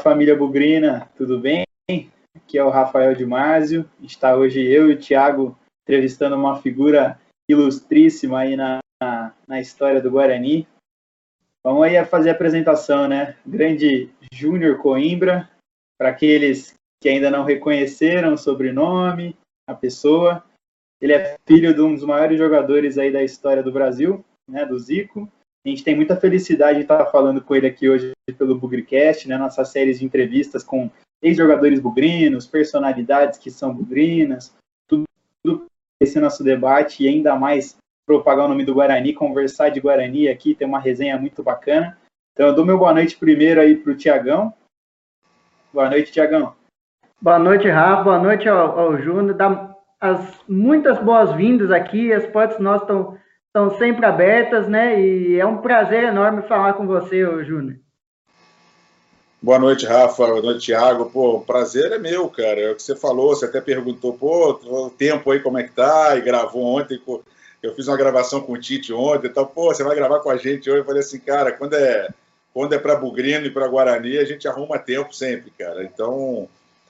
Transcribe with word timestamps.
família 0.00 0.34
Bugrina, 0.34 1.10
tudo 1.16 1.38
bem? 1.38 1.64
Aqui 2.34 2.56
é 2.56 2.64
o 2.64 2.70
Rafael 2.70 3.14
de 3.14 3.26
Másio. 3.26 3.88
Está 4.02 4.34
hoje 4.34 4.66
eu 4.66 4.90
e 4.90 4.94
o 4.94 4.98
Thiago 4.98 5.56
entrevistando 5.82 6.36
uma 6.36 6.60
figura 6.60 7.20
ilustríssima 7.48 8.40
aí 8.40 8.56
na, 8.56 8.80
na, 9.46 9.60
história 9.60 10.00
do 10.00 10.10
Guarani. 10.10 10.66
Vamos 11.62 11.82
aí 11.82 12.02
fazer 12.06 12.30
a 12.30 12.32
apresentação, 12.32 13.06
né? 13.06 13.36
Grande 13.46 14.10
Júnior 14.32 14.78
Coimbra, 14.78 15.50
para 15.98 16.08
aqueles 16.08 16.74
que 17.02 17.08
ainda 17.08 17.30
não 17.30 17.44
reconheceram 17.44 18.34
o 18.34 18.38
sobrenome, 18.38 19.36
a 19.68 19.74
pessoa. 19.74 20.42
Ele 21.00 21.12
é 21.12 21.36
filho 21.46 21.74
de 21.74 21.80
um 21.82 21.94
dos 21.94 22.04
maiores 22.04 22.38
jogadores 22.38 22.96
aí 22.96 23.12
da 23.12 23.22
história 23.22 23.62
do 23.62 23.72
Brasil, 23.72 24.24
né, 24.48 24.64
do 24.64 24.78
Zico. 24.78 25.30
A 25.64 25.68
gente 25.68 25.84
tem 25.84 25.94
muita 25.94 26.16
felicidade 26.16 26.78
de 26.78 26.82
estar 26.82 27.04
falando 27.06 27.42
com 27.42 27.54
ele 27.54 27.66
aqui 27.66 27.88
hoje 27.88 28.12
pelo 28.38 28.58
Bugricast, 28.58 29.28
né, 29.28 29.36
nossas 29.36 29.68
séries 29.68 29.98
de 29.98 30.06
entrevistas 30.06 30.64
com 30.64 30.90
ex-jogadores 31.22 31.78
bugrinos, 31.78 32.46
personalidades 32.46 33.38
que 33.38 33.50
são 33.50 33.74
bugrinas, 33.74 34.54
tudo, 34.88 35.66
esse 36.00 36.18
nosso 36.18 36.42
debate 36.42 37.04
e 37.04 37.08
ainda 37.08 37.36
mais 37.36 37.76
propagar 38.06 38.46
o 38.46 38.48
nome 38.48 38.64
do 38.64 38.74
Guarani, 38.74 39.12
conversar 39.12 39.68
de 39.68 39.80
Guarani 39.80 40.28
aqui, 40.28 40.54
tem 40.54 40.66
uma 40.66 40.80
resenha 40.80 41.18
muito 41.18 41.42
bacana. 41.42 41.96
Então 42.32 42.46
eu 42.46 42.54
dou 42.54 42.64
meu 42.64 42.78
boa 42.78 42.94
noite 42.94 43.18
primeiro 43.18 43.60
aí 43.60 43.76
para 43.76 43.92
o 43.92 43.96
Tiagão. 43.96 44.52
Boa 45.72 45.90
noite, 45.90 46.10
Tiagão. 46.10 46.54
Boa 47.20 47.38
noite, 47.38 47.68
Rafa. 47.68 48.02
Boa 48.02 48.18
noite 48.18 48.48
ao, 48.48 48.78
ao 48.78 48.98
Júnior. 48.98 49.34
Dá 49.34 49.76
as 50.00 50.40
muitas 50.48 50.98
boas-vindas 50.98 51.70
aqui. 51.70 52.12
As 52.12 52.26
portas 52.26 52.58
nossas 52.58 52.82
estão 52.82 53.18
estão 53.50 53.76
sempre 53.78 54.06
abertas, 54.06 54.68
né? 54.68 55.00
E 55.00 55.38
é 55.38 55.44
um 55.44 55.58
prazer 55.58 56.04
enorme 56.04 56.42
falar 56.42 56.74
com 56.74 56.86
você, 56.86 57.20
Júnior. 57.44 57.76
Boa 59.42 59.58
noite, 59.58 59.84
Rafa. 59.86 60.26
Boa 60.26 60.42
noite, 60.42 60.66
Thiago. 60.66 61.10
Pô, 61.10 61.36
o 61.36 61.44
prazer 61.44 61.90
é 61.90 61.98
meu, 61.98 62.28
cara. 62.28 62.60
É 62.60 62.70
o 62.70 62.76
que 62.76 62.82
você 62.82 62.94
falou, 62.94 63.34
você 63.34 63.46
até 63.46 63.60
perguntou, 63.60 64.12
pô, 64.12 64.52
o 64.52 64.90
tempo 64.90 65.30
aí 65.32 65.40
como 65.40 65.58
é 65.58 65.64
que 65.64 65.72
tá? 65.72 66.16
E 66.16 66.20
gravou 66.20 66.62
ontem, 66.62 67.02
eu 67.62 67.74
fiz 67.74 67.88
uma 67.88 67.96
gravação 67.96 68.40
com 68.40 68.52
o 68.52 68.60
Tite 68.60 68.92
ontem 68.92 69.26
e 69.26 69.30
tal. 69.30 69.46
Pô, 69.46 69.74
você 69.74 69.82
vai 69.82 69.96
gravar 69.96 70.20
com 70.20 70.30
a 70.30 70.36
gente 70.36 70.70
hoje? 70.70 70.80
Eu 70.80 70.84
falei 70.84 71.00
assim, 71.00 71.18
cara, 71.18 71.50
quando 71.50 71.74
é, 71.74 72.08
quando 72.54 72.72
é 72.74 72.78
para 72.78 72.94
Bugrino 72.94 73.46
e 73.46 73.50
para 73.50 73.66
Guarani, 73.66 74.18
a 74.18 74.24
gente 74.24 74.46
arruma 74.46 74.78
tempo 74.78 75.12
sempre, 75.12 75.50
cara. 75.58 75.82
Então, 75.82 76.48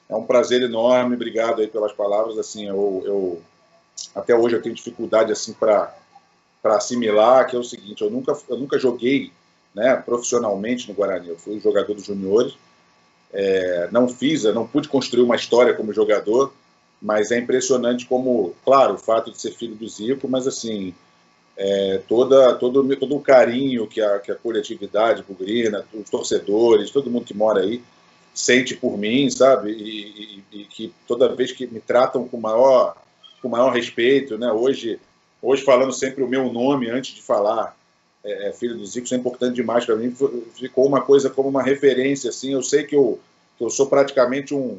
é 0.08 0.14
um 0.14 0.26
prazer 0.26 0.60
enorme. 0.60 1.14
Obrigado 1.14 1.62
aí 1.62 1.68
pelas 1.68 1.92
palavras. 1.92 2.36
Assim, 2.36 2.68
eu, 2.68 3.02
eu 3.06 3.42
até 4.14 4.34
hoje 4.34 4.56
eu 4.56 4.62
tenho 4.62 4.74
dificuldade 4.74 5.32
assim 5.32 5.54
para 5.54 5.94
para 6.62 6.76
assimilar, 6.76 7.46
que 7.46 7.56
é 7.56 7.58
o 7.58 7.64
seguinte, 7.64 8.02
eu 8.02 8.10
nunca, 8.10 8.36
eu 8.48 8.56
nunca 8.56 8.78
joguei 8.78 9.32
né, 9.74 9.96
profissionalmente 9.96 10.88
no 10.88 10.94
Guarani, 10.94 11.28
eu 11.28 11.38
fui 11.38 11.60
jogador 11.60 11.94
dos 11.94 12.04
juniores, 12.04 12.54
é, 13.32 13.88
não 13.92 14.08
fiz, 14.08 14.44
eu 14.44 14.54
não 14.54 14.66
pude 14.66 14.88
construir 14.88 15.22
uma 15.22 15.36
história 15.36 15.74
como 15.74 15.92
jogador, 15.92 16.52
mas 17.00 17.30
é 17.30 17.38
impressionante 17.38 18.06
como, 18.06 18.54
claro, 18.64 18.94
o 18.94 18.98
fato 18.98 19.30
de 19.30 19.40
ser 19.40 19.52
filho 19.52 19.74
do 19.74 19.88
Zico, 19.88 20.28
mas 20.28 20.46
assim, 20.46 20.92
é, 21.56 22.00
toda, 22.08 22.54
todo, 22.56 22.96
todo 22.96 23.16
o 23.16 23.20
carinho 23.20 23.86
que 23.86 24.00
a, 24.00 24.18
que 24.18 24.32
a 24.32 24.34
coletividade 24.34 25.22
bugrina, 25.22 25.84
os 25.94 26.10
torcedores, 26.10 26.90
todo 26.90 27.10
mundo 27.10 27.24
que 27.24 27.34
mora 27.34 27.60
aí, 27.60 27.82
sente 28.34 28.74
por 28.74 28.96
mim, 28.98 29.28
sabe? 29.30 29.72
E, 29.72 30.42
e, 30.52 30.60
e, 30.60 30.64
que 30.64 30.92
toda 31.06 31.34
vez 31.34 31.52
que 31.52 31.66
me 31.66 31.80
tratam 31.80 32.26
com 32.26 32.38
maior, 32.38 32.96
com 33.42 33.48
maior 33.48 33.72
respeito, 33.72 34.38
né? 34.38 34.50
Hoje 34.52 34.98
Hoje, 35.42 35.62
falando 35.62 35.92
sempre 35.92 36.22
o 36.22 36.28
meu 36.28 36.52
nome 36.52 36.90
antes 36.90 37.14
de 37.14 37.22
falar 37.22 37.76
é, 38.24 38.48
é 38.48 38.52
filho 38.52 38.76
do 38.76 38.84
Zico, 38.84 39.06
isso 39.06 39.14
é 39.14 39.18
importante 39.18 39.54
demais 39.54 39.84
para 39.84 39.96
mim. 39.96 40.14
Ficou 40.54 40.86
uma 40.86 41.00
coisa 41.00 41.30
como 41.30 41.48
uma 41.48 41.62
referência. 41.62 42.30
assim. 42.30 42.52
Eu 42.52 42.62
sei 42.62 42.84
que 42.84 42.94
eu, 42.94 43.18
que 43.56 43.64
eu 43.64 43.70
sou 43.70 43.86
praticamente 43.86 44.54
um, 44.54 44.78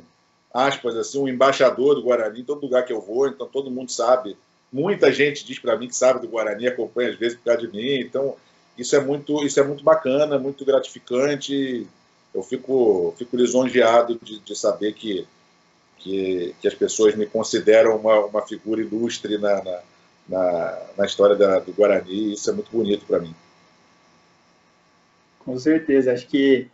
aspas, 0.54 0.96
assim, 0.96 1.20
um 1.20 1.28
embaixador 1.28 1.96
do 1.96 2.04
Guarani 2.04 2.42
em 2.42 2.44
todo 2.44 2.62
lugar 2.62 2.86
que 2.86 2.94
eu 2.94 3.02
vou, 3.02 3.28
então 3.28 3.48
todo 3.48 3.72
mundo 3.72 3.92
sabe. 3.92 4.38
Muita 4.72 5.12
gente 5.12 5.46
diz 5.46 5.60
para 5.60 5.78
mim 5.78 5.88
que 5.88 5.96
sabe 5.96 6.22
do 6.22 6.28
Guarani, 6.28 6.68
acompanha 6.68 7.10
às 7.10 7.16
vezes 7.18 7.38
por 7.38 7.46
causa 7.46 7.62
de 7.62 7.68
mim. 7.68 8.00
Então, 8.00 8.36
isso 8.78 8.96
é 8.96 9.00
muito, 9.00 9.44
isso 9.46 9.60
é 9.60 9.64
muito 9.64 9.84
bacana, 9.84 10.40
muito 10.40 10.64
gratificante. 10.64 11.88
Eu 12.34 12.44
fico, 12.44 13.14
fico 13.18 13.36
lisonjeado 13.36 14.18
de, 14.22 14.40
de 14.40 14.56
saber 14.56 14.94
que, 14.94 15.28
que, 15.98 16.56
que, 16.62 16.68
as 16.68 16.74
pessoas 16.74 17.16
me 17.16 17.26
consideram 17.26 17.98
uma, 17.98 18.26
uma 18.26 18.42
figura 18.42 18.82
ilustre 18.82 19.38
na, 19.38 19.62
na 19.62 19.80
na, 20.32 20.80
na 20.98 21.06
história 21.06 21.36
da, 21.36 21.60
do 21.60 21.74
Guarani, 21.74 22.12
e 22.12 22.34
isso 22.34 22.50
é 22.50 22.54
muito 22.54 22.72
bonito 22.72 23.06
para 23.06 23.20
mim. 23.20 23.36
Com 25.40 25.58
certeza, 25.58 26.14
acho 26.14 26.28
que 26.28 26.68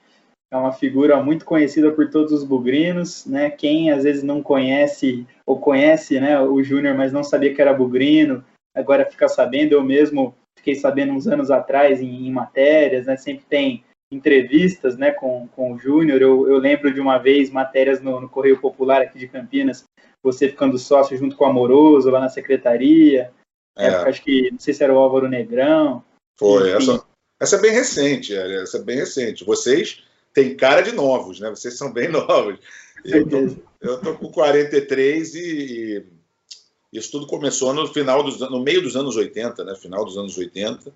é 0.51 0.55
uma 0.55 0.71
figura 0.71 1.21
muito 1.21 1.43
conhecida 1.43 1.91
por 1.91 2.09
todos 2.09 2.31
os 2.31 2.43
bugrinos, 2.43 3.25
né? 3.25 3.49
Quem 3.49 3.91
às 3.91 4.03
vezes 4.03 4.23
não 4.23 4.41
conhece 4.41 5.25
ou 5.45 5.59
conhece, 5.59 6.19
né, 6.19 6.39
o 6.39 6.61
Júnior, 6.63 6.95
mas 6.95 7.11
não 7.11 7.23
sabia 7.23 7.53
que 7.53 7.61
era 7.61 7.73
bugrino, 7.73 8.43
agora 8.75 9.09
fica 9.09 9.27
sabendo. 9.27 9.73
Eu 9.73 9.83
mesmo 9.83 10.35
fiquei 10.57 10.75
sabendo 10.75 11.13
uns 11.13 11.27
anos 11.27 11.49
atrás 11.49 12.01
em, 12.01 12.27
em 12.27 12.31
matérias, 12.31 13.07
né? 13.07 13.17
Sempre 13.17 13.45
tem 13.49 13.83
entrevistas, 14.11 14.97
né, 14.97 15.11
com, 15.11 15.49
com 15.49 15.73
o 15.73 15.77
Júnior. 15.77 16.21
Eu, 16.21 16.47
eu 16.47 16.57
lembro 16.57 16.93
de 16.93 17.01
uma 17.01 17.17
vez 17.17 17.49
matérias 17.49 18.01
no, 18.01 18.21
no 18.21 18.29
Correio 18.29 18.59
Popular 18.59 19.01
aqui 19.01 19.19
de 19.19 19.27
Campinas, 19.27 19.83
você 20.23 20.47
ficando 20.47 20.77
sócio 20.77 21.17
junto 21.17 21.35
com 21.35 21.43
o 21.43 21.47
Amoroso 21.47 22.09
lá 22.09 22.19
na 22.19 22.29
secretaria. 22.29 23.31
É. 23.77 23.87
Época, 23.87 24.09
acho 24.09 24.23
que, 24.23 24.51
não 24.51 24.59
sei 24.59 24.73
se 24.73 24.83
era 24.83 24.93
o 24.93 24.97
Álvaro 24.97 25.27
Negrão. 25.27 26.03
Foi, 26.35 26.71
essa, 26.71 27.03
essa 27.39 27.55
é 27.55 27.61
bem 27.61 27.71
recente, 27.71 28.35
é, 28.35 28.61
essa 28.61 28.77
é 28.77 28.81
bem 28.81 28.97
recente. 28.97 29.45
Vocês 29.45 30.03
têm 30.33 30.55
cara 30.55 30.81
de 30.81 30.91
novos, 30.91 31.39
né? 31.39 31.49
Vocês 31.49 31.77
são 31.77 31.91
bem 31.91 32.09
novos. 32.11 32.59
Eu 33.05 33.27
tô, 33.27 33.55
eu 33.79 34.01
tô 34.01 34.15
com 34.15 34.31
43 34.31 35.35
e, 35.35 35.39
e 35.39 36.97
isso 36.97 37.11
tudo 37.11 37.27
começou 37.27 37.73
no 37.73 37.87
final 37.87 38.23
dos 38.23 38.39
no 38.39 38.59
meio 38.59 38.81
dos 38.81 38.95
anos 38.95 39.15
80, 39.15 39.63
né? 39.63 39.75
Final 39.75 40.03
dos 40.03 40.17
anos 40.17 40.37
80. 40.37 40.91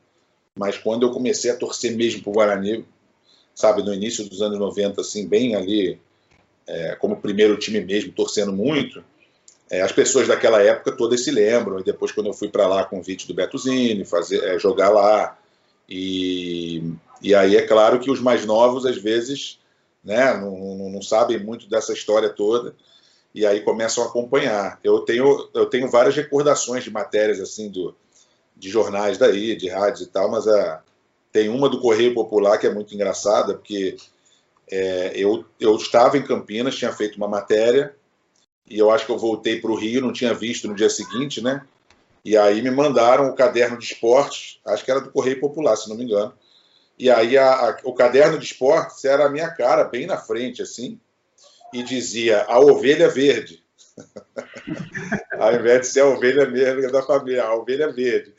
Mas 0.58 0.78
quando 0.78 1.03
eu 1.03 1.12
comecei 1.12 1.52
a 1.52 1.56
torcer 1.56 1.96
mesmo 1.96 2.24
pro 2.24 2.34
Guarani, 2.34 2.86
sabe, 3.53 3.84
no 3.84 3.94
início 3.94 4.28
dos 4.28 4.42
anos 4.42 4.59
90, 4.59 5.02
assim, 5.02 5.28
bem 5.28 5.56
ali, 5.56 6.00
é, 6.68 6.96
como 6.96 7.22
primeiro 7.22 7.58
time 7.58 7.80
mesmo, 7.81 8.12
torcendo 8.12 8.52
muito, 8.52 9.03
é, 9.71 9.81
as 9.81 9.93
pessoas 9.93 10.27
daquela 10.27 10.61
época 10.61 10.91
todas 10.91 11.23
se 11.23 11.31
lembram, 11.31 11.79
e 11.79 11.83
depois 11.83 12.11
quando 12.11 12.27
eu 12.27 12.33
fui 12.33 12.49
para 12.49 12.67
lá, 12.67 12.83
convite 12.83 13.25
do 13.25 13.33
Beto 13.33 13.57
Zini, 13.57 14.03
fazer, 14.03 14.43
é, 14.43 14.59
jogar 14.59 14.89
lá, 14.89 15.37
e, 15.87 16.93
e 17.21 17.33
aí 17.33 17.55
é 17.55 17.61
claro 17.61 17.97
que 17.97 18.11
os 18.11 18.19
mais 18.19 18.45
novos, 18.45 18.85
às 18.85 18.97
vezes, 18.97 19.59
né, 20.03 20.33
não, 20.33 20.75
não, 20.75 20.89
não 20.89 21.01
sabem 21.01 21.39
muito 21.39 21.69
dessa 21.69 21.93
história 21.93 22.29
toda, 22.29 22.75
e 23.33 23.45
aí 23.45 23.61
começam 23.61 24.03
a 24.03 24.07
acompanhar. 24.07 24.77
Eu 24.83 24.99
tenho, 24.99 25.49
eu 25.53 25.65
tenho 25.65 25.89
várias 25.89 26.17
recordações 26.17 26.83
de 26.83 26.91
matérias 26.91 27.39
assim 27.39 27.69
do, 27.69 27.95
de 28.57 28.69
jornais 28.69 29.17
daí, 29.17 29.55
de 29.55 29.69
rádios 29.69 30.01
e 30.01 30.07
tal, 30.07 30.29
mas 30.29 30.49
a, 30.49 30.59
é, 30.59 30.79
tem 31.31 31.47
uma 31.47 31.69
do 31.69 31.79
Correio 31.79 32.13
Popular 32.13 32.57
que 32.57 32.67
é 32.67 32.73
muito 32.73 32.93
engraçada, 32.93 33.53
porque 33.53 33.95
é, 34.69 35.13
eu, 35.15 35.45
eu 35.57 35.77
estava 35.77 36.17
em 36.17 36.25
Campinas, 36.25 36.75
tinha 36.75 36.91
feito 36.91 37.15
uma 37.15 37.27
matéria, 37.29 37.95
e 38.71 38.79
eu 38.79 38.89
acho 38.89 39.05
que 39.05 39.11
eu 39.11 39.17
voltei 39.17 39.59
para 39.59 39.69
o 39.69 39.75
Rio, 39.75 39.99
não 39.99 40.13
tinha 40.13 40.33
visto 40.33 40.65
no 40.65 40.73
dia 40.73 40.89
seguinte, 40.89 41.41
né? 41.41 41.61
E 42.23 42.37
aí 42.37 42.61
me 42.61 42.71
mandaram 42.71 43.27
o 43.27 43.35
caderno 43.35 43.77
de 43.77 43.83
esportes, 43.83 44.61
acho 44.65 44.85
que 44.85 44.89
era 44.89 45.01
do 45.01 45.11
Correio 45.11 45.41
Popular, 45.41 45.75
se 45.75 45.89
não 45.89 45.97
me 45.97 46.05
engano. 46.05 46.33
E 46.97 47.09
aí 47.09 47.37
a, 47.37 47.51
a, 47.51 47.77
o 47.83 47.93
caderno 47.93 48.39
de 48.39 48.45
esportes 48.45 49.03
era 49.03 49.25
a 49.25 49.29
minha 49.29 49.49
cara, 49.49 49.83
bem 49.83 50.07
na 50.07 50.17
frente, 50.17 50.61
assim, 50.61 50.97
e 51.73 51.83
dizia 51.83 52.43
a 52.43 52.59
ovelha 52.59 53.09
verde. 53.09 53.61
Ao 55.38 55.53
invés 55.53 55.81
de 55.81 55.88
ser 55.88 56.00
a 56.01 56.07
ovelha 56.07 56.50
negra 56.50 56.89
da 56.89 57.03
família, 57.03 57.44
a 57.44 57.53
ovelha 57.53 57.91
verde. 57.91 58.33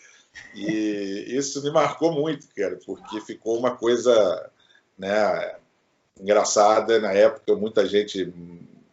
E 0.54 1.26
isso 1.28 1.62
me 1.62 1.70
marcou 1.70 2.10
muito, 2.10 2.46
cara, 2.56 2.78
porque 2.86 3.20
ficou 3.20 3.58
uma 3.58 3.76
coisa 3.76 4.50
né, 4.96 5.56
engraçada 6.18 6.98
na 7.00 7.12
época, 7.12 7.54
muita 7.54 7.84
gente 7.84 8.32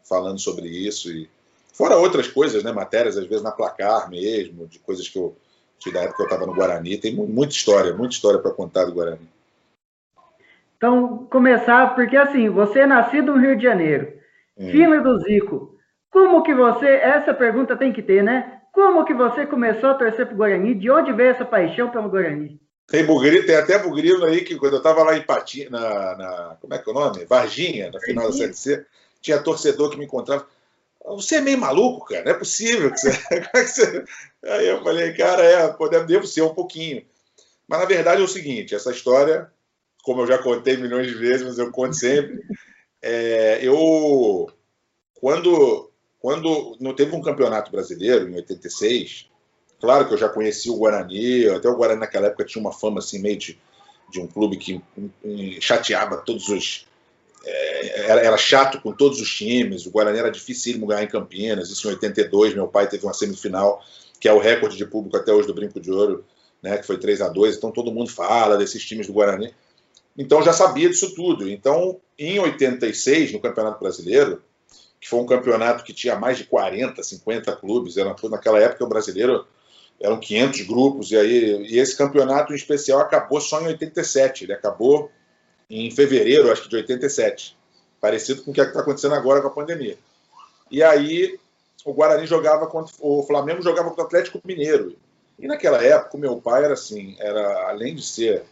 falando 0.10 0.40
sobre 0.40 0.68
isso. 0.68 1.12
E 1.12 1.30
fora 1.72 1.96
outras 1.96 2.28
coisas, 2.28 2.64
né? 2.64 2.72
Matérias, 2.72 3.18
às 3.18 3.28
vezes, 3.28 3.44
na 3.44 3.52
placar 3.52 4.10
mesmo, 4.10 4.68
de 4.68 4.80
coisas 4.80 5.08
que 5.08 5.18
eu. 5.18 5.36
Que 5.80 5.94
da 5.94 6.02
época 6.02 6.18
que 6.18 6.22
eu 6.24 6.26
estava 6.26 6.46
no 6.46 6.54
Guarani. 6.54 6.98
Tem 6.98 7.16
muita 7.16 7.54
história, 7.54 7.94
muita 7.94 8.14
história 8.14 8.38
para 8.38 8.52
contar 8.52 8.84
do 8.84 8.92
Guarani. 8.92 9.30
Então, 10.76 11.26
começar, 11.30 11.96
porque 11.96 12.18
assim, 12.18 12.50
você 12.50 12.80
é 12.80 12.86
nascido 12.86 13.34
no 13.34 13.40
Rio 13.40 13.56
de 13.56 13.64
Janeiro, 13.64 14.12
hum. 14.58 14.72
filho 14.72 15.02
do 15.02 15.20
Zico. 15.20 15.78
Como 16.10 16.44
que 16.44 16.54
você, 16.54 16.88
essa 16.88 17.34
pergunta 17.34 17.78
tem 17.78 17.94
que 17.94 18.02
ter, 18.02 18.24
né? 18.24 18.60
Como 18.74 19.06
que 19.06 19.14
você 19.14 19.46
começou 19.46 19.90
a 19.90 19.94
torcer 19.94 20.26
pro 20.26 20.36
Guarani? 20.36 20.74
De 20.74 20.90
onde 20.90 21.14
veio 21.14 21.32
essa 21.32 21.46
paixão 21.46 21.90
pelo 21.90 22.10
Guarani? 22.10 22.60
Tem 22.88 23.06
bugrino, 23.06 23.46
tem 23.46 23.56
até 23.56 23.78
bugrino 23.78 24.26
aí 24.26 24.42
que 24.42 24.56
quando 24.56 24.74
eu 24.74 24.78
estava 24.80 25.04
lá 25.04 25.16
em 25.16 25.22
Patinha, 25.22 25.70
na, 25.70 26.18
na, 26.18 26.58
como 26.60 26.74
é 26.74 26.78
que 26.80 26.90
é 26.90 26.92
o 26.92 26.96
nome? 26.96 27.26
Varginha, 27.26 27.92
na 27.92 28.00
final 28.00 28.28
da 28.28 28.32
Série 28.32 28.54
C, 28.54 28.86
tinha 29.22 29.42
torcedor 29.42 29.90
que 29.90 29.98
me 29.98 30.06
encontrava. 30.06 30.48
Você 31.06 31.38
é 31.38 31.42
meio 31.42 31.58
maluco, 31.58 32.06
cara, 32.06 32.26
não 32.26 32.32
é 32.32 32.36
possível 32.36 32.92
que 32.92 33.00
você. 33.00 34.06
É. 34.42 34.54
Aí 34.54 34.68
eu 34.68 34.84
falei, 34.84 35.14
cara, 35.14 35.44
é, 35.44 35.68
pode, 35.74 36.06
devo 36.06 36.26
ser 36.26 36.42
um 36.44 36.54
pouquinho. 36.54 37.04
Mas 37.68 37.80
na 37.80 37.86
verdade 37.86 38.22
é 38.22 38.24
o 38.24 38.28
seguinte: 38.28 38.74
essa 38.74 38.92
história, 38.92 39.52
como 40.04 40.22
eu 40.22 40.28
já 40.28 40.38
contei 40.38 40.78
milhões 40.78 41.08
de 41.08 41.14
vezes, 41.14 41.46
mas 41.46 41.58
eu 41.58 41.72
conto 41.72 41.96
sempre. 41.96 42.42
É, 43.02 43.60
eu, 43.62 44.52
quando, 45.14 45.90
quando 46.20 46.76
não 46.82 46.94
teve 46.94 47.16
um 47.16 47.22
campeonato 47.22 47.72
brasileiro, 47.72 48.28
em 48.28 48.36
86, 48.36 49.30
claro 49.80 50.06
que 50.06 50.14
eu 50.14 50.18
já 50.18 50.28
conheci 50.28 50.70
o 50.70 50.76
Guarani, 50.76 51.48
até 51.48 51.70
o 51.70 51.78
Guarani 51.78 52.02
naquela 52.02 52.28
época 52.28 52.44
tinha 52.44 52.62
uma 52.62 52.74
fama 52.74 53.00
assim, 53.00 53.20
meio 53.20 53.38
de, 53.38 53.58
de 54.12 54.20
um 54.20 54.28
clube 54.28 54.58
que 54.58 54.82
chateava 55.62 56.18
todos 56.18 56.50
os. 56.50 56.89
É, 57.46 58.12
era, 58.12 58.22
era, 58.22 58.38
chato 58.38 58.82
com 58.82 58.92
todos 58.92 59.20
os 59.22 59.30
times, 59.34 59.86
o 59.86 59.92
Guarani 59.92 60.20
era 60.20 60.30
dificílimo 60.30 60.86
ganhar 60.88 61.04
em 61.04 61.08
Campinas, 61.08 61.70
isso 61.70 61.88
em 61.88 61.92
82, 61.92 62.54
meu 62.54 62.68
pai 62.68 62.88
teve 62.88 63.06
uma 63.06 63.14
semifinal, 63.14 63.82
que 64.20 64.28
é 64.28 64.34
o 64.34 64.40
recorde 64.40 64.76
de 64.76 64.86
público 64.86 65.16
até 65.16 65.32
hoje 65.32 65.48
do 65.48 65.54
Brinco 65.54 65.80
de 65.80 65.90
Ouro, 65.90 66.26
né, 66.62 66.78
que 66.78 66.86
foi 66.86 66.98
3 66.98 67.22
a 67.22 67.30
2 67.30 67.56
então 67.56 67.72
todo 67.72 67.92
mundo 67.92 68.10
fala 68.10 68.58
desses 68.58 68.84
times 68.84 69.08
do 69.08 69.14
Guarani. 69.14 69.54
Então 70.18 70.44
já 70.44 70.52
sabia 70.52 70.90
disso 70.90 71.16
tudo. 71.16 71.50
Então, 71.50 72.02
em 72.18 72.38
86, 72.40 73.32
no 73.32 73.40
Campeonato 73.40 73.80
Brasileiro, 73.80 74.44
que 75.00 75.08
foi 75.08 75.20
um 75.20 75.26
campeonato 75.26 75.84
que 75.84 75.94
tinha 75.94 76.18
mais 76.18 76.38
de 76.38 76.44
40, 76.44 77.02
50 77.02 77.56
clubes, 77.56 77.96
era, 77.96 78.14
naquela 78.30 78.60
época 78.60 78.84
o 78.84 78.90
brasileiro 78.90 79.48
eram 80.02 80.20
500 80.20 80.62
grupos, 80.62 81.12
e, 81.12 81.18
aí, 81.18 81.68
e 81.68 81.80
esse 81.80 81.96
campeonato 81.96 82.54
em 82.54 82.56
especial 82.56 83.00
acabou 83.00 83.40
só 83.40 83.62
em 83.62 83.68
87, 83.68 84.46
ele 84.46 84.54
acabou 84.54 85.12
em 85.70 85.92
fevereiro, 85.92 86.52
acho 86.52 86.64
que 86.64 86.70
de 86.70 86.78
87, 86.78 87.56
parecido 88.02 88.42
com 88.44 88.52
o 88.52 88.54
que 88.54 88.62
está 88.62 88.80
acontecendo 88.80 89.14
agora 89.14 89.42
com 89.42 89.48
a 89.48 89.52
pandemia. 89.52 89.98
E 90.72 90.82
aí 90.82 91.38
o 91.86 91.94
Guarani 91.94 92.26
jogava 92.26 92.68
contra 92.68 92.94
o 93.00 93.24
Flamengo 93.24 93.62
jogava 93.62 93.90
contra 93.90 94.04
o 94.04 94.08
Atlético 94.08 94.42
Mineiro. 94.44 94.96
E 95.38 95.48
naquela 95.48 95.82
época 95.84 96.18
meu 96.18 96.38
pai 96.38 96.66
era 96.66 96.74
assim, 96.74 97.16
era 97.20 97.70
além 97.70 97.96
de 97.96 98.04
ser 98.04 98.44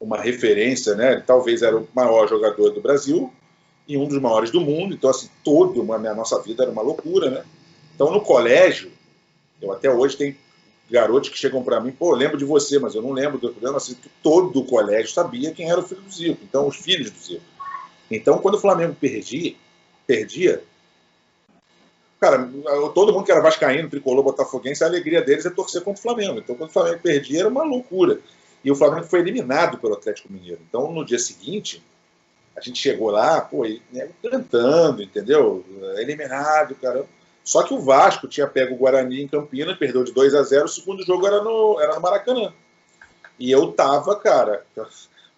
uma 0.00 0.20
referência, 0.20 0.94
né? 0.94 1.22
Talvez 1.24 1.62
era 1.62 1.76
o 1.76 1.88
maior 1.94 2.28
jogador 2.28 2.70
do 2.70 2.80
Brasil 2.80 3.32
e 3.86 3.96
um 3.96 4.06
dos 4.06 4.20
maiores 4.20 4.50
do 4.50 4.60
mundo. 4.60 4.94
Então 4.94 5.10
assim, 5.10 5.28
toda 5.44 5.80
a 5.80 6.14
nossa 6.14 6.40
vida 6.42 6.64
era 6.64 6.72
uma 6.72 6.82
loucura, 6.82 7.30
né? 7.30 7.44
Então 7.94 8.10
no 8.10 8.20
colégio, 8.20 8.90
eu 9.60 9.72
até 9.72 9.90
hoje 9.90 10.16
tenho 10.16 10.36
garotos 10.92 11.30
que 11.30 11.38
chegam 11.38 11.64
para 11.64 11.80
mim, 11.80 11.90
pô, 11.90 12.14
lembro 12.14 12.36
de 12.36 12.44
você, 12.44 12.78
mas 12.78 12.94
eu 12.94 13.00
não 13.00 13.12
lembro 13.12 13.38
do 13.38 13.50
programa, 13.50 13.78
assim, 13.78 13.94
que 13.94 14.10
todo 14.22 14.60
o 14.60 14.64
colégio 14.66 15.10
sabia 15.10 15.50
quem 15.50 15.70
era 15.70 15.80
o 15.80 15.82
filho 15.82 16.02
do 16.02 16.12
Zico, 16.12 16.44
então 16.44 16.68
os 16.68 16.76
filhos 16.76 17.10
do 17.10 17.18
Zico. 17.18 17.42
Então, 18.10 18.36
quando 18.38 18.56
o 18.56 18.60
Flamengo 18.60 18.94
perdia, 18.94 19.54
perdia, 20.06 20.62
cara, 22.20 22.46
todo 22.94 23.10
mundo 23.10 23.24
que 23.24 23.32
era 23.32 23.40
vascaíno, 23.40 23.88
tricolor, 23.88 24.22
botafoguense, 24.22 24.84
a 24.84 24.86
alegria 24.86 25.22
deles 25.22 25.46
é 25.46 25.50
torcer 25.50 25.82
contra 25.82 25.98
o 25.98 26.02
Flamengo. 26.02 26.38
Então, 26.38 26.54
quando 26.54 26.68
o 26.68 26.72
Flamengo 26.72 27.00
perdia, 27.02 27.40
era 27.40 27.48
uma 27.48 27.64
loucura. 27.64 28.20
E 28.62 28.70
o 28.70 28.76
Flamengo 28.76 29.06
foi 29.06 29.20
eliminado 29.20 29.78
pelo 29.78 29.94
Atlético 29.94 30.30
Mineiro. 30.30 30.60
Então, 30.68 30.92
no 30.92 31.06
dia 31.06 31.18
seguinte, 31.18 31.82
a 32.54 32.60
gente 32.60 32.78
chegou 32.78 33.10
lá, 33.10 33.40
pô, 33.40 33.64
né, 33.90 34.10
cantando, 34.22 35.02
entendeu? 35.02 35.64
Eliminado, 35.96 36.74
cara. 36.74 37.06
Só 37.44 37.62
que 37.62 37.74
o 37.74 37.80
Vasco 37.80 38.28
tinha 38.28 38.46
pego 38.46 38.74
o 38.74 38.78
Guarani 38.78 39.22
em 39.22 39.28
Campinas, 39.28 39.76
perdeu 39.76 40.04
de 40.04 40.12
2 40.12 40.34
a 40.34 40.42
0 40.42 40.64
o 40.64 40.68
segundo 40.68 41.04
jogo 41.04 41.26
era 41.26 41.42
no, 41.42 41.80
era 41.80 41.94
no 41.94 42.00
Maracanã. 42.00 42.52
E 43.38 43.50
eu 43.50 43.72
tava, 43.72 44.14
cara, 44.16 44.64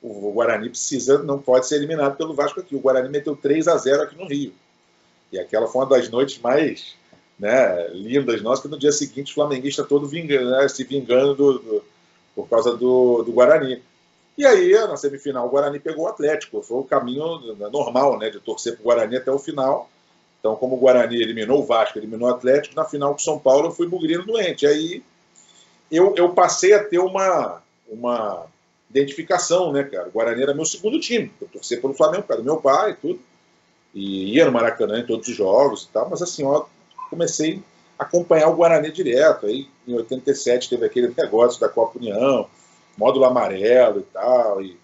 o 0.03 0.33
Guarani 0.33 0.69
precisa, 0.69 1.23
não 1.23 1.39
pode 1.39 1.67
ser 1.67 1.77
eliminado 1.77 2.17
pelo 2.17 2.35
Vasco 2.35 2.61
aqui. 2.61 2.77
O 2.77 2.81
Guarani 2.81 3.09
meteu 3.09 3.35
3 3.35 3.69
a 3.69 3.77
0 3.77 4.03
aqui 4.03 4.17
no 4.17 4.29
Rio. 4.29 4.53
E 5.33 5.39
aquela 5.39 5.67
foi 5.67 5.83
uma 5.83 5.89
das 5.89 6.11
noites 6.11 6.39
mais 6.39 6.95
né, 7.39 7.89
lindas 7.89 8.43
nossas, 8.43 8.62
que 8.62 8.69
no 8.69 8.79
dia 8.79 8.93
seguinte 8.93 9.33
o 9.33 9.35
flamenguista 9.35 9.83
todo 9.83 10.06
vingando, 10.06 10.51
né, 10.51 10.69
se 10.69 10.85
vingando 10.85 11.35
do, 11.35 11.59
do, 11.59 11.85
por 12.35 12.49
causa 12.49 12.77
do, 12.77 13.23
do 13.23 13.33
Guarani. 13.33 13.83
E 14.37 14.45
aí, 14.45 14.73
na 14.73 14.97
semifinal, 14.97 15.47
o 15.47 15.51
Guarani 15.51 15.81
pegou 15.81 16.05
o 16.05 16.09
Atlético. 16.09 16.62
Foi 16.62 16.79
o 16.79 16.85
caminho 16.85 17.56
normal, 17.73 18.19
né, 18.19 18.29
de 18.29 18.41
torcer 18.41 18.75
para 18.75 18.83
o 18.83 18.85
Guarani 18.85 19.17
até 19.17 19.31
o 19.31 19.39
final. 19.39 19.89
Então, 20.44 20.56
como 20.56 20.76
o 20.76 20.79
Guarani 20.79 21.23
eliminou 21.23 21.61
o 21.61 21.64
Vasco, 21.64 21.99
eliminou 21.99 22.29
o 22.29 22.31
Atlético, 22.31 22.76
na 22.76 22.85
final 22.85 23.12
com 23.12 23.19
o 23.19 23.23
São 23.23 23.38
Paulo 23.38 23.69
eu 23.69 23.73
fui 23.73 23.88
bugrino 23.88 24.26
doente. 24.26 24.67
Aí 24.67 25.02
eu, 25.91 26.14
eu 26.17 26.35
passei 26.35 26.75
a 26.75 26.85
ter 26.85 26.99
uma, 26.99 27.62
uma 27.88 28.44
identificação, 28.91 29.73
né, 29.73 29.85
cara? 29.85 30.08
O 30.08 30.11
Guarani 30.11 30.43
era 30.43 30.52
meu 30.52 30.67
segundo 30.67 31.00
time. 31.00 31.32
Eu 31.41 31.49
torcia 31.49 31.81
pelo 31.81 31.94
Flamengo, 31.94 32.26
do 32.29 32.44
meu 32.44 32.58
pai 32.58 32.91
e 32.91 32.94
tudo. 32.94 33.20
E 33.94 34.35
ia 34.35 34.44
no 34.44 34.52
Maracanã 34.52 34.99
em 34.99 35.06
todos 35.06 35.26
os 35.29 35.35
jogos 35.35 35.85
e 35.85 35.88
tal. 35.88 36.11
Mas 36.11 36.20
assim, 36.20 36.44
ó, 36.44 36.67
comecei 37.08 37.62
a 37.99 38.05
acompanhar 38.05 38.49
o 38.49 38.55
Guarani 38.55 38.93
direto. 38.93 39.46
Aí 39.46 39.67
em 39.88 39.94
87 39.94 40.69
teve 40.69 40.85
aquele 40.85 41.14
negócio 41.17 41.58
da 41.58 41.70
Copa 41.70 41.99
União 41.99 42.46
módulo 42.99 43.25
amarelo 43.25 44.00
e 44.00 44.12
tal. 44.12 44.61
E, 44.61 44.76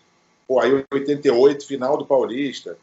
pô, 0.48 0.58
aí 0.58 0.86
88, 0.90 1.66
final 1.66 1.98
do 1.98 2.06
Paulista. 2.06 2.78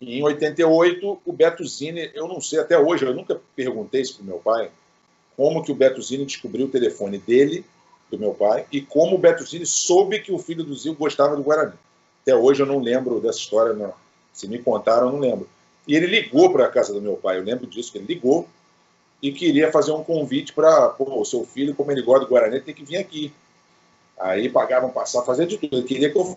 Em 0.00 0.22
88, 0.22 1.20
o 1.24 1.32
Beto 1.32 1.64
Zini, 1.66 2.10
eu 2.14 2.26
não 2.26 2.40
sei 2.40 2.58
até 2.58 2.78
hoje, 2.78 3.04
eu 3.04 3.14
nunca 3.14 3.40
perguntei 3.54 4.00
isso 4.00 4.16
pro 4.16 4.24
meu 4.24 4.38
pai, 4.38 4.70
como 5.36 5.62
que 5.62 5.70
o 5.70 5.74
Beto 5.74 6.00
Zini 6.00 6.24
descobriu 6.24 6.66
o 6.66 6.70
telefone 6.70 7.18
dele, 7.18 7.64
do 8.10 8.18
meu 8.18 8.32
pai, 8.32 8.66
e 8.72 8.80
como 8.80 9.16
o 9.16 9.18
Beto 9.18 9.44
Zini 9.44 9.66
soube 9.66 10.20
que 10.20 10.32
o 10.32 10.38
filho 10.38 10.64
do 10.64 10.74
Zil 10.74 10.94
gostava 10.94 11.36
do 11.36 11.42
Guarani. 11.42 11.74
Até 12.22 12.34
hoje 12.34 12.62
eu 12.62 12.66
não 12.66 12.80
lembro 12.80 13.20
dessa 13.20 13.38
história, 13.38 13.74
não. 13.74 13.92
Se 14.32 14.48
me 14.48 14.58
contaram, 14.58 15.08
eu 15.08 15.12
não 15.12 15.20
lembro. 15.20 15.48
E 15.86 15.94
ele 15.94 16.06
ligou 16.06 16.50
para 16.50 16.64
a 16.64 16.70
casa 16.70 16.92
do 16.92 17.00
meu 17.00 17.16
pai, 17.16 17.38
eu 17.38 17.42
lembro 17.42 17.66
disso, 17.66 17.92
que 17.92 17.98
ele 17.98 18.06
ligou 18.06 18.48
e 19.22 19.30
queria 19.32 19.70
fazer 19.70 19.92
um 19.92 20.02
convite 20.02 20.52
para, 20.52 20.94
o 20.98 21.24
seu 21.24 21.44
filho, 21.44 21.74
como 21.74 21.92
ele 21.92 22.02
gosta 22.02 22.24
do 22.24 22.30
Guarani, 22.30 22.60
tem 22.60 22.74
que 22.74 22.84
vir 22.84 22.96
aqui. 22.96 23.32
Aí 24.18 24.48
pagavam 24.48 24.90
passar, 24.90 25.22
fazer 25.22 25.46
de 25.46 25.58
tudo. 25.58 25.76
Ele 25.76 25.86
queria 25.86 26.10
que 26.10 26.16
eu 26.16 26.34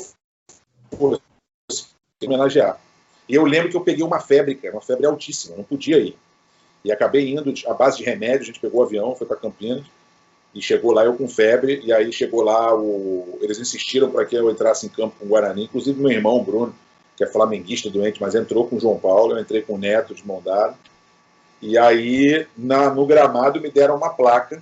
fosse 0.98 1.88
homenagear. 2.21 2.80
E 3.27 3.35
eu 3.35 3.45
lembro 3.45 3.69
que 3.69 3.77
eu 3.77 3.81
peguei 3.81 4.03
uma 4.03 4.19
febre, 4.19 4.55
cara, 4.55 4.75
uma 4.75 4.81
febre 4.81 5.05
altíssima, 5.05 5.55
não 5.55 5.63
podia 5.63 5.97
ir. 5.97 6.17
E 6.83 6.91
acabei 6.91 7.31
indo 7.31 7.53
à 7.67 7.73
base 7.73 7.97
de 7.97 8.03
remédio, 8.03 8.41
a 8.41 8.45
gente 8.45 8.59
pegou 8.59 8.81
o 8.81 8.83
avião, 8.83 9.15
foi 9.15 9.25
para 9.25 9.37
Campinas, 9.37 9.85
e 10.53 10.61
chegou 10.61 10.91
lá 10.91 11.03
eu 11.03 11.15
com 11.15 11.27
febre, 11.27 11.81
e 11.83 11.91
aí 11.91 12.11
chegou 12.11 12.41
lá, 12.41 12.75
o... 12.75 13.39
eles 13.41 13.59
insistiram 13.59 14.11
para 14.11 14.25
que 14.25 14.35
eu 14.35 14.51
entrasse 14.51 14.85
em 14.85 14.89
campo 14.89 15.15
com 15.17 15.25
o 15.25 15.29
Guarani, 15.29 15.63
inclusive 15.63 15.99
meu 15.99 16.11
irmão 16.11 16.43
Bruno, 16.43 16.75
que 17.15 17.23
é 17.23 17.27
flamenguista 17.27 17.89
doente, 17.89 18.21
mas 18.21 18.35
entrou 18.35 18.67
com 18.67 18.75
o 18.75 18.79
João 18.79 18.99
Paulo, 18.99 19.33
eu 19.33 19.41
entrei 19.41 19.61
com 19.61 19.75
o 19.75 19.77
Neto 19.77 20.13
de 20.13 20.25
mão 20.27 20.41
dada, 20.43 20.75
e 21.61 21.77
aí 21.77 22.45
na, 22.57 22.89
no 22.89 23.05
gramado 23.05 23.61
me 23.61 23.71
deram 23.71 23.95
uma 23.95 24.09
placa, 24.09 24.61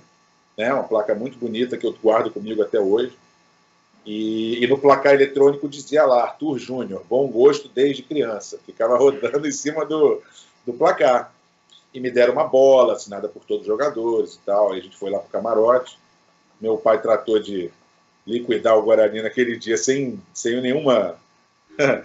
né, 0.56 0.72
uma 0.72 0.84
placa 0.84 1.14
muito 1.14 1.36
bonita 1.38 1.76
que 1.76 1.86
eu 1.86 1.94
guardo 2.02 2.30
comigo 2.30 2.62
até 2.62 2.78
hoje. 2.78 3.12
E, 4.04 4.62
e 4.62 4.66
no 4.66 4.78
placar 4.78 5.14
eletrônico 5.14 5.68
dizia 5.68 6.04
lá, 6.04 6.24
Arthur 6.24 6.58
Júnior, 6.58 7.04
bom 7.08 7.26
gosto 7.28 7.68
desde 7.68 8.02
criança. 8.02 8.58
Ficava 8.66 8.96
rodando 8.96 9.46
em 9.46 9.52
cima 9.52 9.84
do, 9.84 10.20
do 10.66 10.72
placar. 10.72 11.32
E 11.94 12.00
me 12.00 12.10
deram 12.10 12.32
uma 12.32 12.48
bola, 12.48 12.94
assinada 12.94 13.28
por 13.28 13.44
todos 13.44 13.62
os 13.62 13.66
jogadores 13.66 14.34
e 14.34 14.38
tal. 14.40 14.72
Aí 14.72 14.80
a 14.80 14.82
gente 14.82 14.96
foi 14.96 15.10
lá 15.10 15.18
para 15.18 15.28
o 15.28 15.30
camarote. 15.30 15.98
Meu 16.60 16.76
pai 16.76 17.00
tratou 17.00 17.38
de 17.38 17.70
liquidar 18.26 18.76
o 18.76 18.82
Guarani 18.82 19.22
naquele 19.22 19.56
dia 19.56 19.76
sem, 19.76 20.20
sem 20.32 20.60
nenhuma 20.60 21.16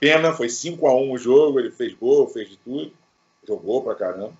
pena. 0.00 0.32
Foi 0.32 0.48
5 0.48 0.86
a 0.86 0.94
1 0.94 1.12
o 1.12 1.18
jogo, 1.18 1.60
ele 1.60 1.70
fez 1.70 1.94
gol, 1.94 2.28
fez 2.28 2.48
de 2.48 2.56
tudo. 2.56 2.92
Jogou 3.46 3.82
pra 3.82 3.94
caramba. 3.94 4.32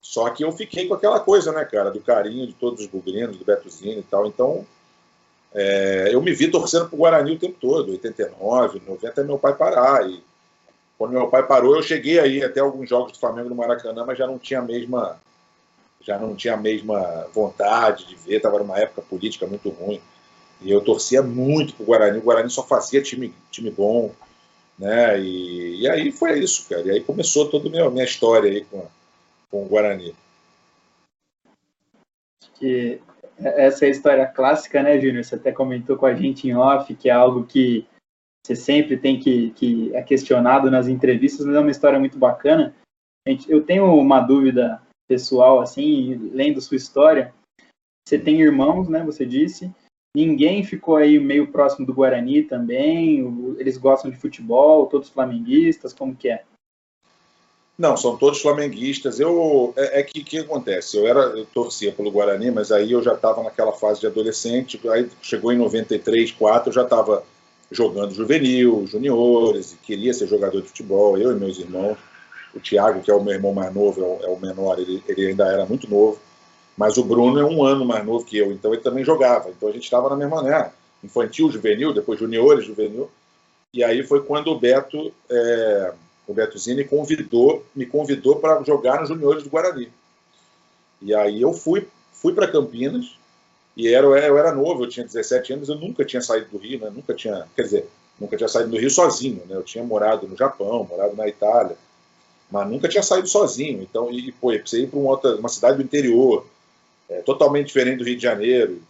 Só 0.00 0.30
que 0.30 0.44
eu 0.44 0.52
fiquei 0.52 0.86
com 0.86 0.94
aquela 0.94 1.18
coisa, 1.18 1.50
né, 1.50 1.64
cara, 1.64 1.90
do 1.90 2.00
carinho 2.00 2.46
de 2.46 2.52
todos 2.52 2.80
os 2.80 2.86
bugrinos, 2.86 3.36
do 3.36 3.44
Betozinho 3.44 3.98
e 3.98 4.02
tal. 4.04 4.26
Então, 4.26 4.64
é, 5.58 6.10
eu 6.12 6.20
me 6.20 6.34
vi 6.34 6.50
torcendo 6.50 6.86
pro 6.86 6.98
Guarani 6.98 7.32
o 7.32 7.38
tempo 7.38 7.56
todo, 7.58 7.90
89, 7.92 8.82
90, 8.86 9.08
até 9.08 9.24
meu 9.24 9.38
pai 9.38 9.56
parar. 9.56 10.06
E 10.06 10.22
quando 10.98 11.12
meu 11.12 11.28
pai 11.28 11.46
parou, 11.46 11.76
eu 11.76 11.82
cheguei 11.82 12.20
aí 12.20 12.44
até 12.44 12.60
alguns 12.60 12.86
jogos 12.90 13.12
do 13.12 13.18
Flamengo 13.18 13.48
no 13.48 13.54
Maracanã, 13.54 14.04
mas 14.04 14.18
já 14.18 14.26
não 14.26 14.38
tinha 14.38 14.60
a 14.60 14.62
mesma, 14.62 15.18
já 16.02 16.18
não 16.18 16.36
tinha 16.36 16.52
a 16.52 16.58
mesma 16.58 17.26
vontade 17.32 18.04
de 18.04 18.14
ver, 18.16 18.36
estava 18.36 18.58
numa 18.58 18.78
época 18.78 19.00
política 19.00 19.46
muito 19.46 19.70
ruim. 19.70 19.98
E 20.60 20.70
eu 20.70 20.82
torcia 20.82 21.22
muito 21.22 21.74
pro 21.74 21.86
Guarani, 21.86 22.18
o 22.18 22.22
Guarani 22.22 22.50
só 22.50 22.62
fazia 22.62 23.00
time, 23.00 23.32
time 23.50 23.70
bom, 23.70 24.12
né? 24.78 25.18
E, 25.18 25.80
e 25.80 25.88
aí 25.88 26.12
foi 26.12 26.38
isso, 26.38 26.68
cara. 26.68 26.82
E 26.82 26.90
aí 26.90 27.00
começou 27.00 27.48
toda 27.48 27.68
a 27.68 27.70
minha, 27.70 27.88
minha 27.88 28.04
história 28.04 28.50
aí 28.50 28.62
com, 28.62 28.86
com 29.50 29.64
o 29.64 29.68
Guarani. 29.68 30.14
Que 32.58 33.00
essa 33.38 33.84
é 33.84 33.88
a 33.88 33.90
história 33.90 34.26
clássica, 34.26 34.82
né, 34.82 34.98
Júnior? 34.98 35.24
Você 35.24 35.34
até 35.34 35.52
comentou 35.52 35.96
com 35.96 36.06
a 36.06 36.14
gente 36.14 36.48
em 36.48 36.54
off, 36.54 36.94
que 36.94 37.08
é 37.08 37.12
algo 37.12 37.44
que 37.44 37.86
você 38.44 38.54
sempre 38.54 38.96
tem 38.96 39.18
que, 39.18 39.50
que 39.50 39.94
é 39.94 40.02
questionado 40.02 40.70
nas 40.70 40.88
entrevistas, 40.88 41.44
mas 41.44 41.56
é 41.56 41.60
uma 41.60 41.70
história 41.70 41.98
muito 41.98 42.18
bacana. 42.18 42.74
Eu 43.48 43.64
tenho 43.64 43.92
uma 43.94 44.20
dúvida 44.20 44.80
pessoal, 45.08 45.60
assim, 45.60 46.14
lendo 46.32 46.60
sua 46.60 46.76
história. 46.76 47.34
Você 48.06 48.18
tem 48.18 48.40
irmãos, 48.40 48.88
né? 48.88 49.02
Você 49.04 49.26
disse. 49.26 49.70
Ninguém 50.16 50.64
ficou 50.64 50.96
aí 50.96 51.18
meio 51.18 51.50
próximo 51.52 51.84
do 51.84 51.92
Guarani 51.92 52.42
também? 52.42 53.56
Eles 53.58 53.76
gostam 53.76 54.10
de 54.10 54.16
futebol, 54.16 54.86
todos 54.86 55.10
flamenguistas? 55.10 55.92
Como 55.92 56.16
que 56.16 56.28
é? 56.28 56.44
Não, 57.78 57.96
são 57.96 58.16
todos 58.16 58.40
flamenguistas. 58.40 59.20
Eu 59.20 59.74
é, 59.76 60.00
é 60.00 60.02
que 60.02 60.24
que 60.24 60.38
acontece. 60.38 60.96
Eu 60.96 61.06
era, 61.06 61.20
eu 61.20 61.44
torcia 61.46 61.92
pelo 61.92 62.10
Guarani, 62.10 62.50
mas 62.50 62.72
aí 62.72 62.92
eu 62.92 63.02
já 63.02 63.14
estava 63.14 63.42
naquela 63.42 63.72
fase 63.72 64.00
de 64.00 64.06
adolescente. 64.06 64.80
Aí 64.88 65.08
chegou 65.20 65.52
em 65.52 65.58
93, 65.58 66.32
4, 66.32 66.70
eu 66.70 66.72
já 66.72 66.82
estava 66.82 67.22
jogando 67.70 68.14
juvenil, 68.14 68.86
juniores, 68.86 69.72
e 69.72 69.76
queria 69.76 70.14
ser 70.14 70.28
jogador 70.28 70.62
de 70.62 70.68
futebol, 70.68 71.18
eu 71.18 71.32
e 71.32 71.34
meus 71.34 71.58
irmãos. 71.58 71.98
O 72.54 72.60
Thiago, 72.60 73.02
que 73.02 73.10
é 73.10 73.14
o 73.14 73.22
meu 73.22 73.34
irmão 73.34 73.52
mais 73.52 73.74
novo, 73.74 74.00
é 74.22 74.28
o 74.28 74.36
é 74.36 74.38
menor, 74.40 74.78
ele, 74.78 75.02
ele 75.06 75.26
ainda 75.26 75.46
era 75.46 75.66
muito 75.66 75.90
novo. 75.90 76.18
Mas 76.76 76.96
o 76.96 77.04
Bruno 77.04 77.38
é 77.38 77.44
um 77.44 77.64
ano 77.64 77.84
mais 77.84 78.04
novo 78.04 78.24
que 78.24 78.38
eu, 78.38 78.52
então 78.52 78.72
ele 78.72 78.82
também 78.82 79.04
jogava. 79.04 79.50
Então 79.50 79.68
a 79.68 79.72
gente 79.72 79.84
estava 79.84 80.08
na 80.08 80.16
mesma, 80.16 80.42
né? 80.42 80.70
Infantil, 81.02 81.50
juvenil, 81.50 81.92
depois 81.92 82.18
juniores, 82.18 82.64
juvenil. 82.64 83.10
E 83.72 83.84
aí 83.84 84.02
foi 84.02 84.22
quando 84.22 84.48
o 84.48 84.58
Beto, 84.58 85.12
é, 85.30 85.92
o 86.26 86.34
Beto 86.34 86.58
Zini 86.58 86.84
convidou, 86.84 87.64
me 87.74 87.86
convidou 87.86 88.36
para 88.36 88.62
jogar 88.62 89.00
nos 89.00 89.08
juniores 89.08 89.44
do 89.44 89.50
Guarani. 89.50 89.90
E 91.00 91.14
aí 91.14 91.40
eu 91.40 91.52
fui, 91.52 91.86
fui 92.12 92.32
para 92.32 92.50
Campinas, 92.50 93.16
e 93.76 93.88
era, 93.88 94.06
eu 94.06 94.38
era 94.38 94.52
novo, 94.52 94.84
eu 94.84 94.88
tinha 94.88 95.04
17 95.04 95.52
anos, 95.52 95.68
eu 95.68 95.76
nunca 95.76 96.04
tinha 96.04 96.22
saído 96.22 96.48
do 96.50 96.58
Rio, 96.58 96.80
né? 96.80 96.90
Nunca 96.90 97.14
tinha, 97.14 97.46
quer 97.54 97.62
dizer, 97.62 97.88
nunca 98.18 98.36
tinha 98.36 98.48
saído 98.48 98.70
do 98.70 98.78
Rio 98.78 98.90
sozinho, 98.90 99.42
né? 99.46 99.54
Eu 99.54 99.62
tinha 99.62 99.84
morado 99.84 100.26
no 100.26 100.36
Japão, 100.36 100.84
morado 100.84 101.14
na 101.14 101.28
Itália, 101.28 101.76
mas 102.50 102.68
nunca 102.68 102.88
tinha 102.88 103.02
saído 103.02 103.28
sozinho. 103.28 103.82
Então, 103.82 104.10
e, 104.10 104.32
pô, 104.32 104.52
eu 104.52 104.60
precisei 104.60 104.86
ir 104.86 104.88
para 104.88 104.98
uma, 104.98 105.20
uma 105.36 105.48
cidade 105.48 105.76
do 105.76 105.82
interior, 105.82 106.46
é, 107.08 107.20
totalmente 107.20 107.66
diferente 107.66 107.98
do 107.98 108.04
Rio 108.04 108.16
de 108.16 108.22
Janeiro. 108.22 108.82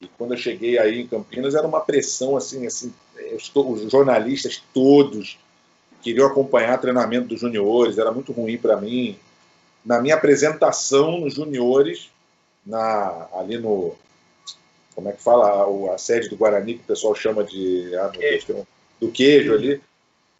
E 0.00 0.08
quando 0.08 0.34
eu 0.34 0.38
cheguei 0.38 0.76
aí 0.78 1.00
em 1.00 1.06
Campinas, 1.06 1.54
era 1.54 1.66
uma 1.66 1.80
pressão 1.80 2.36
assim, 2.36 2.66
assim, 2.66 2.92
os 3.54 3.90
jornalistas 3.90 4.62
todos 4.74 5.38
queriam 6.02 6.26
acompanhar 6.26 6.78
o 6.78 6.80
treinamento 6.80 7.28
dos 7.28 7.40
juniores, 7.40 7.98
era 7.98 8.12
muito 8.12 8.32
ruim 8.32 8.58
para 8.58 8.76
mim. 8.76 9.18
Na 9.84 10.00
minha 10.00 10.14
apresentação 10.14 11.20
nos 11.20 11.34
juniores, 11.34 12.10
na, 12.64 13.28
ali 13.32 13.58
no, 13.58 13.94
como 14.96 15.10
é 15.10 15.12
que 15.12 15.22
fala, 15.22 15.94
a 15.94 15.98
sede 15.98 16.30
do 16.30 16.36
Guarani, 16.36 16.74
que 16.74 16.80
o 16.80 16.86
pessoal 16.86 17.14
chama 17.14 17.44
de. 17.44 17.94
Ah, 17.96 18.08
Deus, 18.08 18.46
do 18.98 19.10
queijo 19.12 19.52
ali. 19.52 19.80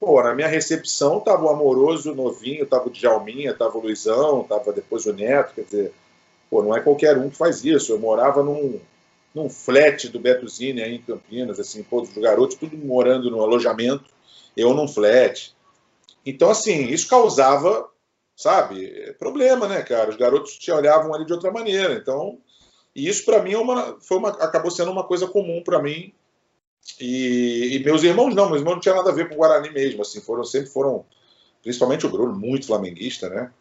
Pô, 0.01 0.23
na 0.23 0.35
minha 0.35 0.49
recepção 0.49 1.21
tava 1.21 1.45
o 1.45 1.49
Amoroso, 1.51 2.13
o 2.13 2.15
Novinho, 2.15 2.67
tava 2.67 2.89
o 2.89 2.91
Djalminha, 2.91 3.53
tava 3.53 3.77
o 3.77 3.81
Luizão, 3.83 4.45
tava 4.45 4.73
depois 4.73 5.05
o 5.05 5.13
Neto, 5.13 5.55
quer 5.55 5.63
dizer, 5.63 5.93
pô, 6.51 6.63
não 6.63 6.75
é 6.75 6.81
qualquer 6.81 7.19
um 7.19 7.29
que 7.29 7.37
faz 7.37 7.65
isso. 7.65 7.93
Eu 7.93 7.99
morava 7.99 8.43
num, 8.43 8.81
num 9.35 9.51
flat 9.51 10.09
do 10.09 10.19
Betuzine 10.19 10.83
aí 10.83 10.97
em 10.97 11.03
Campinas, 11.03 11.61
assim, 11.61 11.83
pô, 11.83 12.01
os 12.01 12.13
garotos 12.17 12.57
tudo 12.57 12.77
morando 12.79 13.31
no 13.31 13.43
alojamento, 13.43 14.05
eu 14.57 14.75
num 14.75 14.89
flat. 14.89 15.55
Então, 16.25 16.51
assim, 16.51 16.87
isso 16.87 17.09
causava, 17.09 17.89
sabe, 18.35 19.15
problema, 19.19 19.69
né, 19.69 19.83
cara? 19.83 20.11
Os 20.11 20.17
garotos 20.17 20.57
te 20.59 20.71
olhavam 20.73 21.15
ali 21.15 21.25
de 21.25 21.33
outra 21.33 21.53
maneira. 21.53 21.95
Então, 21.95 22.39
e 22.95 23.09
isso 23.09 23.25
para 23.25 23.43
mim 23.43 23.53
é 23.53 23.59
uma, 23.59 23.99
foi 24.01 24.17
uma, 24.17 24.31
acabou 24.31 24.71
sendo 24.71 24.91
uma 24.91 25.05
coisa 25.05 25.27
comum 25.27 25.63
para 25.63 25.83
mim. 25.83 26.13
E, 27.01 27.77
e, 27.77 27.85
meus 27.85 28.03
irmãos 28.03 28.35
não, 28.35 28.49
meus 28.49 28.61
irmãos 28.61 28.75
não 28.75 28.81
tinha 28.81 28.95
nada 28.95 29.11
a 29.11 29.15
ver 29.15 29.29
com 29.29 29.35
o 29.35 29.39
Guarani 29.39 29.71
mesmo, 29.71 30.03
assim, 30.03 30.21
foram 30.21 30.45
sempre 30.45 30.71
foram, 30.71 31.05
principalmente 31.63 32.07
o 32.07 32.09
Bruno, 32.09 32.35
muito 32.35 32.67
flamenguista, 32.67 33.29
né? 33.29 33.53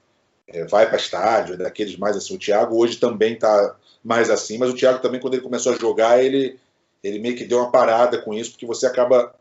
É, 0.47 0.63
vai 0.65 0.87
para 0.87 0.97
estádio, 0.97 1.55
é 1.55 1.57
daqueles 1.57 1.97
mais 1.97 2.15
assim. 2.15 2.35
O 2.35 2.39
Thiago 2.39 2.77
hoje 2.77 2.97
também 2.97 3.33
está 3.33 3.75
mais 4.03 4.29
assim, 4.29 4.59
mas 4.59 4.69
o 4.69 4.75
Thiago 4.75 5.01
também 5.01 5.19
quando 5.19 5.33
ele 5.33 5.43
começou 5.43 5.73
a 5.73 5.77
jogar, 5.77 6.23
ele 6.23 6.59
ele 7.05 7.19
meio 7.19 7.35
que 7.35 7.45
deu 7.45 7.59
uma 7.59 7.71
parada 7.71 8.17
com 8.17 8.33
isso, 8.33 8.51
porque 8.51 8.65
você 8.65 8.87
acaba, 8.87 9.35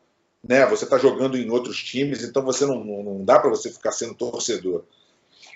né? 0.46 0.66
Você 0.66 0.84
está 0.84 0.98
jogando 0.98 1.36
em 1.36 1.50
outros 1.50 1.82
times, 1.82 2.22
então 2.22 2.44
você 2.44 2.66
não, 2.66 2.84
não, 2.84 3.24
dá 3.24 3.38
para 3.38 3.50
você 3.50 3.70
ficar 3.70 3.92
sendo 3.92 4.14
torcedor. 4.14 4.84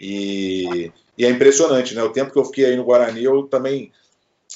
E, 0.00 0.90
e 1.16 1.24
é 1.24 1.28
impressionante, 1.28 1.94
né? 1.94 2.02
O 2.02 2.12
tempo 2.12 2.32
que 2.32 2.38
eu 2.38 2.44
fiquei 2.44 2.64
aí 2.66 2.76
no 2.76 2.84
Guarani, 2.84 3.22
eu 3.22 3.44
também 3.44 3.92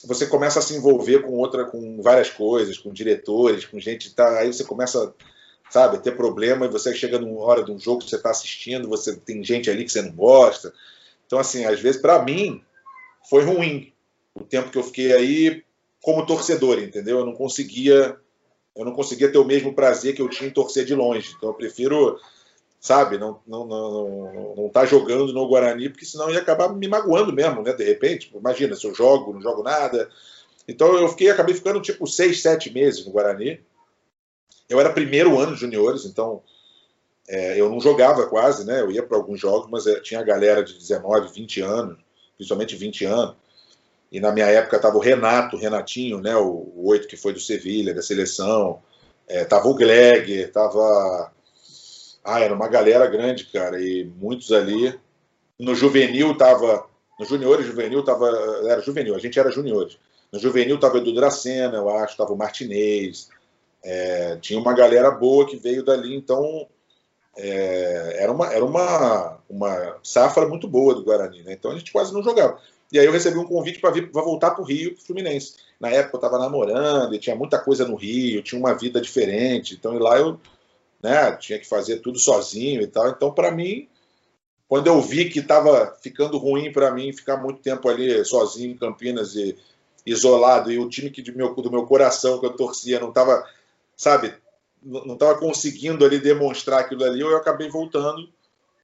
você 0.05 0.27
começa 0.27 0.59
a 0.59 0.63
se 0.63 0.75
envolver 0.75 1.21
com 1.23 1.35
outra, 1.35 1.65
com 1.65 2.01
várias 2.01 2.31
coisas, 2.31 2.79
com 2.79 2.93
diretores, 2.93 3.67
com 3.67 3.79
gente, 3.79 4.15
tá, 4.15 4.41
aí 4.41 4.53
você 4.53 4.65
começa, 4.65 5.15
sabe, 5.71 5.97
a 5.97 6.01
ter 6.01 6.17
problema 6.17 6.67
e 6.67 6.71
você 6.71 6.95
chega 6.95 7.19
numa 7.19 7.41
hora 7.43 7.63
de 7.63 7.71
um 7.71 7.79
jogo 7.79 8.03
que 8.03 8.11
você 8.11 8.17
está 8.17 8.31
assistindo, 8.31 8.89
você 8.89 9.15
tem 9.15 9.45
gente 9.45 9.71
ali 9.71 9.85
que 9.85 9.93
você 9.93 10.03
não 10.03 10.13
gosta. 10.13 10.73
Então, 11.27 11.39
assim, 11.39 11.65
às 11.65 11.79
vezes, 11.79 12.01
para 12.01 12.23
mim, 12.23 12.63
foi 13.29 13.45
ruim 13.45 13.93
o 14.35 14.43
tempo 14.43 14.71
que 14.71 14.79
eu 14.79 14.83
fiquei 14.83 15.13
aí 15.13 15.63
como 16.03 16.27
torcedor, 16.27 16.79
entendeu? 16.83 17.19
Eu 17.19 17.27
não 17.27 17.35
conseguia, 17.35 18.17
eu 18.77 18.85
não 18.85 18.93
conseguia 18.93 19.31
ter 19.31 19.39
o 19.39 19.45
mesmo 19.45 19.75
prazer 19.75 20.15
que 20.15 20.23
eu 20.23 20.29
tinha 20.29 20.49
em 20.49 20.53
torcer 20.53 20.85
de 20.85 20.95
longe. 20.95 21.35
Então, 21.37 21.51
eu 21.51 21.55
prefiro 21.55 22.19
sabe? 22.83 23.17
Não, 23.17 23.41
não, 23.47 23.65
não, 23.65 24.55
não 24.57 24.69
tá 24.69 24.85
jogando 24.85 25.33
no 25.33 25.47
Guarani, 25.47 25.89
porque 25.89 26.05
senão 26.05 26.29
ia 26.29 26.41
acabar 26.41 26.69
me 26.69 26.89
magoando 26.89 27.33
mesmo, 27.33 27.63
né? 27.63 27.73
De 27.73 27.85
repente, 27.85 28.33
imagina, 28.35 28.75
se 28.75 28.85
eu 28.85 28.93
jogo, 28.93 29.33
não 29.33 29.41
jogo 29.41 29.63
nada. 29.63 30.11
Então 30.67 30.97
eu 30.97 31.09
fiquei, 31.09 31.31
acabei 31.31 31.55
ficando 31.55 31.81
tipo 31.81 32.05
seis, 32.09 32.43
sete 32.43 32.73
meses 32.73 33.07
no 33.07 33.13
Guarani. 33.13 33.61
Eu 34.69 34.81
era 34.81 34.93
primeiro 34.93 35.39
ano 35.39 35.55
de 35.55 35.61
juniores, 35.61 36.05
então 36.05 36.43
é, 37.29 37.61
eu 37.61 37.71
não 37.71 37.81
jogava 37.81 38.27
quase, 38.27 38.67
né? 38.67 38.81
Eu 38.81 38.91
ia 38.91 39.03
para 39.03 39.17
alguns 39.17 39.39
jogos, 39.39 39.71
mas 39.71 39.87
é, 39.87 40.01
tinha 40.01 40.19
a 40.19 40.25
galera 40.25 40.65
de 40.65 40.75
19, 40.75 41.33
20 41.33 41.61
anos, 41.61 41.99
principalmente 42.37 42.75
20 42.75 43.05
anos. 43.05 43.37
E 44.13 44.21
na 44.21 44.31
minha 44.31 44.47
época 44.47 44.77
estava 44.77 44.97
o 44.97 45.01
Renato, 45.01 45.57
Renatinho, 45.57 46.21
né? 46.21 46.37
O, 46.37 46.71
oito 46.85 47.09
que 47.09 47.17
foi 47.17 47.33
do 47.33 47.41
Sevilha, 47.41 47.95
da 47.95 48.03
seleção. 48.03 48.81
É, 49.27 49.45
tava 49.45 49.67
o 49.69 49.75
Gleger, 49.75 50.53
tava 50.53 51.33
ah, 52.25 52.41
era 52.41 52.55
uma 52.55 52.69
galera 52.69 53.07
grande, 53.07 53.47
cara, 53.47 53.81
e 53.81 54.05
muitos 54.05 54.53
ali. 54.53 54.99
No 55.59 55.75
juvenil 55.75 56.37
tava. 56.37 56.87
No 57.19 57.25
juniores 57.25 57.67
juvenil 57.67 58.05
tava. 58.05 58.29
Era 58.65 58.81
juvenil, 58.81 59.15
a 59.15 59.19
gente 59.19 59.39
era 59.39 59.51
juniores. 59.51 59.99
No 60.33 60.39
juvenil 60.39 60.79
tava 60.79 60.99
Edu 60.99 61.15
Dracena, 61.15 61.77
eu 61.77 61.91
acho, 61.91 62.17
tava 62.17 62.33
o 62.33 62.37
Martinez. 62.37 63.29
É, 63.85 64.37
tinha 64.37 64.59
uma 64.59 64.73
galera 64.73 65.11
boa 65.11 65.47
que 65.47 65.57
veio 65.57 65.85
dali, 65.85 66.15
então 66.15 66.69
é, 67.37 68.17
era, 68.23 68.31
uma, 68.31 68.53
era 68.53 68.65
uma, 68.65 69.39
uma 69.51 69.99
safra 70.03 70.47
muito 70.47 70.69
boa 70.69 70.95
do 70.95 71.03
Guarani, 71.03 71.43
né? 71.43 71.53
Então 71.53 71.73
a 71.73 71.79
gente 71.79 71.93
quase 71.93 72.15
não 72.15 72.23
jogava. 72.23 72.61
E 72.93 72.99
aí 72.99 73.07
eu 73.07 73.13
recebi 73.13 73.39
um 73.39 73.47
convite 73.47 73.81
para 73.81 73.91
para 73.91 74.23
voltar 74.23 74.51
para 74.53 74.63
o 74.63 74.67
Rio, 74.67 74.95
pro 74.95 75.05
Fluminense. 75.05 75.55
Na 75.81 75.89
época 75.89 76.17
eu 76.17 76.19
estava 76.19 76.39
namorando 76.39 77.15
e 77.15 77.19
tinha 77.19 77.35
muita 77.35 77.59
coisa 77.59 77.89
no 77.89 77.97
Rio, 77.97 78.43
tinha 78.43 78.59
uma 78.59 78.75
vida 78.75 79.01
diferente. 79.01 79.75
Então 79.75 79.99
lá 79.99 80.19
eu 80.19 80.39
né? 81.03 81.33
Tinha 81.33 81.59
que 81.59 81.67
fazer 81.67 81.99
tudo 81.99 82.19
sozinho 82.19 82.81
e 82.81 82.87
tal. 82.87 83.09
Então, 83.09 83.33
para 83.33 83.51
mim, 83.51 83.89
quando 84.69 84.87
eu 84.87 85.01
vi 85.03 85.29
que 85.29 85.41
estava 85.41 85.99
ficando 86.01 86.39
ruim 86.39 86.73
para 86.73 86.93
mim 86.93 87.13
ficar 87.13 87.37
muito 87.37 87.61
tempo 87.61 87.89
ali 87.89 88.25
sozinho 88.25 88.73
em 88.73 88.79
Campinas 88.79 89.35
e 89.35 89.59
isolado 90.07 90.71
e 90.71 90.79
o 90.79 90.89
time 90.89 91.11
que 91.11 91.23
do 91.23 91.37
meu, 91.37 91.55
do 91.55 91.71
meu 91.71 91.85
coração 91.87 92.39
que 92.39 92.47
eu 92.47 92.57
torcia 92.57 93.01
não 93.01 93.09
estava, 93.09 93.45
sabe, 93.97 94.35
não 94.83 95.15
estava 95.15 95.39
conseguindo 95.39 96.05
ali 96.05 96.19
demonstrar 96.19 96.81
aquilo 96.81 97.05
ali, 97.05 97.21
eu 97.21 97.37
acabei 97.37 97.69
voltando. 97.69 98.29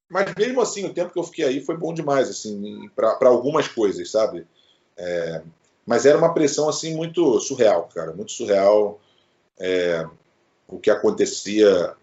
Mas 0.09 0.35
mesmo 0.35 0.61
assim, 0.61 0.87
o 0.87 0.95
tempo 0.95 1.13
que 1.13 1.19
eu 1.19 1.25
fiquei 1.25 1.45
aí 1.45 1.61
foi 1.61 1.77
bom 1.77 1.93
demais, 1.93 2.29
assim, 2.31 2.89
para 2.97 3.29
algumas 3.29 3.69
coisas, 3.69 4.11
sabe? 4.11 4.47
É, 4.97 5.43
mas 5.87 6.07
era 6.07 6.19
uma 6.19 6.33
pressão 6.33 6.69
assim 6.69 6.95
muito 6.95 7.39
surreal, 7.41 7.89
cara, 7.95 8.13
muito 8.13 8.33
surreal. 8.33 9.01
É, 9.59 10.07
o 10.67 10.79
que 10.79 10.91
acontecia 10.91 11.97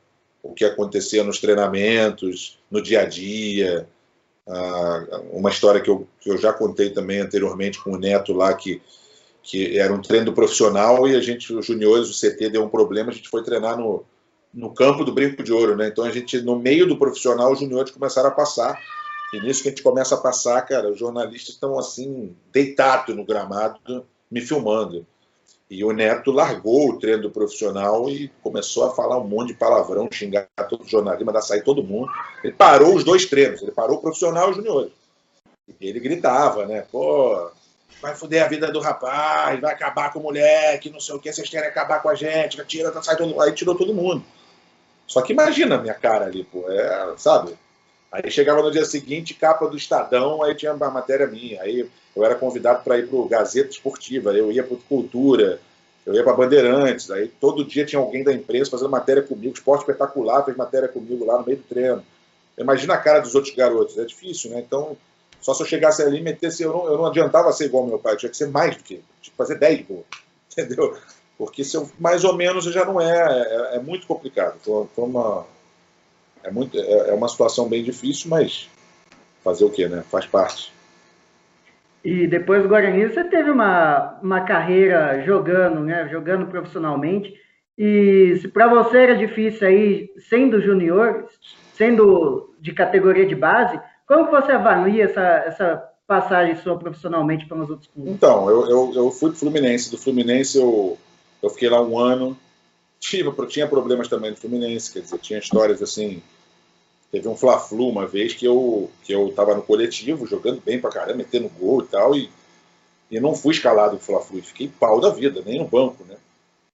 o 0.46 0.54
que 0.54 0.64
acontecia 0.64 1.24
nos 1.24 1.40
treinamentos, 1.40 2.60
no 2.70 2.80
dia 2.80 3.02
a 3.02 3.06
dia. 3.06 3.90
Ah, 4.48 5.22
uma 5.32 5.50
história 5.50 5.82
que 5.82 5.90
eu, 5.90 6.08
que 6.20 6.30
eu 6.30 6.38
já 6.38 6.54
contei 6.54 6.92
também 6.92 7.20
anteriormente 7.20 7.84
com 7.84 7.94
o 7.94 7.98
Neto 7.98 8.32
lá, 8.32 8.54
que, 8.54 8.80
que 9.42 9.80
era 9.80 9.92
um 9.92 10.02
treino 10.02 10.34
profissional 10.34 11.08
e 11.08 11.16
a 11.16 11.20
gente, 11.20 11.52
os 11.52 11.66
juniores, 11.66 12.10
o 12.10 12.14
CT 12.14 12.50
deu 12.52 12.64
um 12.64 12.70
problema, 12.70 13.10
a 13.10 13.14
gente 13.14 13.28
foi 13.28 13.44
treinar 13.44 13.76
no, 13.76 14.06
no 14.56 14.74
campo 14.74 15.04
do 15.04 15.12
Brinco 15.12 15.44
de 15.44 15.52
Ouro, 15.52 15.76
né? 15.76 15.90
Então 15.90 16.06
a 16.06 16.12
gente, 16.12 16.42
no 16.42 16.58
meio 16.58 16.88
do 16.88 16.98
profissional, 16.98 17.52
os 17.52 17.60
juniores 17.60 17.92
começaram 17.92 18.30
a 18.30 18.32
passar. 18.32 18.82
E 19.34 19.40
nisso 19.42 19.62
que 19.62 19.68
a 19.68 19.72
gente 19.72 19.84
começa 19.84 20.16
a 20.16 20.18
passar, 20.18 20.62
cara, 20.62 20.90
os 20.90 20.98
jornalistas 20.98 21.56
estão 21.56 21.78
assim, 21.78 22.34
deitados 22.54 23.14
no 23.14 23.26
gramado, 23.26 24.06
me 24.32 24.40
filmando. 24.40 25.06
E 25.70 25.84
o 25.84 25.92
Neto 25.92 26.32
largou 26.32 26.90
o 26.90 27.00
treino 27.00 27.24
do 27.24 27.32
profissional 27.32 28.08
e 28.10 28.30
começou 28.42 28.86
a 28.86 28.96
falar 28.96 29.18
um 29.18 29.28
monte 29.28 29.50
de 29.50 29.56
palavrão, 29.56 30.08
xingar 30.10 30.48
todo 30.70 30.84
o 30.84 30.88
jornalismo, 30.88 31.26
mandar 31.26 31.42
sair 31.42 31.64
todo 31.64 31.84
mundo. 31.84 32.10
Ele 32.44 32.54
parou 32.54 32.96
os 32.96 33.04
dois 33.04 33.26
treinos, 33.26 33.62
ele 33.62 33.72
parou 33.72 33.98
o 33.98 34.02
profissional 34.02 34.48
e 34.48 34.52
o 34.52 34.56
junior. 34.56 34.90
Ele 35.82 36.00
gritava, 36.00 36.66
né? 36.66 36.86
Pô, 36.90 37.50
vai 38.02 38.16
foder 38.16 38.46
a 38.46 38.48
vida 38.48 38.72
do 38.72 38.80
rapaz, 38.80 39.60
vai 39.60 39.74
acabar 39.74 40.14
com 40.14 40.20
o 40.20 40.24
moleque, 40.24 40.92
não 40.92 41.00
sei 41.00 41.16
o 41.16 41.20
que, 41.20 41.34
vocês 41.34 41.50
querem 41.50 41.68
acabar 41.68 42.02
com 42.02 42.10
a 42.10 42.16
gente, 42.16 42.64
tira, 42.66 42.94
sai 43.02 43.18
todo 43.18 43.42
Aí 43.42 43.52
tirou 43.52 43.76
todo 43.76 43.94
mundo. 43.94 44.24
Só 45.08 45.22
que 45.22 45.34
imagina 45.34 45.76
a 45.76 45.82
minha 45.82 45.94
cara 45.94 46.26
ali, 46.26 46.44
pô, 46.44 46.70
é, 46.70 47.14
sabe? 47.18 47.54
Aí 48.12 48.32
chegava 48.32 48.62
no 48.62 48.72
dia 48.72 48.86
seguinte, 48.86 49.34
capa 49.34 49.68
do 49.68 49.76
Estadão, 49.76 50.42
aí 50.42 50.56
tinha 50.56 50.74
uma 50.74 50.90
matéria 50.90 51.28
minha. 51.28 51.62
Aí 51.62 51.88
eu 52.16 52.24
era 52.24 52.36
convidado 52.36 52.84
para 52.84 52.98
ir 52.98 53.08
para 53.08 53.18
o 53.18 53.28
Gazeta 53.28 53.70
Esportiva, 53.70 54.34
eu 54.34 54.52
ia 54.52 54.64
para 54.64 54.78
Cultura, 54.88 55.60
eu 56.06 56.14
ia 56.14 56.24
para 56.24 56.34
Bandeirantes, 56.34 57.12
aí 57.12 57.28
todo 57.28 57.66
dia 57.66 57.86
tinha 57.86 58.00
alguém 58.00 58.24
da 58.24 58.32
imprensa 58.32 58.72
fazendo 58.72 58.90
matéria 58.90 59.24
comigo, 59.24 59.54
Esporte 59.54 59.82
Espetacular 59.82 60.46
fez 60.46 60.56
matéria 60.56 60.88
comigo 60.88 61.26
lá 61.26 61.40
no 61.40 61.46
meio 61.46 61.58
do 61.58 61.64
treino. 61.64 62.06
Imagina 62.58 62.94
a 62.94 62.98
cara 62.98 63.20
dos 63.20 63.36
outros 63.36 63.54
garotos, 63.54 63.98
é 63.98 64.06
difícil, 64.06 64.52
né? 64.52 64.60
Então, 64.60 64.96
só 65.42 65.54
se 65.54 65.62
eu 65.62 65.68
chegasse 65.68 66.02
ali 66.02 66.20
e 66.20 66.22
metesse, 66.22 66.64
eu 66.64 66.72
não, 66.72 66.86
eu 66.86 66.98
não 66.98 67.08
adiantava 67.08 67.52
ser 67.52 67.66
igual 67.66 67.84
ao 67.84 67.90
meu 67.90 68.00
pai, 68.00 68.14
eu 68.14 68.18
tinha 68.18 68.30
que 68.30 68.38
ser 68.38 68.48
mais 68.48 68.78
do 68.78 68.84
que, 68.84 68.96
tinha 68.96 69.32
que 69.32 69.38
fazer 69.38 69.56
10 69.56 69.86
gols, 69.88 70.06
entendeu? 70.52 70.98
Porque 71.38 71.64
se 71.64 71.76
eu, 71.76 71.90
mais 72.00 72.24
ou 72.24 72.36
menos 72.36 72.66
já 72.66 72.86
não 72.86 73.00
é, 73.00 73.12
é, 73.12 73.76
é 73.76 73.80
muito 73.80 74.08
complicado. 74.08 74.56
Foi, 74.64 74.88
foi 74.96 75.06
uma, 75.06 75.46
é, 76.44 76.52
muito, 76.52 76.78
é, 76.78 77.10
é 77.10 77.14
uma 77.14 77.28
situação 77.28 77.68
bem 77.68 77.84
difícil, 77.84 78.30
mas 78.30 78.70
fazer 79.44 79.66
o 79.66 79.70
quê, 79.70 79.88
né? 79.88 80.04
Faz 80.10 80.26
parte. 80.26 80.74
E 82.04 82.28
depois 82.28 82.62
do 82.62 82.70
Guarani, 82.70 83.08
você 83.08 83.24
teve 83.24 83.50
uma, 83.50 84.20
uma 84.22 84.42
carreira 84.42 85.24
jogando, 85.26 85.80
né? 85.82 86.08
Jogando 86.10 86.46
profissionalmente. 86.46 87.34
E 87.78 88.38
se 88.40 88.48
para 88.48 88.68
você 88.68 88.98
era 88.98 89.18
difícil 89.18 89.68
aí, 89.68 90.10
sendo 90.30 90.62
junior, 90.62 91.26
sendo 91.74 92.54
de 92.60 92.72
categoria 92.74 93.26
de 93.26 93.36
base, 93.36 93.80
como 94.08 94.30
você 94.30 94.52
avalia 94.52 95.06
essa, 95.06 95.22
essa 95.46 95.84
passagem 96.08 96.56
sua 96.58 96.78
profissionalmente 96.78 97.48
pelos 97.48 97.70
outros 97.70 97.90
clubes? 97.90 98.14
Então, 98.14 98.50
eu, 98.50 98.70
eu, 98.70 98.92
eu 98.96 99.12
fui 99.12 99.32
do 99.32 99.36
Fluminense. 99.36 99.92
Do 99.92 99.98
Fluminense 99.98 100.58
eu, 100.58 100.98
eu 101.46 101.50
fiquei 101.52 101.70
lá 101.70 101.82
um 101.82 101.98
ano. 102.00 102.38
Tinha, 103.00 103.32
tinha 103.48 103.68
problemas 103.68 104.08
também 104.08 104.32
do 104.32 104.38
Fluminense, 104.38 104.92
quer 104.92 105.02
dizer, 105.02 105.20
tinha 105.20 105.40
histórias 105.40 105.82
assim. 105.82 106.22
Teve 107.12 107.28
um 107.28 107.36
Fla-Flu 107.36 107.88
uma 107.88 108.08
vez 108.08 108.34
que 108.34 108.46
eu, 108.46 108.90
que 109.04 109.14
eu 109.14 109.32
tava 109.36 109.54
no 109.54 109.62
coletivo, 109.62 110.26
jogando 110.26 110.62
bem 110.66 110.80
pra 110.80 110.90
caramba, 110.90 111.18
metendo 111.18 111.50
gol 111.50 111.82
e 111.82 111.86
tal, 111.86 112.16
e, 112.16 112.32
e 113.12 113.20
não 113.20 113.36
fui 113.36 113.54
escalado 113.54 113.98
pro 113.98 114.06
Fla-Flu, 114.06 114.42
fiquei 114.42 114.68
pau 114.68 115.00
da 115.00 115.10
vida, 115.10 115.42
nem 115.46 115.60
no 115.60 115.68
banco, 115.68 116.04
né? 116.06 116.16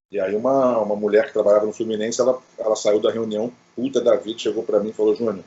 E 0.10 0.20
aí 0.20 0.36
uma, 0.36 0.80
uma 0.80 0.96
mulher 0.96 1.28
que 1.28 1.34
trabalhava 1.34 1.66
no 1.66 1.74
Fluminense, 1.74 2.22
ela, 2.22 2.42
ela 2.58 2.76
saiu 2.76 3.00
da 3.00 3.12
reunião, 3.12 3.52
puta 3.76 4.00
da 4.00 4.16
vida, 4.16 4.40
chegou 4.40 4.64
para 4.64 4.80
mim 4.80 4.90
e 4.90 4.94
falou, 4.94 5.16
Júnior, 5.16 5.44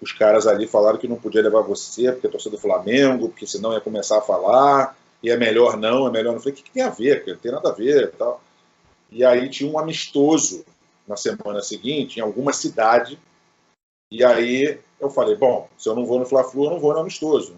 os 0.00 0.12
caras 0.12 0.46
ali 0.46 0.66
falaram 0.66 0.98
que 0.98 1.08
não 1.08 1.16
podia 1.16 1.42
levar 1.42 1.60
você, 1.60 2.10
porque 2.12 2.26
é 2.26 2.30
torcida 2.30 2.56
do 2.56 2.60
Flamengo, 2.60 3.28
porque 3.28 3.46
senão 3.46 3.72
ia 3.72 3.80
começar 3.80 4.18
a 4.18 4.22
falar, 4.22 4.96
e 5.22 5.30
é 5.30 5.36
melhor 5.36 5.76
não, 5.76 6.06
é 6.06 6.10
melhor 6.10 6.30
não. 6.30 6.38
Eu 6.38 6.40
falei, 6.40 6.52
o 6.52 6.56
que, 6.56 6.62
que 6.64 6.70
tem 6.70 6.82
a 6.82 6.90
ver? 6.90 7.24
Não 7.26 7.36
tem 7.36 7.52
nada 7.52 7.70
a 7.70 7.72
ver 7.72 8.12
tal. 8.12 8.42
E 9.10 9.24
aí 9.24 9.48
tinha 9.48 9.70
um 9.70 9.78
amistoso 9.78 10.64
na 11.06 11.16
semana 11.16 11.60
seguinte, 11.60 12.18
em 12.18 12.22
alguma 12.22 12.52
cidade, 12.52 13.18
e 14.10 14.24
aí 14.24 14.78
eu 15.00 15.10
falei, 15.10 15.36
bom, 15.36 15.68
se 15.76 15.88
eu 15.88 15.94
não 15.94 16.06
vou 16.06 16.18
no 16.18 16.26
Fla-Flu, 16.26 16.64
eu 16.64 16.70
não 16.70 16.80
vou 16.80 16.92
no 16.92 17.00
amistoso. 17.00 17.54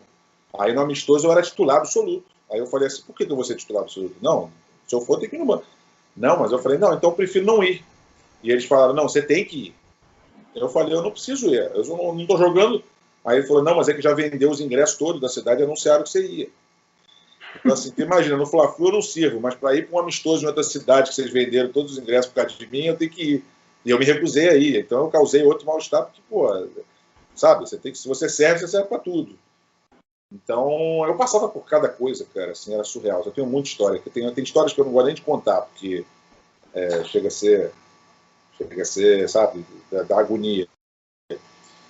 Aí 0.59 0.73
no 0.73 0.81
amistoso 0.81 1.27
eu 1.27 1.33
era 1.33 1.43
titular 1.43 1.79
absoluto. 1.79 2.27
Aí 2.51 2.59
eu 2.59 2.67
falei 2.67 2.87
assim, 2.87 3.03
por 3.03 3.15
que 3.15 3.25
eu 3.25 3.37
vou 3.37 3.45
ser 3.45 3.57
titular 3.57 3.83
absoluto? 3.83 4.17
Não, 4.21 4.51
se 4.87 4.95
eu 4.95 5.01
for, 5.01 5.19
tem 5.19 5.29
que 5.29 5.37
ir 5.37 5.39
no 5.39 5.47
banco. 5.47 5.65
Não, 6.17 6.39
mas 6.39 6.53
eu 6.53 6.59
falei, 6.59 6.79
não, 6.79 6.95
então 6.95 7.11
eu 7.11 7.17
prefiro 7.17 7.45
não 7.45 7.63
ir. 7.63 7.85
E 8.43 8.51
eles 8.51 8.65
falaram, 8.65 8.95
não, 8.95 9.09
você 9.09 9.21
tem 9.21 9.45
que 9.45 9.67
ir. 9.67 9.75
Eu 10.55 10.69
falei, 10.69 10.95
eu 10.95 11.03
não 11.03 11.11
preciso 11.11 11.49
ir, 11.53 11.71
eu 11.75 11.85
não 11.85 12.19
estou 12.21 12.39
jogando. 12.39 12.83
Aí 13.25 13.39
ele 13.39 13.47
falou, 13.47 13.63
não, 13.63 13.77
mas 13.77 13.89
é 13.89 13.95
que 13.95 14.01
já 14.01 14.15
vendeu 14.15 14.51
os 14.51 14.61
ingressos 14.61 14.97
todos 14.97 15.21
da 15.21 15.29
cidade 15.29 15.63
anunciaram 15.63 16.05
que 16.05 16.11
você 16.11 16.27
ia. 16.27 16.49
Então, 17.59 17.73
assim, 17.73 17.93
imagina, 17.99 18.37
no 18.37 18.47
Fla-Flu 18.47 18.89
eu 18.89 18.93
não 18.93 19.03
sirvo, 19.03 19.41
mas 19.41 19.55
para 19.55 19.75
ir 19.75 19.89
para 19.89 19.97
um 19.97 20.01
amistoso 20.01 20.45
em 20.45 20.47
outra 20.47 20.63
cidade 20.63 21.11
que 21.11 21.15
vocês 21.15 21.31
venderam 21.31 21.73
todos 21.73 21.93
os 21.93 21.99
ingressos 21.99 22.27
por 22.27 22.43
causa 22.43 22.55
de 22.55 22.67
mim, 22.67 22.85
eu 22.85 22.97
tenho 22.97 23.11
que 23.11 23.23
ir. 23.23 23.45
E 23.85 23.91
eu 23.91 23.99
me 23.99 24.05
recusei 24.05 24.49
aí. 24.49 24.79
Então 24.79 25.05
eu 25.05 25.09
causei 25.09 25.43
outro 25.45 25.67
mal-estar, 25.67 26.05
porque, 26.05 26.21
pô, 26.29 26.49
sabe, 27.35 27.69
você 27.69 27.77
tem 27.77 27.93
que, 27.93 27.99
se 27.99 28.09
você 28.09 28.29
serve, 28.29 28.61
você 28.61 28.69
serve 28.69 28.89
para 28.89 28.99
tudo. 28.99 29.39
Então, 30.33 31.05
eu 31.07 31.17
passava 31.17 31.49
por 31.49 31.65
cada 31.65 31.89
coisa, 31.89 32.27
cara, 32.35 32.53
assim, 32.53 32.75
era 32.75 32.83
surreal. 32.83 33.23
Eu 33.25 33.33
tenho 33.33 33.47
muita 33.47 33.69
história. 33.69 34.01
Tem, 34.13 34.35
tem 34.35 34.45
histórias 34.45 34.73
que 34.73 34.81
eu 34.81 34.85
não 34.85 34.93
gosto 34.93 35.07
nem 35.07 35.15
de 35.15 35.23
contar, 35.23 35.63
porque 35.63 36.05
é, 36.75 37.05
chega 37.05 37.29
a 37.29 37.31
ser, 37.31 37.73
chega 38.59 38.83
a 38.83 38.85
ser, 38.85 39.29
sabe, 39.29 39.65
da, 39.91 40.03
da, 40.03 40.19
agonia. 40.19 40.67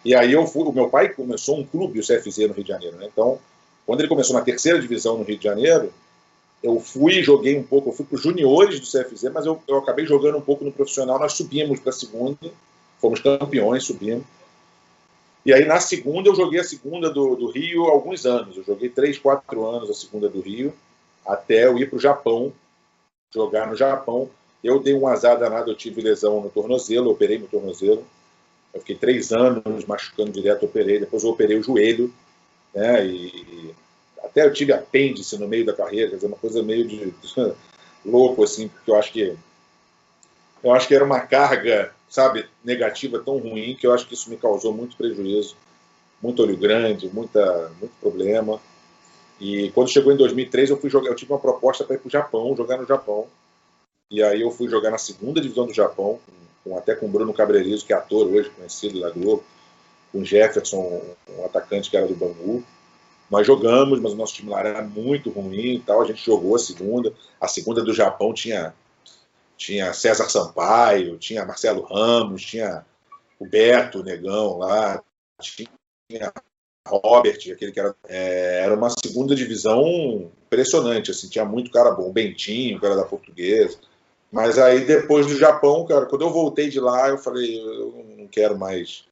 E 0.05 0.15
aí 0.15 0.33
eu 0.33 0.47
fui, 0.47 0.63
o 0.63 0.73
meu 0.73 0.89
pai 0.89 1.09
começou 1.09 1.59
um 1.59 1.67
clube, 1.67 1.99
o 1.99 2.03
CFZ, 2.03 2.49
no 2.49 2.53
Rio 2.53 2.63
de 2.63 2.69
Janeiro, 2.69 2.97
né? 2.97 3.09
Então, 3.11 3.41
quando 3.87 4.01
ele 4.01 4.09
começou 4.09 4.35
na 4.35 4.43
terceira 4.43 4.81
divisão 4.81 5.17
no 5.17 5.25
Rio 5.25 5.39
de 5.39 5.45
Janeiro, 5.45 5.93
eu 6.63 6.81
fui, 6.81 7.23
joguei 7.23 7.57
um 7.57 7.63
pouco, 7.63 7.91
eu 7.91 7.93
fui 7.93 8.05
para 8.05 8.17
os 8.17 8.23
juniores 8.23 8.81
do 8.81 8.87
CFZ, 8.87 9.31
mas 9.33 9.47
eu, 9.47 9.63
eu 9.69 9.79
acabei 9.79 10.05
jogando 10.05 10.39
um 10.39 10.41
pouco 10.41 10.65
no 10.65 10.73
profissional. 10.73 11.19
Nós 11.19 11.35
subimos 11.35 11.79
para 11.79 11.91
a 11.91 11.93
segunda, 11.93 12.51
fomos 13.01 13.21
campeões, 13.21 13.85
subimos. 13.85 14.25
E 15.45 15.53
aí 15.55 15.65
na 15.65 15.79
segunda 15.79 16.29
eu 16.29 16.35
joguei 16.35 16.59
a 16.59 16.65
segunda 16.65 17.09
do, 17.09 17.37
do 17.37 17.49
Rio 17.49 17.85
alguns 17.85 18.27
anos. 18.27 18.57
Eu 18.57 18.65
joguei 18.65 18.89
três, 18.89 19.17
quatro 19.17 19.65
anos 19.65 19.89
a 19.89 19.95
segunda 19.95 20.29
do 20.29 20.41
Rio, 20.41 20.75
até 21.25 21.67
eu 21.67 21.79
ir 21.79 21.89
para 21.89 21.97
o 21.97 22.01
Japão, 22.01 22.53
jogar 23.33 23.69
no 23.69 23.77
Japão. 23.77 24.29
Eu 24.65 24.81
dei 24.81 24.95
um 24.95 25.07
azar 25.07 25.39
danado, 25.39 25.71
eu 25.71 25.77
tive 25.77 26.01
lesão 26.01 26.41
no 26.41 26.51
tornozelo, 26.51 27.11
operei 27.11 27.39
no 27.39 27.47
tornozelo. 27.47 28.05
Eu 28.75 28.81
fiquei 28.81 28.97
três 28.97 29.33
anos 29.33 29.85
machucando 29.85 30.33
direto, 30.33 30.67
operei. 30.67 30.99
Depois 30.99 31.23
eu 31.23 31.31
operei 31.31 31.57
o 31.57 31.63
joelho, 31.63 32.13
né? 32.77 33.07
E, 33.07 33.75
até 34.23 34.45
eu 34.45 34.53
tive 34.53 34.73
apêndice 34.73 35.39
no 35.39 35.49
meio 35.49 35.65
da 35.65 35.73
carreira, 35.73 36.11
quer 36.11 36.17
dizer, 36.17 36.27
uma 36.27 36.37
coisa 36.37 36.63
meio 36.63 36.87
de, 36.87 37.11
de 37.11 37.55
louco, 38.05 38.45
assim, 38.45 38.69
porque 38.69 38.91
eu 38.91 38.97
acho 38.97 39.13
que 39.13 39.37
eu 40.63 40.73
acho 40.73 40.89
que 40.89 40.95
era 40.95 41.05
uma 41.05 41.21
carga 41.21 41.93
sabe, 42.09 42.47
negativa 42.65 43.19
tão 43.19 43.39
ruim 43.39 43.77
que 43.79 43.87
eu 43.87 43.93
acho 43.93 44.07
que 44.07 44.15
isso 44.15 44.31
me 44.31 44.37
causou 44.37 44.73
muito 44.73 44.97
prejuízo, 44.97 45.57
muito 46.23 46.43
olho 46.43 46.57
grande, 46.57 47.09
muita, 47.13 47.71
muito 47.81 47.93
problema. 48.01 48.61
E 49.41 49.71
quando 49.73 49.91
chegou 49.91 50.13
em 50.13 50.17
2003, 50.17 50.71
eu 50.71 50.81
fui 50.81 50.89
jogar, 50.89 51.11
eu 51.11 51.15
tive 51.15 51.33
uma 51.33 51.39
proposta 51.39 51.85
para 51.85 51.97
ir 51.97 51.99
para 51.99 52.09
o 52.09 52.11
Japão, 52.11 52.57
jogar 52.57 52.79
no 52.79 52.87
Japão. 52.87 53.27
E 54.11 54.23
aí 54.23 54.41
eu 54.41 54.51
fui 54.51 54.69
jogar 54.69 54.91
na 54.91 54.99
segunda 54.99 55.41
divisão 55.41 55.67
do 55.67 55.75
Japão, 55.75 56.19
com, 56.65 56.77
até 56.79 56.95
com 56.95 57.07
o 57.07 57.09
Bruno 57.09 57.35
Cabrerizo, 57.35 57.85
que 57.85 57.93
é 57.93 57.97
ator 57.97 58.27
hoje, 58.27 58.51
conhecido 58.51 59.01
da 59.01 59.11
Globo, 59.11 59.45
com 60.13 60.21
o 60.21 60.25
Jefferson, 60.25 61.03
um 61.29 61.45
atacante 61.45 61.91
que 61.91 61.97
era 61.97 62.07
do 62.07 62.15
Bangu. 62.15 62.65
Nós 63.31 63.47
jogamos, 63.47 64.01
mas 64.01 64.13
o 64.13 64.17
nosso 64.17 64.35
time 64.35 64.51
lá 64.51 64.61
era 64.61 64.83
muito 64.83 65.31
ruim 65.31 65.75
e 65.75 65.81
tal. 65.81 66.01
A 66.01 66.07
gente 66.07 66.25
jogou 66.25 66.55
a 66.55 66.59
segunda. 66.59 67.13
A 67.41 67.49
segunda 67.49 67.83
do 67.83 67.93
Japão 67.93 68.33
tinha 68.33 68.73
tinha 69.57 69.93
César 69.93 70.29
Sampaio, 70.29 71.17
tinha 71.17 71.45
Marcelo 71.45 71.83
Ramos, 71.83 72.45
tinha 72.45 72.85
o 73.39 73.47
Beto, 73.47 74.01
o 74.01 74.03
Negão 74.03 74.59
lá, 74.59 75.03
tinha 75.41 76.33
Robert, 76.87 77.39
aquele 77.53 77.73
que 77.73 77.81
era, 77.81 77.95
é, 78.09 78.61
era 78.63 78.75
uma 78.75 78.91
segunda 78.91 79.35
divisão 79.35 80.31
impressionante, 80.47 81.11
assim, 81.11 81.29
tinha 81.29 81.45
muito 81.45 81.71
cara 81.71 81.91
bom, 81.91 82.13
Bentinho, 82.13 82.81
cara 82.81 82.95
da 82.95 83.05
portuguesa. 83.05 83.79
Mas 84.31 84.59
aí 84.59 84.85
depois 84.85 85.27
do 85.27 85.37
Japão, 85.37 85.85
cara, 85.87 86.07
quando 86.07 86.23
eu 86.23 86.31
voltei 86.31 86.69
de 86.69 86.81
lá, 86.81 87.09
eu 87.09 87.19
falei, 87.19 87.59
eu 87.59 88.05
não 88.19 88.27
quero 88.29 88.57
mais. 88.57 89.05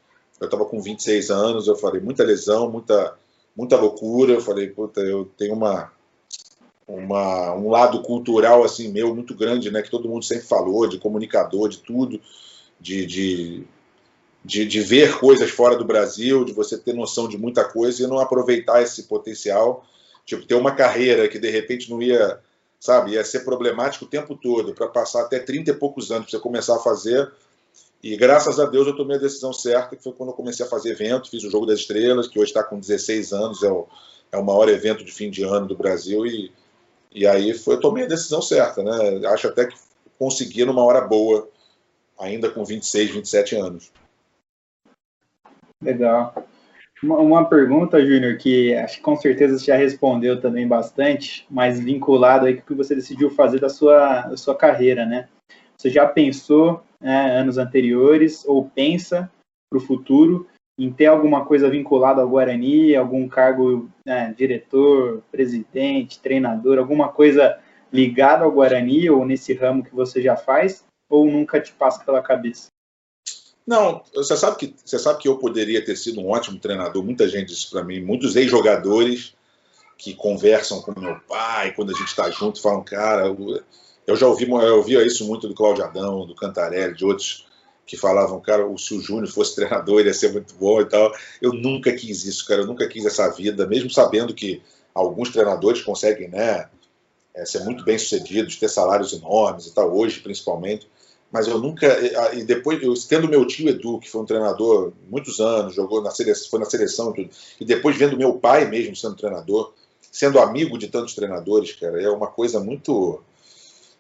Eu 0.44 0.48
estava 0.48 0.64
com 0.64 0.80
26 0.80 1.30
anos, 1.30 1.66
eu 1.66 1.76
falei, 1.76 2.00
muita 2.00 2.22
lesão, 2.22 2.70
muita, 2.70 3.16
muita 3.56 3.76
loucura. 3.76 4.34
Eu 4.34 4.40
falei, 4.40 4.68
puta, 4.68 5.00
eu 5.00 5.24
tenho 5.36 5.54
uma, 5.54 5.90
uma, 6.86 7.54
um 7.54 7.70
lado 7.70 8.02
cultural 8.02 8.62
assim 8.62 8.88
meu 8.88 9.14
muito 9.14 9.34
grande, 9.34 9.70
né, 9.70 9.82
que 9.82 9.90
todo 9.90 10.08
mundo 10.08 10.24
sempre 10.24 10.46
falou, 10.46 10.86
de 10.86 10.98
comunicador, 10.98 11.68
de 11.68 11.78
tudo, 11.78 12.20
de, 12.80 13.06
de, 13.06 13.64
de, 14.44 14.66
de, 14.66 14.80
ver 14.80 15.18
coisas 15.18 15.50
fora 15.50 15.76
do 15.76 15.84
Brasil, 15.84 16.44
de 16.44 16.52
você 16.52 16.76
ter 16.76 16.92
noção 16.92 17.28
de 17.28 17.38
muita 17.38 17.64
coisa 17.64 18.02
e 18.02 18.06
não 18.06 18.18
aproveitar 18.18 18.82
esse 18.82 19.04
potencial, 19.04 19.84
tipo, 20.26 20.46
ter 20.46 20.54
uma 20.54 20.72
carreira 20.72 21.28
que 21.28 21.38
de 21.38 21.50
repente 21.50 21.90
não 21.90 22.02
ia, 22.02 22.38
sabe, 22.78 23.12
ia 23.12 23.24
ser 23.24 23.40
problemático 23.40 24.04
o 24.04 24.08
tempo 24.08 24.34
todo, 24.36 24.74
para 24.74 24.88
passar 24.88 25.22
até 25.22 25.38
30 25.38 25.70
e 25.70 25.74
poucos 25.74 26.10
anos 26.10 26.24
para 26.24 26.38
você 26.38 26.42
começar 26.42 26.76
a 26.76 26.80
fazer. 26.80 27.30
E 28.04 28.18
graças 28.18 28.60
a 28.60 28.66
Deus 28.66 28.86
eu 28.86 28.94
tomei 28.94 29.16
a 29.16 29.20
decisão 29.20 29.50
certa, 29.50 29.96
que 29.96 30.02
foi 30.02 30.12
quando 30.12 30.28
eu 30.28 30.34
comecei 30.34 30.66
a 30.66 30.68
fazer 30.68 30.90
evento, 30.90 31.30
fiz 31.30 31.42
o 31.42 31.50
Jogo 31.50 31.64
das 31.64 31.78
Estrelas, 31.80 32.28
que 32.28 32.38
hoje 32.38 32.50
está 32.50 32.62
com 32.62 32.78
16 32.78 33.32
anos, 33.32 33.62
é 33.62 33.70
o, 33.70 33.88
é 34.30 34.36
o 34.36 34.44
maior 34.44 34.68
evento 34.68 35.02
de 35.02 35.10
fim 35.10 35.30
de 35.30 35.42
ano 35.42 35.66
do 35.66 35.74
Brasil, 35.74 36.26
e 36.26 36.52
e 37.14 37.26
aí 37.26 37.54
foi, 37.54 37.76
eu 37.76 37.80
tomei 37.80 38.04
a 38.04 38.08
decisão 38.08 38.42
certa, 38.42 38.82
né? 38.82 39.26
Acho 39.28 39.46
até 39.46 39.66
que 39.66 39.76
consegui 40.18 40.64
numa 40.64 40.82
hora 40.82 41.00
boa, 41.00 41.48
ainda 42.18 42.50
com 42.50 42.64
26, 42.64 43.12
27 43.12 43.56
anos. 43.56 43.92
Legal. 45.80 46.34
Uma, 47.02 47.18
uma 47.18 47.48
pergunta, 47.48 48.04
Júnior, 48.04 48.36
que 48.36 48.74
acho 48.74 48.96
que 48.96 49.02
com 49.02 49.16
certeza 49.16 49.58
você 49.58 49.66
já 49.66 49.76
respondeu 49.76 50.40
também 50.40 50.66
bastante, 50.66 51.46
mas 51.48 51.78
vinculado 51.78 52.46
aí 52.46 52.56
com 52.56 52.62
o 52.62 52.66
que 52.66 52.74
você 52.74 52.94
decidiu 52.96 53.30
fazer 53.30 53.60
da 53.60 53.68
sua, 53.68 54.22
da 54.22 54.36
sua 54.36 54.56
carreira, 54.56 55.06
né? 55.06 55.28
Você 55.76 55.90
já 55.90 56.06
pensou 56.06 56.82
né, 57.04 57.38
anos 57.38 57.58
anteriores 57.58 58.44
ou 58.46 58.64
pensa 58.64 59.30
para 59.70 59.76
o 59.76 59.80
futuro 59.80 60.48
em 60.78 60.90
ter 60.90 61.06
alguma 61.06 61.44
coisa 61.44 61.68
vinculada 61.68 62.22
ao 62.22 62.28
Guarani, 62.28 62.96
algum 62.96 63.28
cargo, 63.28 63.88
né, 64.04 64.34
diretor, 64.36 65.22
presidente, 65.30 66.18
treinador, 66.18 66.78
alguma 66.78 67.10
coisa 67.10 67.60
ligada 67.92 68.44
ao 68.44 68.50
Guarani 68.50 69.08
ou 69.10 69.24
nesse 69.24 69.52
ramo 69.52 69.84
que 69.84 69.94
você 69.94 70.20
já 70.20 70.34
faz, 70.34 70.82
ou 71.08 71.30
nunca 71.30 71.60
te 71.60 71.72
passa 71.72 72.02
pela 72.02 72.22
cabeça? 72.22 72.68
Não, 73.66 74.02
você 74.12 74.36
sabe 74.36 74.56
que 74.56 74.74
você 74.84 74.98
sabe 74.98 75.20
que 75.20 75.28
eu 75.28 75.38
poderia 75.38 75.84
ter 75.84 75.96
sido 75.96 76.20
um 76.20 76.30
ótimo 76.30 76.58
treinador. 76.58 77.04
Muita 77.04 77.28
gente 77.28 77.48
disse 77.48 77.70
para 77.70 77.84
mim, 77.84 78.00
muitos 78.00 78.34
ex-jogadores 78.34 79.34
que 79.96 80.12
conversam 80.14 80.82
com 80.82 80.98
meu 80.98 81.20
pai 81.20 81.72
quando 81.72 81.90
a 81.90 81.94
gente 81.94 82.08
está 82.08 82.28
junto 82.30 82.60
falam, 82.60 82.82
cara, 82.82 83.24
já 84.16 84.26
ouvi, 84.26 84.48
eu 84.48 84.76
ouvia 84.76 85.04
isso 85.04 85.26
muito 85.26 85.48
do 85.48 85.54
Cláudio 85.54 85.84
Adão, 85.84 86.26
do 86.26 86.34
Cantarelli, 86.34 86.94
de 86.94 87.04
outros 87.04 87.46
que 87.86 87.96
falavam, 87.96 88.40
cara, 88.40 88.64
se 88.78 88.94
o 88.94 89.00
Júnior 89.00 89.28
fosse 89.28 89.54
treinador, 89.56 90.00
ele 90.00 90.08
ia 90.08 90.14
ser 90.14 90.32
muito 90.32 90.54
bom 90.54 90.80
e 90.80 90.86
tal. 90.86 91.12
Eu 91.40 91.52
nunca 91.52 91.92
quis 91.92 92.24
isso, 92.24 92.46
cara, 92.46 92.62
eu 92.62 92.66
nunca 92.66 92.86
quis 92.88 93.04
essa 93.04 93.28
vida, 93.30 93.66
mesmo 93.66 93.90
sabendo 93.90 94.34
que 94.34 94.62
alguns 94.94 95.30
treinadores 95.30 95.82
conseguem, 95.82 96.28
né, 96.28 96.68
é, 97.34 97.44
ser 97.44 97.64
muito 97.64 97.84
bem 97.84 97.98
sucedido, 97.98 98.48
de 98.48 98.58
ter 98.58 98.68
salários 98.68 99.12
enormes 99.12 99.66
e 99.66 99.74
tal, 99.74 99.94
hoje 99.94 100.20
principalmente. 100.20 100.88
Mas 101.32 101.48
eu 101.48 101.58
nunca. 101.58 101.88
E 102.32 102.44
depois, 102.44 102.80
eu, 102.80 102.94
tendo 103.08 103.28
meu 103.28 103.44
tio 103.44 103.68
Edu, 103.68 103.98
que 103.98 104.08
foi 104.08 104.20
um 104.22 104.24
treinador 104.24 104.92
muitos 105.10 105.40
anos, 105.40 105.74
jogou 105.74 106.00
na 106.00 106.12
seleção, 106.12 106.48
foi 106.48 106.60
na 106.60 106.64
seleção 106.64 107.10
e 107.10 107.14
tudo, 107.14 107.30
e 107.60 107.64
depois 107.64 107.96
vendo 107.96 108.16
meu 108.16 108.34
pai 108.34 108.70
mesmo 108.70 108.94
sendo 108.94 109.16
treinador, 109.16 109.72
sendo 110.12 110.38
amigo 110.38 110.78
de 110.78 110.86
tantos 110.86 111.12
treinadores, 111.12 111.72
cara, 111.72 112.00
é 112.00 112.08
uma 112.08 112.28
coisa 112.28 112.60
muito. 112.60 113.20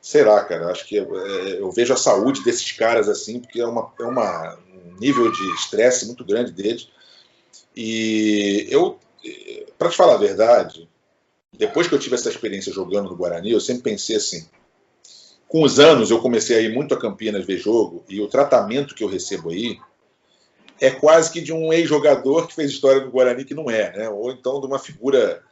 Sei 0.04 0.22
lá, 0.22 0.44
cara, 0.44 0.70
acho 0.70 0.86
que 0.86 0.98
é, 0.98 1.02
eu 1.58 1.70
vejo 1.70 1.94
a 1.94 1.96
saúde 1.96 2.44
desses 2.44 2.70
caras 2.72 3.08
assim, 3.08 3.40
porque 3.40 3.58
é, 3.58 3.66
uma, 3.66 3.90
é 3.98 4.02
uma, 4.04 4.54
um 4.54 5.00
nível 5.00 5.32
de 5.32 5.54
estresse 5.54 6.04
muito 6.04 6.22
grande 6.26 6.52
deles. 6.52 6.90
E 7.74 8.66
eu, 8.68 8.98
para 9.78 9.88
te 9.88 9.96
falar 9.96 10.16
a 10.16 10.18
verdade, 10.18 10.86
depois 11.50 11.88
que 11.88 11.94
eu 11.94 11.98
tive 11.98 12.16
essa 12.16 12.28
experiência 12.28 12.70
jogando 12.70 13.08
no 13.08 13.16
Guarani, 13.16 13.50
eu 13.50 13.60
sempre 13.60 13.92
pensei 13.92 14.16
assim. 14.16 14.46
Com 15.48 15.62
os 15.62 15.80
anos, 15.80 16.10
eu 16.10 16.20
comecei 16.20 16.58
a 16.58 16.60
ir 16.60 16.74
muito 16.74 16.92
a 16.92 17.00
Campinas 17.00 17.46
ver 17.46 17.56
jogo, 17.56 18.04
e 18.06 18.20
o 18.20 18.28
tratamento 18.28 18.94
que 18.94 19.02
eu 19.02 19.08
recebo 19.08 19.48
aí 19.48 19.78
é 20.78 20.90
quase 20.90 21.32
que 21.32 21.40
de 21.40 21.50
um 21.50 21.72
ex-jogador 21.72 22.46
que 22.46 22.54
fez 22.54 22.70
história 22.72 23.02
no 23.02 23.10
Guarani 23.10 23.42
que 23.42 23.54
não 23.54 23.70
é, 23.70 23.96
né? 23.96 24.10
ou 24.10 24.30
então 24.30 24.60
de 24.60 24.66
uma 24.66 24.78
figura. 24.78 25.42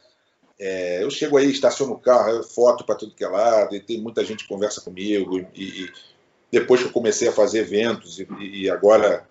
É, 0.59 1.03
eu 1.03 1.09
chego 1.09 1.37
aí, 1.37 1.49
estaciono 1.49 1.93
o 1.93 1.99
carro, 1.99 2.43
foto 2.43 2.85
para 2.85 2.95
tudo 2.95 3.15
que 3.15 3.23
é 3.23 3.27
lado, 3.27 3.75
e 3.75 3.79
tem 3.79 3.99
muita 3.99 4.23
gente 4.23 4.43
que 4.43 4.49
conversa 4.49 4.81
comigo, 4.81 5.39
e, 5.53 5.83
e 5.85 5.91
depois 6.51 6.81
que 6.81 6.87
eu 6.87 6.91
comecei 6.91 7.27
a 7.27 7.33
fazer 7.33 7.59
eventos, 7.59 8.19
e, 8.19 8.27
e 8.39 8.69
agora 8.69 9.27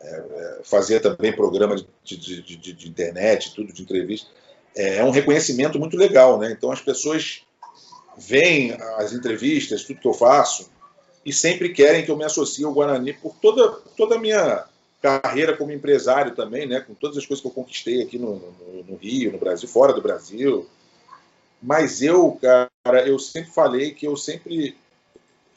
é, 0.00 0.08
é 0.08 0.60
fazer 0.64 1.00
também 1.00 1.32
programa 1.32 1.76
de, 1.76 2.16
de, 2.16 2.42
de, 2.42 2.72
de 2.72 2.88
internet, 2.88 3.54
tudo 3.54 3.72
de 3.72 3.82
entrevista 3.82 4.28
é, 4.74 4.98
é 4.98 5.04
um 5.04 5.10
reconhecimento 5.10 5.78
muito 5.78 5.96
legal, 5.96 6.38
né? 6.38 6.50
Então 6.50 6.70
as 6.70 6.80
pessoas 6.80 7.42
veem 8.16 8.72
as 8.96 9.12
entrevistas, 9.12 9.84
tudo 9.84 10.00
que 10.00 10.08
eu 10.08 10.14
faço, 10.14 10.70
e 11.24 11.32
sempre 11.32 11.70
querem 11.70 12.04
que 12.04 12.10
eu 12.10 12.16
me 12.16 12.24
associe 12.24 12.64
ao 12.64 12.72
Guarani 12.72 13.12
por 13.12 13.34
toda, 13.36 13.70
toda 13.96 14.16
a 14.16 14.18
minha 14.18 14.64
carreira 15.02 15.56
como 15.56 15.72
empresário 15.72 16.34
também, 16.34 16.66
né? 16.66 16.80
Com 16.80 16.94
todas 16.94 17.16
as 17.16 17.26
coisas 17.26 17.42
que 17.42 17.48
eu 17.48 17.52
conquistei 17.52 18.02
aqui 18.02 18.18
no, 18.18 18.36
no, 18.36 18.84
no 18.84 18.96
Rio, 18.96 19.32
no 19.32 19.38
Brasil, 19.38 19.68
fora 19.68 19.92
do 19.92 20.02
Brasil. 20.02 20.66
Mas 21.60 22.02
eu, 22.02 22.38
cara, 22.40 23.06
eu 23.06 23.18
sempre 23.18 23.50
falei 23.50 23.92
que 23.92 24.06
eu 24.06 24.16
sempre 24.16 24.76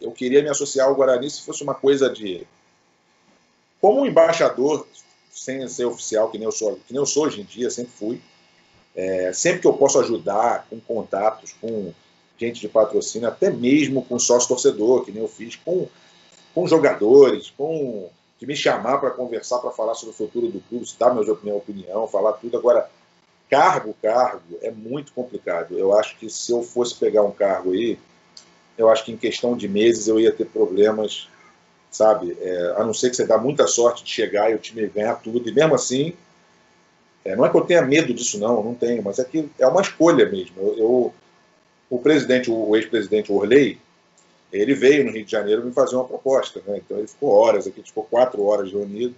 eu 0.02 0.12
queria 0.12 0.44
me 0.44 0.50
associar 0.50 0.88
ao 0.88 0.96
Guarani 0.96 1.30
se 1.30 1.42
fosse 1.42 1.64
uma 1.64 1.74
coisa 1.74 2.10
de 2.10 2.46
como 3.80 4.02
um 4.02 4.06
embaixador, 4.06 4.88
sem 5.32 5.68
ser 5.68 5.86
oficial, 5.86 6.30
que 6.30 6.38
nem 6.38 6.46
eu 6.46 6.52
sou, 6.52 6.76
que 6.76 6.92
nem 6.94 7.00
eu 7.00 7.06
sou 7.06 7.26
hoje 7.26 7.42
em 7.42 7.46
dia, 7.46 7.70
sempre 7.70 7.92
fui 7.92 8.22
é, 8.96 9.34
sempre 9.34 9.60
que 9.62 9.68
eu 9.68 9.74
posso 9.74 10.00
ajudar 10.00 10.66
com 10.70 10.80
contatos, 10.80 11.54
com 11.60 11.94
gente 12.40 12.62
de 12.62 12.70
patrocínio, 12.70 13.28
até 13.28 13.50
mesmo 13.50 14.04
com 14.04 14.18
sócio-torcedor, 14.18 15.04
que 15.04 15.12
nem 15.12 15.22
eu 15.22 15.28
fiz, 15.28 15.58
com, 15.58 15.88
com 16.54 16.68
jogadores, 16.68 17.52
com 17.58 18.10
de 18.40 18.46
me 18.46 18.56
chamar 18.56 18.98
para 18.98 19.12
conversar, 19.12 19.60
para 19.60 19.72
falar 19.72 19.96
sobre 19.96 20.14
o 20.14 20.18
futuro 20.18 20.48
do 20.48 20.60
clube, 20.62 20.86
dar 21.00 21.14
minha, 21.14 21.38
minha 21.42 21.56
opinião, 21.56 22.08
falar 22.08 22.34
tudo. 22.34 22.58
Agora, 22.58 22.90
cargo, 23.50 23.96
cargo, 24.02 24.58
é 24.62 24.72
muito 24.72 25.14
complicado. 25.14 25.78
Eu 25.78 25.98
acho 25.98 26.18
que 26.18 26.30
se 26.30 26.52
eu 26.52 26.62
fosse 26.62 26.96
pegar 26.96 27.24
um 27.24 27.32
cargo 27.32 27.72
aí, 27.72 27.98
eu 28.78 28.90
acho 28.90 29.06
que 29.06 29.12
em 29.12 29.18
questão 29.18 29.56
de 29.56 29.68
meses 29.68 30.08
eu 30.08 30.20
ia 30.20 30.32
ter 30.32 30.46
problemas, 30.46 31.30
sabe? 31.90 32.38
É, 32.42 32.76
a 32.78 32.84
não 32.84 32.94
ser 32.94 33.10
que 33.10 33.16
você 33.16 33.26
dá 33.26 33.38
muita 33.38 33.68
sorte 33.68 34.04
de 34.04 34.12
chegar 34.12 34.52
e 34.52 34.56
o 34.56 34.60
time 34.60 34.86
ganhar 34.88 35.16
tudo, 35.16 35.48
e 35.48 35.54
mesmo 35.54 35.76
assim 35.76 36.14
é, 37.26 37.36
não 37.36 37.44
é 37.44 37.50
que 37.50 37.58
eu 37.58 37.62
tenha 37.62 37.82
medo 37.82 38.14
disso, 38.14 38.40
não, 38.40 38.64
não 38.64 38.76
tenho, 38.76 39.02
mas 39.02 39.18
é 39.18 39.24
que 39.24 39.50
é 39.58 39.66
uma 39.66 39.82
escolha 39.82 40.30
mesmo. 40.30 40.56
Eu, 40.58 40.78
eu 40.78 41.14
o 41.90 42.00
presidente, 42.00 42.52
o 42.52 42.76
ex-presidente 42.76 43.32
Orley, 43.32 43.80
ele 44.60 44.74
veio 44.74 45.04
no 45.06 45.12
Rio 45.12 45.26
de 45.26 45.32
Janeiro 45.32 45.66
me 45.66 45.74
fazer 45.74 45.96
uma 45.96 46.08
proposta, 46.08 46.62
né? 46.66 46.78
Então 46.78 46.98
ele 46.98 47.08
ficou 47.08 47.30
horas 47.30 47.68
aqui, 47.68 47.82
ficou 47.84 48.04
quatro 48.04 48.44
horas 48.44 48.72
reunido. 48.72 49.16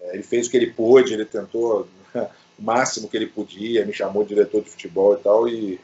É, 0.00 0.14
ele 0.14 0.22
fez 0.22 0.46
o 0.46 0.50
que 0.50 0.56
ele 0.56 0.72
pôde, 0.72 1.12
ele 1.12 1.24
tentou 1.24 1.88
o 2.14 2.62
máximo 2.62 3.08
que 3.08 3.16
ele 3.16 3.26
podia, 3.26 3.84
me 3.84 3.92
chamou 3.92 4.22
de 4.22 4.30
diretor 4.30 4.62
de 4.62 4.70
futebol 4.70 5.14
e 5.14 5.18
tal, 5.18 5.48
e, 5.48 5.80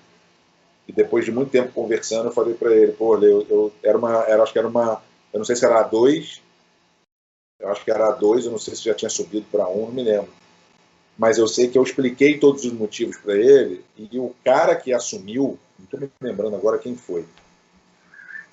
e 0.89 0.93
depois 0.93 1.25
de 1.25 1.33
muito 1.33 1.51
tempo 1.51 1.73
conversando, 1.73 2.27
eu 2.27 2.33
falei 2.33 2.55
para 2.55 2.75
ele, 2.75 2.93
pô, 2.93 3.17
eu, 3.19 3.47
eu, 3.49 3.73
era 3.83 3.99
uma, 3.99 4.25
era, 4.25 4.43
acho 4.43 4.53
que 4.53 4.59
era 4.59 4.69
uma, 4.69 5.03
eu 5.33 5.39
não 5.39 5.45
sei 5.45 5.57
se 5.57 5.65
era 5.65 5.89
A2, 5.89 6.41
eu 7.61 7.69
acho 7.69 7.85
que 7.85 7.91
era 7.91 8.17
A2, 8.17 8.45
eu 8.45 8.51
não 8.51 8.59
sei 8.59 8.75
se 8.75 8.85
já 8.85 8.95
tinha 8.95 9.09
subido 9.09 9.47
para 9.51 9.69
um, 9.69 9.87
não 9.87 9.93
me 9.93 10.03
lembro 10.03 10.31
mas 11.17 11.39
eu 11.39 11.47
sei 11.47 11.69
que 11.69 11.79
eu 11.79 11.83
expliquei 11.83 12.39
todos 12.39 12.65
os 12.65 12.73
motivos 12.73 13.17
para 13.17 13.37
ele 13.37 13.85
e 13.97 14.19
o 14.19 14.35
cara 14.45 14.75
que 14.75 14.93
assumiu, 14.93 15.59
não 15.79 15.85
estou 15.85 16.01
me 16.01 16.09
lembrando 16.21 16.57
agora 16.57 16.79
quem 16.79 16.97
foi, 16.97 17.25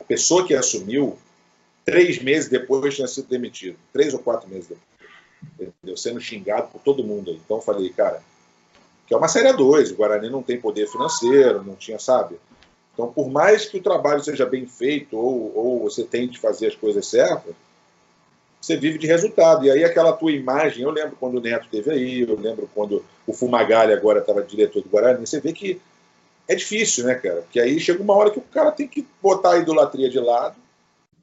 a 0.02 0.04
pessoa 0.04 0.46
que 0.46 0.54
assumiu, 0.54 1.18
três 1.86 2.22
meses 2.22 2.50
depois 2.50 2.96
tinha 2.96 3.08
sido 3.08 3.28
demitido, 3.28 3.78
três 3.94 4.14
ou 4.14 4.20
quatro 4.20 4.50
meses 4.50 4.68
depois, 4.68 5.62
entendeu? 5.70 5.98
sendo 5.98 6.20
xingado 6.20 6.70
por 6.70 6.82
todo 6.82 7.04
mundo. 7.04 7.32
Então 7.32 7.58
eu 7.58 7.62
falei, 7.62 7.90
cara, 7.90 8.22
que 9.08 9.14
é 9.14 9.18
uma 9.18 9.28
série 9.28 9.52
2, 9.54 9.92
o 9.92 9.96
Guarani 9.96 10.30
não 10.30 10.42
tem 10.42 10.60
poder 10.60 10.88
financeiro, 10.88 11.64
não 11.64 11.76
tinha, 11.76 12.00
sabe? 12.00 12.38
Então, 12.94 13.12
por 13.12 13.30
mais 13.30 13.66
que 13.66 13.78
o 13.78 13.84
trabalho 13.84 14.24
seja 14.24 14.46
bem 14.46 14.66
feito 14.66 15.18
ou, 15.18 15.56
ou 15.56 15.80
você 15.80 16.04
tente 16.04 16.40
fazer 16.40 16.68
as 16.68 16.76
coisas 16.76 17.06
certas, 17.08 17.54
você 18.60 18.78
vive 18.78 18.98
de 18.98 19.08
resultado. 19.08 19.66
E 19.66 19.72
aí 19.72 19.84
aquela 19.84 20.14
tua 20.14 20.32
imagem, 20.32 20.84
eu 20.84 20.92
lembro 20.92 21.18
quando 21.20 21.38
o 21.38 21.42
Neto 21.42 21.68
teve 21.70 21.90
aí, 21.92 22.22
eu 22.22 22.40
lembro 22.40 22.70
quando 22.74 23.04
o 23.26 23.34
Fumagalli 23.34 23.94
agora 23.94 24.20
estava 24.20 24.44
diretor 24.44 24.82
do 24.82 24.90
Guarani, 24.90 25.26
você 25.26 25.40
vê 25.40 25.52
que 25.52 25.82
é 26.52 26.56
difícil, 26.56 27.06
né, 27.06 27.16
cara? 27.16 27.42
Porque 27.42 27.60
aí 27.60 27.80
chega 27.80 28.02
uma 28.02 28.16
hora 28.16 28.32
que 28.32 28.40
o 28.40 28.44
cara 28.44 28.72
tem 28.72 28.88
que 28.88 29.08
botar 29.22 29.54
a 29.54 29.58
idolatria 29.60 30.10
de 30.10 30.20
lado, 30.20 30.56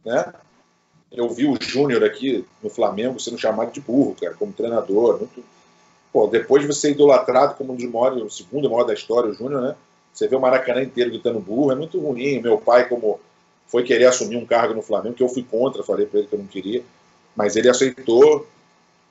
né? 0.05 0.33
Eu 1.11 1.29
vi 1.31 1.47
o 1.47 1.57
Júnior 1.61 2.05
aqui 2.05 2.45
no 2.63 2.69
Flamengo 2.69 3.19
sendo 3.19 3.39
chamado 3.39 3.73
de 3.73 3.81
burro, 3.81 4.15
cara, 4.21 4.35
como 4.35 4.53
treinador. 4.53 5.19
Muito... 5.19 5.43
Pô, 6.13 6.27
depois 6.27 6.63
de 6.63 6.69
você 6.69 6.91
idolatrado 6.91 7.55
como 7.55 7.73
um 7.73 7.77
dos 7.77 7.85
maiores, 7.87 8.23
o 8.23 8.31
segundo 8.31 8.69
maior 8.69 8.85
da 8.85 8.95
história, 8.95 9.31
o 9.31 9.35
Júnior, 9.35 9.63
né? 9.63 9.75
Você 10.13 10.27
vê 10.29 10.37
o 10.37 10.41
Maracanã 10.41 10.83
inteiro 10.83 11.11
gritando 11.11 11.41
burro, 11.41 11.73
é 11.73 11.75
muito 11.75 11.99
ruim. 11.99 12.41
Meu 12.41 12.59
pai, 12.59 12.89
como 12.89 13.21
foi 13.67 13.85
querer 13.85 14.07
assumir 14.07 14.37
um 14.37 14.47
cargo 14.47 14.75
no 14.75 14.83
Flamengo, 14.83 15.15
que 15.15 15.23
eu 15.23 15.29
fui 15.29 15.43
contra, 15.43 15.83
falei 15.83 16.07
para 16.07 16.21
ele 16.21 16.29
que 16.29 16.35
eu 16.35 16.39
não 16.39 16.47
queria 16.47 16.83
mas 17.39 17.55
ele 17.55 17.69
aceitou, 17.69 18.49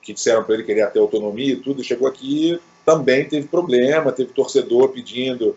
que 0.01 0.11
disseram 0.11 0.43
para 0.43 0.55
ele 0.55 0.63
que 0.63 0.71
ele 0.73 0.81
ia 0.81 0.87
ter 0.87 0.99
autonomia 0.99 1.53
e 1.53 1.55
tudo, 1.55 1.81
chegou 1.81 2.09
aqui 2.09 2.59
também 2.85 3.25
teve 3.25 3.47
problema, 3.47 4.11
teve 4.11 4.33
torcedor 4.33 4.89
pedindo, 4.89 5.55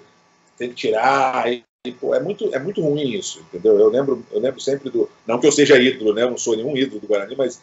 tem 0.60 0.68
que 0.68 0.74
tirar, 0.74 1.50
e, 1.50 1.64
e 1.86 1.90
pô, 1.90 2.14
é 2.14 2.20
muito, 2.20 2.54
é 2.54 2.58
muito 2.58 2.82
ruim 2.82 3.08
isso, 3.08 3.40
entendeu? 3.40 3.78
Eu 3.78 3.88
lembro, 3.88 4.22
eu 4.30 4.38
lembro 4.38 4.60
sempre 4.60 4.90
do, 4.90 5.08
não 5.26 5.40
que 5.40 5.46
eu 5.46 5.52
seja 5.52 5.80
ídolo, 5.80 6.12
né, 6.12 6.22
eu 6.22 6.30
não 6.30 6.36
sou 6.36 6.54
nenhum 6.54 6.76
ídolo 6.76 7.00
do 7.00 7.06
Guarani, 7.06 7.34
mas 7.34 7.62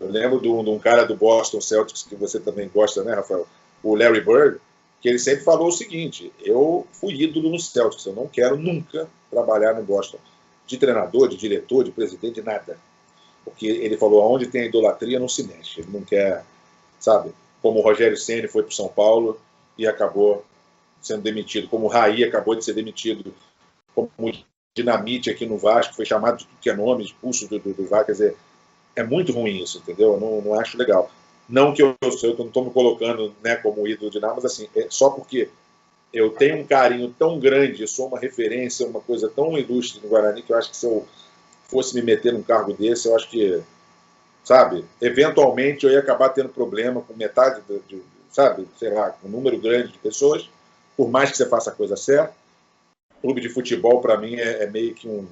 eu 0.00 0.08
lembro 0.10 0.40
de 0.40 0.48
um, 0.48 0.78
cara 0.80 1.04
do 1.04 1.14
Boston 1.14 1.60
Celtics, 1.60 2.02
que 2.02 2.16
você 2.16 2.40
também 2.40 2.68
gosta, 2.68 3.04
né, 3.04 3.14
Rafael? 3.14 3.46
O 3.80 3.94
Larry 3.94 4.22
Bird, 4.22 4.58
que 5.00 5.08
ele 5.08 5.20
sempre 5.20 5.44
falou 5.44 5.68
o 5.68 5.72
seguinte: 5.72 6.32
eu 6.44 6.84
fui 6.90 7.14
ídolo 7.14 7.48
no 7.48 7.60
Celtics, 7.60 8.04
eu 8.04 8.12
não 8.12 8.26
quero 8.26 8.56
nunca 8.56 9.08
trabalhar 9.30 9.74
no 9.74 9.84
Boston, 9.84 10.18
de 10.66 10.76
treinador, 10.78 11.28
de 11.28 11.36
diretor, 11.36 11.84
de 11.84 11.92
presidente, 11.92 12.40
de 12.40 12.42
nada. 12.42 12.76
Porque 13.44 13.68
ele 13.68 13.96
falou, 13.96 14.20
aonde 14.20 14.48
tem 14.48 14.62
a 14.62 14.66
idolatria 14.66 15.20
não 15.20 15.28
se 15.28 15.44
mexe. 15.44 15.80
Ele 15.80 15.90
não 15.92 16.02
quer, 16.02 16.44
sabe? 16.98 17.30
Como 17.62 17.78
o 17.78 17.82
Rogério 17.82 18.16
Ceni 18.16 18.48
foi 18.48 18.64
para 18.64 18.74
São 18.74 18.88
Paulo 18.88 19.38
e 19.78 19.86
acabou 19.86 20.44
sendo 21.06 21.22
demitido, 21.22 21.68
como 21.68 21.86
o 21.86 21.88
Raí 21.88 22.24
acabou 22.24 22.54
de 22.54 22.64
ser 22.64 22.74
demitido, 22.74 23.34
como 23.94 24.10
o 24.18 24.32
Dinamite 24.74 25.30
aqui 25.30 25.46
no 25.46 25.56
Vasco, 25.56 25.94
foi 25.94 26.04
chamado 26.04 26.38
de 26.38 26.46
tudo 26.46 26.58
que 26.60 26.70
é 26.70 26.74
nome, 26.74 27.04
expulso 27.04 27.48
do, 27.48 27.58
do, 27.58 27.72
do 27.72 27.86
Vasco, 27.86 28.06
quer 28.06 28.12
dizer, 28.12 28.36
é 28.94 29.02
muito 29.02 29.32
ruim 29.32 29.62
isso, 29.62 29.78
entendeu? 29.78 30.14
Eu 30.14 30.20
não, 30.20 30.40
não 30.40 30.60
acho 30.60 30.76
legal. 30.76 31.10
Não 31.48 31.72
que 31.72 31.82
eu, 31.82 31.94
eu 32.02 32.36
não 32.36 32.46
estou 32.46 32.64
me 32.64 32.70
colocando 32.70 33.34
né, 33.42 33.56
como 33.56 33.86
ídolo 33.86 34.10
de 34.10 34.18
nada, 34.18 34.34
mas 34.34 34.46
assim, 34.46 34.68
é 34.74 34.86
só 34.90 35.10
porque 35.10 35.48
eu 36.12 36.30
tenho 36.30 36.56
um 36.56 36.66
carinho 36.66 37.14
tão 37.18 37.38
grande, 37.38 37.86
sou 37.86 38.08
uma 38.08 38.18
referência, 38.18 38.86
uma 38.86 39.00
coisa 39.00 39.28
tão 39.28 39.56
ilustre 39.56 40.00
no 40.02 40.08
Guarani, 40.08 40.42
que 40.42 40.52
eu 40.52 40.56
acho 40.56 40.70
que 40.70 40.76
se 40.76 40.86
eu 40.86 41.06
fosse 41.68 41.94
me 41.94 42.02
meter 42.02 42.32
num 42.32 42.42
cargo 42.42 42.72
desse, 42.72 43.06
eu 43.06 43.14
acho 43.14 43.28
que, 43.28 43.62
sabe, 44.42 44.84
eventualmente 45.00 45.84
eu 45.84 45.92
ia 45.92 45.98
acabar 45.98 46.30
tendo 46.30 46.48
problema 46.48 47.02
com 47.02 47.14
metade, 47.14 47.60
de, 47.68 47.78
de, 47.80 48.02
sabe, 48.30 48.66
sei 48.78 48.92
lá, 48.92 49.10
com 49.10 49.28
um 49.28 49.30
número 49.30 49.58
grande 49.58 49.92
de 49.92 49.98
pessoas, 49.98 50.48
por 50.96 51.10
mais 51.10 51.30
que 51.30 51.36
você 51.36 51.46
faça 51.46 51.70
a 51.70 51.74
coisa 51.74 51.96
certa. 51.96 52.34
Clube 53.20 53.40
de 53.40 53.48
futebol, 53.48 54.00
para 54.00 54.16
mim, 54.16 54.36
é, 54.36 54.64
é, 54.64 54.70
meio 54.70 54.94
que 54.94 55.08
um. 55.08 55.26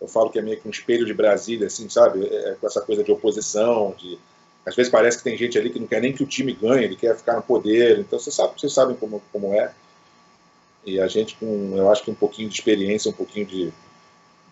Eu 0.00 0.08
falo 0.08 0.30
que 0.30 0.38
é 0.38 0.42
meio 0.42 0.60
que 0.60 0.68
um 0.68 0.70
espelho 0.70 1.06
de 1.06 1.14
Brasília, 1.14 1.66
assim, 1.66 1.88
sabe? 1.88 2.26
É, 2.26 2.50
é, 2.50 2.54
com 2.54 2.66
essa 2.66 2.80
coisa 2.80 3.02
de 3.02 3.12
oposição, 3.12 3.94
de. 3.96 4.18
Às 4.64 4.74
vezes 4.74 4.90
parece 4.90 5.18
que 5.18 5.24
tem 5.24 5.36
gente 5.36 5.56
ali 5.56 5.70
que 5.70 5.78
não 5.78 5.86
quer 5.86 6.00
nem 6.00 6.12
que 6.12 6.24
o 6.24 6.26
time 6.26 6.52
ganhe, 6.52 6.84
ele 6.84 6.96
quer 6.96 7.16
ficar 7.16 7.34
no 7.34 7.42
poder. 7.42 8.00
Então, 8.00 8.18
vocês 8.18 8.34
sabem, 8.34 8.52
vocês 8.58 8.72
sabem 8.72 8.96
como, 8.96 9.22
como 9.32 9.54
é. 9.54 9.72
E 10.84 11.00
a 11.00 11.06
gente, 11.06 11.36
com, 11.36 11.74
eu 11.76 11.90
acho 11.90 12.02
que 12.02 12.10
um 12.10 12.14
pouquinho 12.14 12.48
de 12.48 12.54
experiência, 12.54 13.10
um 13.10 13.14
pouquinho 13.14 13.46
de, 13.46 13.72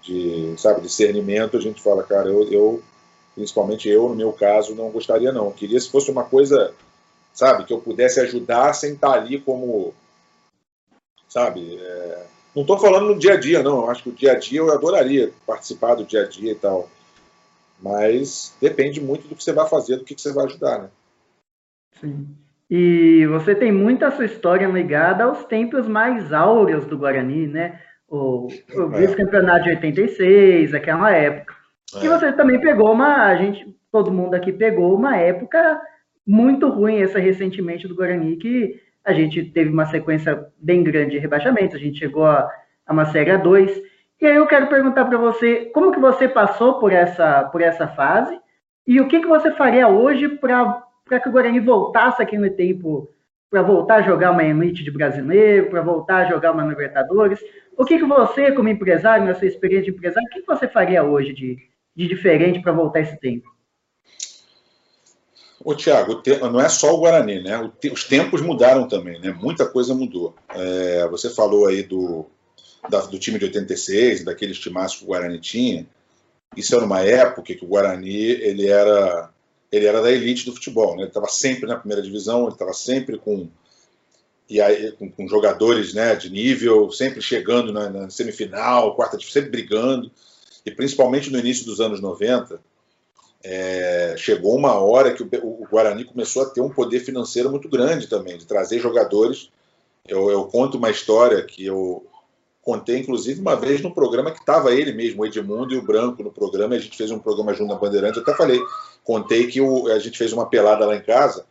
de 0.03 0.55
sabe, 0.59 0.83
discernimento, 0.83 1.57
a 1.57 1.61
gente 1.61 1.81
fala, 1.81 2.03
cara, 2.03 2.29
eu, 2.29 2.45
eu, 2.53 2.83
principalmente 3.35 3.89
eu, 3.89 4.09
no 4.09 4.15
meu 4.15 4.33
caso, 4.33 4.75
não 4.75 4.91
gostaria 4.91 5.33
não. 5.33 5.47
Eu 5.47 5.53
queria 5.53 5.81
se 5.81 5.89
fosse 5.89 6.11
uma 6.11 6.25
coisa, 6.25 6.73
sabe, 7.33 7.65
que 7.65 7.73
eu 7.73 7.81
pudesse 7.81 8.21
ajudar 8.21 8.73
sem 8.73 8.95
estar 8.95 9.13
ali 9.13 9.41
como, 9.41 9.95
sabe, 11.35 11.77
é, 11.81 12.27
Não 12.55 12.63
estou 12.63 12.79
falando 12.79 13.07
no 13.07 13.19
dia 13.19 13.33
a 13.33 13.37
dia, 13.37 13.61
não. 13.61 13.83
Eu 13.83 13.91
acho 13.91 14.05
que 14.05 14.11
o 14.11 14.13
dia 14.13 14.33
a 14.33 14.39
dia 14.39 14.61
eu 14.61 14.73
adoraria 14.73 15.33
participar 15.45 15.97
do 15.97 16.05
dia 16.05 16.23
a 16.23 16.29
dia 16.29 16.53
e 16.53 16.55
tal. 16.55 16.89
Mas 17.83 18.57
depende 18.61 19.01
muito 19.01 19.27
do 19.27 19.35
que 19.35 19.43
você 19.43 19.53
vai 19.53 19.69
fazer, 19.69 19.97
do 19.97 20.05
que, 20.05 20.15
que 20.15 20.21
você 20.21 20.33
vai 20.33 20.45
ajudar, 20.45 20.79
né? 20.79 20.89
Sim. 22.01 22.29
E 22.71 23.27
você 23.27 23.53
tem 23.53 23.73
muita 23.73 24.13
sua 24.13 24.25
história 24.25 24.67
ligada 24.69 25.25
aos 25.25 25.45
tempos 25.45 25.89
mais 25.89 26.33
áureos 26.33 26.87
do 26.87 26.97
Guarani, 26.97 27.49
né? 27.49 27.81
O, 28.09 28.47
o 28.47 28.95
é. 28.95 29.01
vice-campeonato 29.01 29.65
de 29.65 29.71
86, 29.71 30.73
aquela 30.73 31.11
época. 31.11 31.53
É. 31.97 32.05
E 32.05 32.09
você 32.09 32.33
também 32.33 32.61
pegou 32.61 32.93
uma. 32.93 33.25
A 33.25 33.35
gente, 33.35 33.77
todo 33.91 34.13
mundo 34.13 34.35
aqui 34.35 34.53
pegou 34.53 34.95
uma 34.95 35.17
época 35.17 35.83
muito 36.25 36.69
ruim, 36.69 37.03
essa 37.03 37.19
recentemente 37.19 37.89
do 37.89 37.97
Guarani, 37.97 38.37
que 38.37 38.81
a 39.05 39.13
gente 39.13 39.45
teve 39.45 39.71
uma 39.71 39.87
sequência 39.87 40.47
bem 40.59 40.83
grande 40.83 41.13
de 41.13 41.19
rebaixamento, 41.19 41.77
a 41.77 41.79
gente 41.79 41.99
chegou 41.99 42.25
a, 42.25 42.51
a 42.87 42.93
uma 42.93 43.05
Série 43.07 43.31
A2. 43.31 43.71
E 44.21 44.27
aí 44.27 44.37
eu 44.37 44.47
quero 44.47 44.69
perguntar 44.69 45.05
para 45.05 45.19
você, 45.19 45.67
como 45.75 45.93
que 45.93 46.01
você 46.01 46.27
passou 46.27 46.79
por 46.81 46.93
essa, 46.93 47.45
por 47.45 47.61
essa 47.61 47.87
fase 47.89 48.39
e 48.87 49.01
o 49.01 49.09
que, 49.09 49.21
que 49.21 49.27
você 49.27 49.51
faria 49.53 49.89
hoje 49.89 50.29
para 50.29 51.21
que 51.23 51.29
o 51.29 51.33
Guarani 51.33 51.61
voltasse 51.61 52.23
aqui 52.23 52.39
no 52.39 52.51
tempo, 52.51 53.11
para 53.51 53.63
voltar 53.63 53.97
a 53.97 54.03
jogar 54.03 54.31
uma 54.31 54.45
elite 54.45 54.83
de 54.83 54.91
brasileiro, 54.91 55.69
para 55.69 55.83
voltar 55.83 56.17
a 56.17 56.29
jogar 56.31 56.53
uma 56.53 56.65
Libertadores? 56.65 57.41
O 57.77 57.85
que, 57.85 57.99
que 57.99 58.05
você, 58.05 58.53
como 58.53 58.69
empresário, 58.69 59.27
na 59.27 59.35
sua 59.35 59.49
experiência 59.49 59.91
de 59.91 59.97
empresário, 59.97 60.27
o 60.27 60.31
que, 60.31 60.41
que 60.41 60.47
você 60.47 60.69
faria 60.69 61.03
hoje 61.03 61.33
de, 61.33 61.59
de 61.95 62.07
diferente 62.07 62.61
para 62.61 62.73
voltar 62.73 63.01
esse 63.01 63.19
tempo? 63.19 63.54
Ô, 65.65 65.75
Tiago, 65.75 66.23
não 66.43 66.61
é 66.61 66.69
só 66.69 66.95
o 66.95 66.99
Guarani, 66.99 67.43
né? 67.43 67.71
Os 67.91 68.05
tempos 68.05 68.43
mudaram 68.43 68.87
também, 68.87 69.19
né? 69.19 69.33
Muita 69.33 69.65
coisa 69.65 69.95
mudou. 69.95 70.35
É, 70.51 71.09
você 71.09 71.31
falou 71.31 71.67
aí 71.67 71.83
do, 71.83 72.27
da, 72.89 73.01
do 73.01 73.19
time 73.19 73.39
de 73.39 73.47
86, 73.47 74.25
daqueles 74.25 74.59
timaços 74.59 74.99
que 74.99 75.05
o 75.05 75.07
Guarani 75.07 75.41
tinha. 75.41 75.87
Isso 76.55 76.75
era 76.75 76.85
uma 76.85 77.01
época 77.01 77.55
que 77.55 77.65
o 77.65 77.69
Guarani 77.69 78.15
ele 78.15 78.69
era, 78.69 79.31
ele 79.73 79.87
era 79.87 80.03
da 80.03 80.13
elite 80.13 80.45
do 80.45 80.53
futebol, 80.53 80.97
né? 80.97 81.03
Ele 81.03 81.09
estava 81.09 81.29
sempre 81.29 81.67
na 81.67 81.77
primeira 81.77 82.03
divisão, 82.03 82.43
ele 82.43 82.53
estava 82.53 82.75
sempre 82.75 83.17
com, 83.17 83.49
e 84.51 84.61
aí, 84.61 84.93
com, 84.93 85.11
com, 85.11 85.27
jogadores 85.27 85.95
né, 85.95 86.15
de 86.15 86.29
nível, 86.29 86.91
sempre 86.93 87.23
chegando 87.23 87.73
na, 87.73 87.89
na 87.89 88.11
semifinal, 88.11 88.95
quarta, 88.95 89.19
sempre 89.19 89.51
brigando. 89.51 90.11
E 90.67 90.71
principalmente 90.71 91.31
no 91.31 91.39
início 91.39 91.65
dos 91.65 91.81
anos 91.81 92.03
90, 92.03 92.61
é, 93.45 94.15
chegou 94.17 94.57
uma 94.57 94.73
hora 94.79 95.13
que 95.13 95.23
o, 95.23 95.29
o, 95.43 95.67
Guarani 95.71 96.05
começou 96.05 96.43
a 96.43 96.47
ter 96.47 96.63
um 96.63 96.71
poder 96.71 97.01
financeiro 97.01 97.51
muito 97.51 97.69
grande 97.69 98.07
também, 98.07 98.39
de 98.39 98.47
trazer 98.47 98.79
jogadores. 98.79 99.51
Eu, 100.09 100.31
eu 100.31 100.47
conto 100.47 100.79
uma 100.79 100.91
história 100.91 101.45
que 101.45 101.67
eu 101.67 102.07
contei, 102.63 102.99
inclusive, 102.99 103.43
uma 103.43 103.55
vez 103.55 103.83
no 103.83 103.93
programa 103.95 104.31
que 104.31 104.41
estava 104.41 104.73
ele 104.73 104.93
mesmo, 104.93 105.23
o 105.23 105.27
Edmundo 105.27 105.75
e 105.75 105.77
o 105.77 105.83
Branco 105.83 106.23
no 106.23 106.33
programa, 106.33 106.75
a 106.75 106.79
gente 106.79 106.97
fez 106.97 107.11
um 107.11 107.19
programa 107.19 107.53
junto 107.53 107.75
na 107.75 107.79
Bandeirante. 107.79 108.17
Eu 108.17 108.23
até 108.23 108.35
falei, 108.35 108.59
contei 109.05 109.47
que 109.47 109.61
o, 109.61 109.89
a 109.89 109.99
gente 109.99 110.17
fez 110.17 110.33
uma 110.33 110.49
pelada 110.49 110.87
lá 110.87 110.97
em 110.97 111.03
casa, 111.03 111.45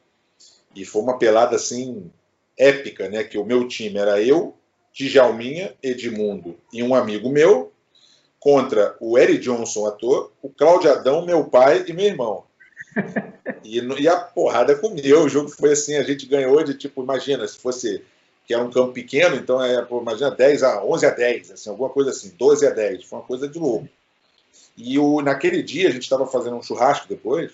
e 0.76 0.84
foi 0.84 1.04
uma 1.04 1.20
pelada 1.20 1.56
assim, 1.56 2.10
épica, 2.58 3.08
né? 3.08 3.24
Que 3.24 3.38
o 3.38 3.46
meu 3.46 3.68
time 3.68 4.00
era 4.00 4.20
eu, 4.20 4.56
Djalminha, 4.92 5.76
Edmundo 5.82 6.56
e 6.72 6.82
um 6.82 6.96
amigo 6.96 7.30
meu, 7.30 7.72
contra 8.44 8.94
o 9.00 9.18
Eric 9.18 9.40
Johnson, 9.40 9.88
ator, 9.88 10.30
o 10.42 10.50
Cláudio 10.50 10.92
Adão, 10.92 11.26
meu 11.26 11.46
pai 11.46 11.86
e 11.88 11.94
meu 11.94 12.06
irmão. 12.06 12.44
E, 13.66 13.80
e, 13.80 14.08
a 14.10 14.18
porrada 14.18 14.76
comeu. 14.76 15.24
O 15.24 15.30
jogo 15.30 15.50
foi 15.50 15.72
assim, 15.72 15.96
a 15.96 16.04
gente 16.04 16.26
ganhou 16.26 16.62
de 16.64 16.74
tipo, 16.74 17.02
imagina, 17.02 17.48
se 17.48 17.58
fosse 17.58 18.04
que 18.46 18.54
era 18.54 18.62
um 18.62 18.70
campo 18.70 18.92
pequeno, 18.92 19.38
então 19.38 19.64
é, 19.64 19.88
imagina 19.90 20.32
10 20.32 20.64
a 20.64 20.84
11 20.84 21.06
a 21.06 21.10
10, 21.10 21.52
assim, 21.52 21.70
alguma 21.70 21.90
coisa 21.90 22.10
assim, 22.10 22.34
12 22.38 22.68
a 22.68 22.72
10, 22.72 23.06
foi 23.06 23.20
uma 23.20 23.26
coisa 23.26 23.48
de 23.48 23.58
louco. 23.58 23.88
E 24.76 25.00
o, 25.00 25.22
naquele 25.22 25.64
dia 25.64 25.88
a 25.88 25.92
gente 25.92 26.04
estava 26.04 26.28
fazendo 26.28 26.58
um 26.58 26.62
churrasco 26.62 27.08
depois, 27.08 27.54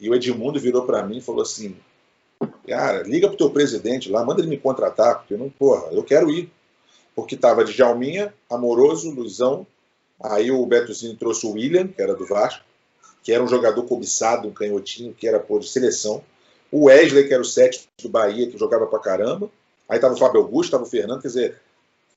e 0.00 0.08
o 0.08 0.14
Edmundo 0.14 0.58
virou 0.58 0.86
para 0.86 1.02
mim 1.02 1.18
e 1.18 1.22
falou 1.22 1.42
assim: 1.42 1.76
Cara, 2.66 3.02
liga 3.02 3.28
pro 3.28 3.36
teu 3.36 3.50
presidente 3.50 4.10
lá, 4.10 4.24
manda 4.24 4.40
ele 4.40 4.48
me 4.48 4.58
contratar, 4.58 5.18
porque 5.18 5.34
eu 5.34 5.38
não, 5.38 5.50
porra, 5.50 5.88
eu 5.92 6.02
quero 6.02 6.30
ir. 6.30 6.50
Porque 7.14 7.36
tava 7.36 7.64
de 7.64 7.72
Jalminha, 7.72 8.32
Amoroso, 8.48 9.10
Luizão, 9.10 9.66
Aí 10.20 10.50
o 10.50 10.64
Betozinho 10.66 11.16
trouxe 11.16 11.46
o 11.46 11.52
William, 11.52 11.86
que 11.86 12.02
era 12.02 12.14
do 12.14 12.26
Vasco, 12.26 12.64
que 13.22 13.32
era 13.32 13.42
um 13.42 13.48
jogador 13.48 13.82
cobiçado, 13.84 14.48
um 14.48 14.52
canhotinho, 14.52 15.14
que 15.14 15.28
era 15.28 15.38
por 15.38 15.62
seleção. 15.64 16.22
O 16.70 16.84
Wesley, 16.84 17.26
que 17.26 17.32
era 17.32 17.42
o 17.42 17.46
sétimo 17.46 17.86
do 18.02 18.08
Bahia, 18.08 18.50
que 18.50 18.58
jogava 18.58 18.86
pra 18.86 18.98
caramba. 18.98 19.50
Aí 19.88 19.98
tava 19.98 20.14
o 20.14 20.18
Fábio 20.18 20.40
Augusto, 20.40 20.72
tava 20.72 20.82
o 20.82 20.86
Fernando, 20.86 21.22
quer 21.22 21.28
dizer, 21.28 21.60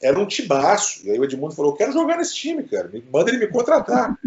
era 0.01 0.19
um 0.19 0.25
timaço. 0.25 1.05
E 1.05 1.11
aí 1.11 1.19
o 1.19 1.23
Edmundo 1.23 1.55
falou: 1.55 1.73
quero 1.73 1.93
jogar 1.93 2.17
nesse 2.17 2.35
time, 2.35 2.63
cara, 2.63 2.91
manda 3.11 3.29
ele 3.29 3.39
me 3.39 3.47
contratar. 3.47 4.17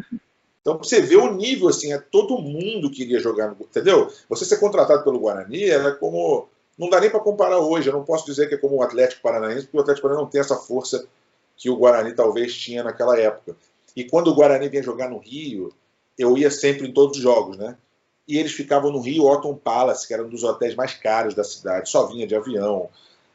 Então, 0.60 0.78
você 0.78 0.98
vê 0.98 1.16
o 1.16 1.34
nível, 1.34 1.68
assim, 1.68 1.92
é 1.92 1.98
todo 1.98 2.38
mundo 2.38 2.90
queria 2.90 3.20
jogar. 3.20 3.54
Entendeu? 3.60 4.10
Você 4.30 4.46
ser 4.46 4.56
contratado 4.56 5.04
pelo 5.04 5.18
Guarani 5.18 5.64
era 5.64 5.92
como. 5.92 6.48
Não 6.78 6.88
dá 6.88 6.98
nem 6.98 7.10
para 7.10 7.20
comparar 7.20 7.58
hoje. 7.58 7.88
Eu 7.88 7.92
não 7.92 8.02
posso 8.02 8.24
dizer 8.24 8.48
que 8.48 8.54
é 8.54 8.58
como 8.58 8.76
o 8.76 8.82
Atlético 8.82 9.20
Paranaense, 9.22 9.66
porque 9.66 9.76
o 9.76 9.80
Atlético 9.80 10.08
Paranaense 10.08 10.24
não 10.24 10.30
tem 10.30 10.40
essa 10.40 10.56
força 10.56 11.06
que 11.56 11.70
o 11.70 11.76
Guarani 11.76 12.14
talvez 12.14 12.56
tinha 12.56 12.82
naquela 12.82 13.18
época. 13.18 13.56
E 13.96 14.04
quando 14.04 14.28
o 14.28 14.34
Guarani 14.34 14.68
vinha 14.68 14.82
jogar 14.82 15.08
no 15.08 15.18
Rio, 15.18 15.72
eu 16.18 16.36
ia 16.36 16.50
sempre 16.50 16.88
em 16.88 16.92
todos 16.92 17.16
os 17.16 17.22
jogos, 17.22 17.56
né? 17.56 17.76
E 18.26 18.38
eles 18.38 18.52
ficavam 18.52 18.90
no 18.90 19.00
Rio 19.00 19.24
Otton 19.24 19.54
Palace, 19.54 20.06
que 20.06 20.14
era 20.14 20.24
um 20.24 20.28
dos 20.28 20.42
hotéis 20.42 20.74
mais 20.74 20.94
caros 20.94 21.34
da 21.34 21.44
cidade, 21.44 21.90
só 21.90 22.06
vinha 22.06 22.26
de 22.26 22.34
avião, 22.34 22.88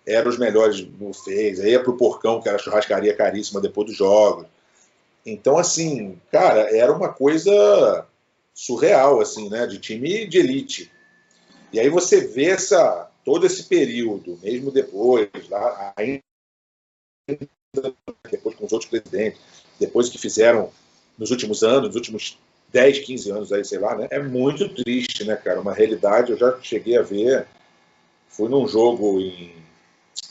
era 0.05 0.27
os 0.27 0.37
melhores 0.37 0.81
buffets, 0.81 1.59
aí 1.59 1.71
ia 1.71 1.83
pro 1.83 1.95
Porcão, 1.97 2.41
que 2.41 2.49
era 2.49 2.57
churrascaria 2.57 3.15
caríssima 3.15 3.61
depois 3.61 3.87
dos 3.87 3.95
jogos. 3.95 4.47
Então, 5.25 5.57
assim, 5.57 6.19
cara, 6.31 6.75
era 6.75 6.91
uma 6.91 7.13
coisa 7.13 8.07
surreal, 8.53 9.21
assim, 9.21 9.49
né? 9.49 9.67
De 9.67 9.77
time 9.77 10.25
de 10.25 10.39
elite. 10.39 10.91
E 11.71 11.79
aí 11.79 11.89
você 11.89 12.21
vê 12.21 12.45
essa, 12.45 13.11
todo 13.23 13.45
esse 13.45 13.63
período, 13.63 14.39
mesmo 14.41 14.71
depois, 14.71 15.29
lá, 15.49 15.93
ainda 15.95 16.23
depois 18.29 18.55
com 18.55 18.65
os 18.65 18.73
outros 18.73 18.89
presidentes, 18.89 19.39
depois 19.79 20.09
que 20.09 20.17
fizeram 20.17 20.71
nos 21.17 21.31
últimos 21.31 21.63
anos, 21.63 21.89
nos 21.89 21.95
últimos 21.95 22.37
10, 22.71 22.99
15 22.99 23.31
anos 23.31 23.53
aí, 23.53 23.63
sei 23.63 23.79
lá, 23.79 23.95
né? 23.95 24.07
É 24.11 24.21
muito 24.21 24.69
triste, 24.69 25.23
né, 25.23 25.35
cara? 25.35 25.61
Uma 25.61 25.73
realidade, 25.73 26.31
eu 26.31 26.37
já 26.37 26.57
cheguei 26.61 26.97
a 26.97 27.01
ver, 27.01 27.47
fui 28.27 28.49
num 28.49 28.67
jogo 28.67 29.19
em, 29.19 29.53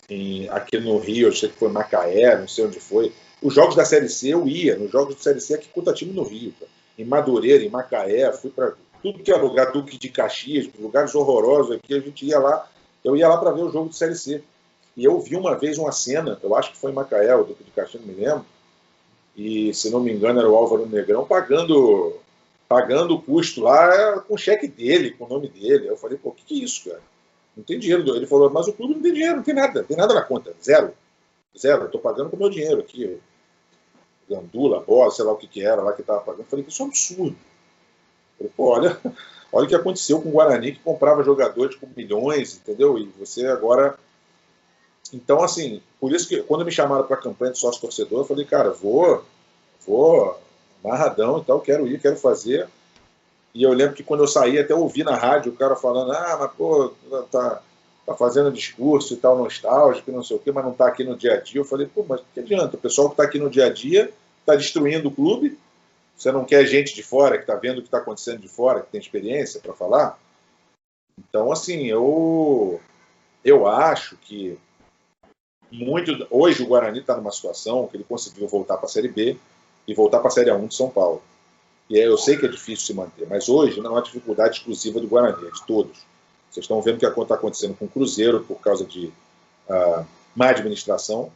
em, 0.08 0.48
aqui 0.48 0.78
no 0.78 0.98
Rio, 0.98 1.28
eu 1.28 1.32
sei 1.32 1.48
que 1.48 1.58
foi 1.58 1.68
Macaé, 1.68 2.38
não 2.38 2.48
sei 2.48 2.66
onde 2.66 2.80
foi. 2.80 3.12
Os 3.42 3.54
jogos 3.54 3.76
da 3.76 3.84
Série 3.84 4.08
C 4.08 4.28
eu 4.28 4.46
ia, 4.48 4.76
nos 4.76 4.90
jogos 4.90 5.14
da 5.14 5.20
Série 5.20 5.40
C 5.40 5.54
aqui 5.54 5.68
contra 5.68 5.94
time 5.94 6.12
no 6.12 6.22
Rio, 6.22 6.52
cara. 6.58 6.70
em 6.98 7.04
Madureira, 7.04 7.64
em 7.64 7.70
Macaé, 7.70 8.32
fui 8.32 8.50
para 8.50 8.74
tudo 9.02 9.22
que 9.22 9.30
é 9.30 9.36
lugar, 9.36 9.70
Duque 9.72 9.96
de 9.96 10.08
Caxias, 10.08 10.68
lugares 10.78 11.14
horrorosos 11.14 11.76
aqui, 11.76 11.94
a 11.94 12.00
gente 12.00 12.26
ia 12.26 12.38
lá, 12.38 12.68
eu 13.04 13.16
ia 13.16 13.28
lá 13.28 13.36
para 13.38 13.52
ver 13.52 13.62
o 13.62 13.70
jogo 13.70 13.90
de 13.90 13.96
Série 13.96 14.16
C. 14.16 14.42
E 14.98 15.04
eu 15.04 15.20
vi 15.20 15.36
uma 15.36 15.56
vez 15.56 15.78
uma 15.78 15.92
cena, 15.92 16.40
eu 16.42 16.56
acho 16.56 16.72
que 16.72 16.76
foi 16.76 16.90
em 16.90 16.94
Macaé, 16.94 17.32
o 17.32 17.44
Duque 17.44 17.62
de 17.62 17.70
Caxias, 17.70 18.04
não 18.04 18.12
me 18.12 18.20
lembro, 18.20 18.44
e 19.36 19.72
se 19.72 19.90
não 19.90 20.00
me 20.00 20.12
engano 20.12 20.40
era 20.40 20.50
o 20.50 20.56
Álvaro 20.56 20.86
Negrão 20.86 21.24
pagando 21.24 22.16
pagando 22.68 23.14
o 23.14 23.22
custo 23.22 23.60
lá 23.60 24.20
com 24.22 24.34
o 24.34 24.36
cheque 24.36 24.66
dele, 24.66 25.12
com 25.12 25.24
o 25.24 25.28
nome 25.28 25.48
dele. 25.48 25.88
Eu 25.88 25.96
falei, 25.96 26.18
pô, 26.18 26.30
o 26.30 26.32
que, 26.32 26.44
que 26.44 26.60
é 26.60 26.64
isso, 26.64 26.90
cara? 26.90 27.00
Não 27.56 27.62
tem 27.62 27.78
dinheiro. 27.78 28.04
Ele 28.14 28.26
falou, 28.26 28.50
mas 28.50 28.66
o 28.66 28.72
clube 28.72 28.94
não 28.94 29.00
tem 29.00 29.12
dinheiro, 29.12 29.36
não 29.36 29.42
tem 29.44 29.54
nada, 29.54 29.80
não 29.80 29.86
tem 29.86 29.96
nada 29.96 30.12
na 30.12 30.20
conta, 30.20 30.52
zero. 30.62 30.92
Zero, 31.56 31.82
eu 31.82 31.86
estou 31.86 32.00
pagando 32.00 32.28
com 32.28 32.36
o 32.36 32.38
meu 32.38 32.50
dinheiro 32.50 32.80
aqui. 32.80 33.18
Gandula, 34.28 34.80
bola, 34.80 35.12
sei 35.12 35.24
lá 35.24 35.32
o 35.32 35.36
que, 35.36 35.46
que 35.46 35.64
era 35.64 35.80
lá 35.80 35.92
que 35.92 36.00
estava 36.00 36.20
pagando. 36.20 36.42
Eu 36.42 36.46
falei, 36.46 36.64
isso 36.68 36.82
é 36.82 36.84
um 36.84 36.88
absurdo. 36.88 37.36
Falei, 38.36 38.52
pô, 38.54 38.64
olha, 38.70 38.98
olha 39.52 39.64
o 39.64 39.68
que 39.68 39.74
aconteceu 39.76 40.20
com 40.20 40.28
o 40.28 40.32
Guarani, 40.32 40.72
que 40.72 40.80
comprava 40.80 41.22
jogadores 41.22 41.76
com 41.76 41.88
milhões, 41.96 42.56
entendeu? 42.56 42.98
E 42.98 43.06
você 43.18 43.46
agora 43.46 43.96
então, 45.12 45.42
assim, 45.42 45.82
por 46.00 46.12
isso 46.12 46.28
que 46.28 46.42
quando 46.42 46.64
me 46.64 46.72
chamaram 46.72 47.04
para 47.04 47.16
a 47.16 47.22
campanha 47.22 47.52
de 47.52 47.58
sócio 47.58 47.80
torcedor, 47.80 48.20
eu 48.20 48.24
falei, 48.24 48.44
cara, 48.44 48.70
vou, 48.70 49.24
vou, 49.86 50.38
amarradão 50.84 51.38
e 51.38 51.44
tal, 51.44 51.60
quero 51.60 51.86
ir, 51.86 52.00
quero 52.00 52.16
fazer. 52.16 52.68
E 53.54 53.62
eu 53.62 53.72
lembro 53.72 53.94
que 53.94 54.02
quando 54.02 54.22
eu 54.22 54.28
saí, 54.28 54.58
até 54.58 54.74
ouvi 54.74 55.02
na 55.02 55.16
rádio 55.16 55.52
o 55.52 55.56
cara 55.56 55.74
falando, 55.74 56.12
ah, 56.12 56.36
mas 56.40 56.52
pô, 56.52 56.92
tá, 57.30 57.62
tá 58.06 58.14
fazendo 58.14 58.52
discurso 58.52 59.14
e 59.14 59.16
tal, 59.16 59.38
nostálgico, 59.38 60.12
não 60.12 60.22
sei 60.22 60.36
o 60.36 60.40
quê, 60.40 60.52
mas 60.52 60.64
não 60.64 60.72
tá 60.72 60.86
aqui 60.86 61.04
no 61.04 61.16
dia 61.16 61.34
a 61.34 61.40
dia. 61.40 61.60
Eu 61.60 61.64
falei, 61.64 61.86
pô, 61.86 62.04
mas 62.06 62.20
que 62.34 62.40
adianta? 62.40 62.76
O 62.76 62.80
pessoal 62.80 63.10
que 63.10 63.16
tá 63.16 63.22
aqui 63.22 63.38
no 63.38 63.50
dia 63.50 63.66
a 63.66 63.72
dia 63.72 64.12
tá 64.44 64.54
destruindo 64.54 65.08
o 65.08 65.14
clube. 65.14 65.58
Você 66.16 66.30
não 66.32 66.44
quer 66.44 66.66
gente 66.66 66.94
de 66.94 67.02
fora 67.02 67.38
que 67.38 67.46
tá 67.46 67.54
vendo 67.54 67.78
o 67.78 67.82
que 67.82 67.88
tá 67.88 67.98
acontecendo 67.98 68.40
de 68.40 68.48
fora, 68.48 68.80
que 68.80 68.90
tem 68.90 69.00
experiência 69.00 69.60
para 69.60 69.72
falar? 69.72 70.18
Então, 71.18 71.50
assim, 71.50 71.86
eu, 71.86 72.80
eu 73.44 73.66
acho 73.66 74.16
que 74.16 74.58
muito. 75.70 76.26
Hoje 76.30 76.62
o 76.62 76.66
Guarani 76.66 77.00
está 77.00 77.16
numa 77.16 77.30
situação 77.30 77.86
que 77.86 77.96
ele 77.96 78.04
conseguiu 78.04 78.48
voltar 78.48 78.76
para 78.76 78.86
a 78.86 78.88
Série 78.88 79.08
B 79.08 79.36
e 79.86 79.94
voltar 79.94 80.18
para 80.18 80.28
a 80.28 80.30
Série 80.30 80.50
A1 80.50 80.68
de 80.68 80.74
São 80.74 80.90
Paulo. 80.90 81.22
E 81.88 81.98
eu 81.98 82.18
sei 82.18 82.36
que 82.36 82.44
é 82.44 82.48
difícil 82.48 82.86
se 82.86 82.94
manter, 82.94 83.26
mas 83.28 83.48
hoje 83.48 83.80
não 83.80 83.90
é 83.90 83.94
uma 83.94 84.02
dificuldade 84.02 84.58
exclusiva 84.58 85.00
do 85.00 85.08
Guarani, 85.08 85.46
é 85.46 85.50
de 85.50 85.66
todos. 85.66 85.96
Vocês 86.50 86.64
estão 86.64 86.80
vendo 86.82 86.96
o 86.96 86.98
que 86.98 87.20
está 87.20 87.34
acontecendo 87.34 87.74
com 87.76 87.86
o 87.86 87.88
Cruzeiro 87.88 88.40
por 88.44 88.60
causa 88.60 88.84
de 88.84 89.06
uh, 89.68 90.04
má 90.34 90.50
administração. 90.50 91.30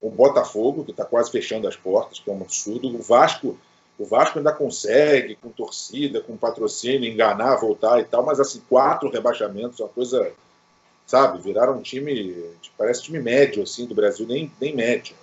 o 0.00 0.10
Botafogo, 0.10 0.84
que 0.84 0.90
está 0.90 1.04
quase 1.04 1.30
fechando 1.30 1.66
as 1.66 1.76
portas, 1.76 2.18
que 2.18 2.30
é 2.30 2.32
um 2.32 2.40
absurdo. 2.42 2.88
O 2.88 3.02
Vasco, 3.02 3.58
o 3.98 4.04
Vasco 4.04 4.38
ainda 4.38 4.52
consegue, 4.52 5.36
com 5.36 5.48
torcida, 5.48 6.20
com 6.20 6.36
patrocínio, 6.36 7.10
enganar, 7.10 7.56
voltar 7.56 7.98
e 8.00 8.04
tal, 8.04 8.24
mas 8.24 8.38
assim, 8.38 8.62
quatro 8.68 9.10
rebaixamentos, 9.10 9.80
uma 9.80 9.88
coisa, 9.88 10.32
sabe, 11.06 11.40
viraram 11.40 11.78
um 11.78 11.82
time, 11.82 12.44
parece 12.76 13.02
time 13.02 13.20
médio, 13.20 13.62
assim, 13.62 13.86
do 13.86 13.94
Brasil, 13.94 14.26
nem, 14.26 14.50
nem 14.60 14.74
médio, 14.74 15.14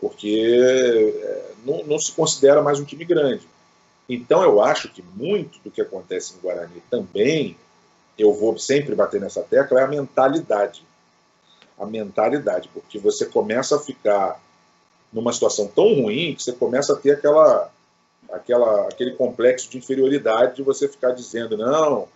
porque 0.00 0.56
é, 0.60 1.52
não, 1.64 1.84
não 1.84 1.98
se 1.98 2.12
considera 2.12 2.62
mais 2.62 2.80
um 2.80 2.84
time 2.84 3.04
grande. 3.04 3.46
Então, 4.08 4.42
eu 4.42 4.60
acho 4.62 4.88
que 4.88 5.02
muito 5.14 5.58
do 5.60 5.70
que 5.70 5.82
acontece 5.82 6.34
em 6.34 6.40
Guarani 6.40 6.82
também, 6.90 7.56
eu 8.18 8.32
vou 8.32 8.58
sempre 8.58 8.94
bater 8.94 9.20
nessa 9.20 9.42
tecla, 9.42 9.80
é 9.80 9.84
a 9.84 9.88
mentalidade 9.88 10.82
a 11.78 11.86
mentalidade, 11.86 12.68
porque 12.74 12.98
você 12.98 13.24
começa 13.24 13.76
a 13.76 13.80
ficar 13.80 14.40
numa 15.12 15.32
situação 15.32 15.68
tão 15.68 16.02
ruim 16.02 16.34
que 16.34 16.42
você 16.42 16.52
começa 16.52 16.92
a 16.92 16.96
ter 16.96 17.12
aquela, 17.12 17.70
aquela, 18.30 18.88
aquele 18.88 19.12
complexo 19.12 19.70
de 19.70 19.78
inferioridade 19.78 20.56
de 20.56 20.62
você 20.62 20.88
ficar 20.88 21.12
dizendo, 21.12 21.56
não, 21.56 22.08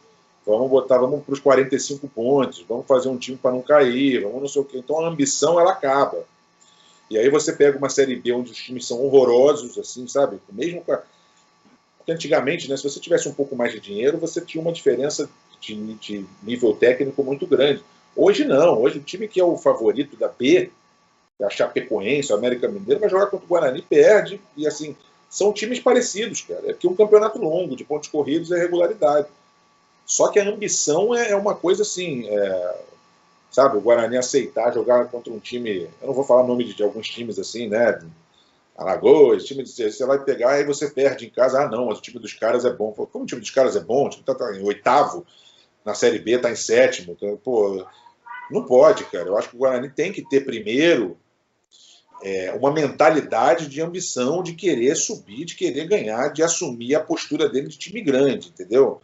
vamos 0.47 0.71
botar, 0.71 0.99
vamos 0.99 1.25
para 1.25 1.33
os 1.33 1.41
45 1.41 2.09
pontos, 2.09 2.65
vamos 2.69 2.87
fazer 2.87 3.09
um 3.09 3.17
time 3.17 3.37
para 3.37 3.53
não 3.53 3.63
cair, 3.63 4.23
vamos 4.23 4.41
não 4.41 4.49
sei 4.49 4.63
o 4.63 4.65
quê. 4.65 4.79
Então 4.79 5.01
a 5.01 5.09
ambição 5.09 5.59
ela 5.59 5.73
acaba. 5.73 6.25
E 7.11 7.19
aí 7.19 7.29
você 7.29 7.53
pega 7.53 7.79
uma 7.79 7.89
série 7.89 8.17
B 8.17 8.33
onde 8.33 8.53
os 8.53 8.57
times 8.57 8.87
são 8.87 9.03
horrorosos, 9.05 9.79
assim, 9.79 10.09
sabe? 10.09 10.39
Mesmo 10.51 10.83
com 10.83 10.93
a... 10.93 11.03
Porque 11.99 12.11
antigamente, 12.11 12.69
né, 12.69 12.77
se 12.77 12.83
você 12.83 12.99
tivesse 12.99 13.29
um 13.29 13.35
pouco 13.35 13.55
mais 13.55 13.73
de 13.73 13.79
dinheiro, 13.79 14.19
você 14.19 14.41
tinha 14.41 14.61
uma 14.61 14.73
diferença 14.73 15.29
de, 15.61 15.75
de 15.95 16.27
nível 16.43 16.75
técnico 16.75 17.23
muito 17.23 17.47
grande. 17.47 17.83
Hoje 18.17 18.45
não, 18.45 18.81
hoje 18.81 18.99
o 18.99 19.03
time 19.03 19.29
que 19.29 19.41
é 19.41 19.45
o 19.45 19.57
favorito 19.57 20.17
da 20.17 20.29
B, 20.29 20.71
a 21.41 21.51
Chapecoense, 21.51 22.33
o 22.33 22.37
América 22.37 22.69
Mineiro, 22.69 23.01
vai 23.01 23.09
jogar 23.09 23.27
contra 23.27 23.45
o 23.45 23.49
Guarani, 23.49 23.83
perde, 23.83 24.41
e 24.57 24.67
assim, 24.67 24.97
são 25.29 25.53
times 25.53 25.81
parecidos, 25.81 26.43
cara. 26.43 26.71
É 26.71 26.73
que 26.75 26.87
um 26.87 26.95
campeonato 26.95 27.39
longo, 27.39 27.77
de 27.77 27.85
pontos 27.85 28.09
corridos, 28.09 28.51
é 28.53 28.59
regularidade. 28.59 29.29
Só 30.05 30.29
que 30.29 30.39
a 30.39 30.49
ambição 30.49 31.15
é, 31.15 31.31
é 31.31 31.37
uma 31.37 31.55
coisa 31.55 31.83
assim, 31.83 32.27
é, 32.29 32.81
sabe, 33.51 33.77
o 33.77 33.81
Guarani 33.81 34.17
aceitar 34.17 34.73
jogar 34.73 35.07
contra 35.07 35.33
um 35.33 35.39
time, 35.39 35.89
eu 36.01 36.09
não 36.09 36.15
vou 36.15 36.25
falar 36.25 36.43
o 36.43 36.47
nome 36.47 36.65
de, 36.65 36.75
de 36.75 36.83
alguns 36.83 37.09
times 37.09 37.39
assim, 37.39 37.69
né, 37.69 38.01
Alagoas, 38.77 39.45
time 39.45 39.63
de, 39.63 39.71
você 39.71 40.07
vai 40.07 40.19
pegar 40.25 40.59
e 40.59 40.65
você 40.65 40.89
perde 40.91 41.27
em 41.27 41.31
casa, 41.31 41.63
ah 41.63 41.69
não, 41.69 41.87
mas 41.87 41.99
o 41.99 42.03
time 42.03 42.19
dos 42.19 42.33
caras 42.33 42.65
é 42.65 42.73
bom. 42.73 42.93
Como 42.93 43.25
o 43.25 43.27
time 43.27 43.41
dos 43.41 43.51
caras 43.51 43.77
é 43.77 43.81
bom, 43.81 44.07
o 44.07 44.11
time 44.11 44.25
tá, 44.25 44.35
tá 44.35 44.57
em 44.57 44.65
oitavo 44.65 45.27
na 45.85 45.95
Série 45.95 46.19
B, 46.19 46.39
tá 46.39 46.51
em 46.51 46.57
sétimo, 46.57 47.13
então, 47.13 47.37
pô, 47.37 47.85
não 48.51 48.65
pode, 48.65 49.05
cara. 49.05 49.29
Eu 49.29 49.37
acho 49.37 49.51
que 49.51 49.57
o 49.57 49.59
Guarani 49.59 49.91
tem 49.91 50.11
que 50.11 50.27
ter 50.27 50.45
primeiro 50.45 51.19
é, 52.23 52.53
uma 52.53 52.73
mentalidade 52.73 53.69
de 53.69 53.83
ambição, 53.83 54.43
de 54.43 54.55
querer 54.55 54.95
subir, 54.97 55.45
de 55.45 55.55
querer 55.55 55.87
ganhar, 55.87 56.29
de 56.29 56.43
assumir 56.43 56.95
a 56.95 57.01
postura 57.01 57.49
dele 57.49 57.69
de 57.69 57.79
time 57.79 58.01
grande, 58.01 58.49
entendeu? 58.49 59.01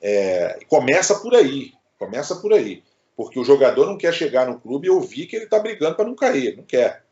É, 0.00 0.58
começa 0.68 1.14
por 1.16 1.34
aí, 1.34 1.72
começa 1.98 2.36
por 2.36 2.52
aí. 2.52 2.82
Porque 3.16 3.38
o 3.38 3.44
jogador 3.44 3.86
não 3.86 3.96
quer 3.96 4.12
chegar 4.12 4.46
no 4.46 4.60
clube 4.60 4.86
e 4.86 4.90
ouvir 4.90 5.26
que 5.26 5.36
ele 5.36 5.46
está 5.46 5.58
brigando 5.58 5.96
para 5.96 6.04
não 6.04 6.14
cair, 6.14 6.56
não 6.56 6.64
quer. 6.64 7.04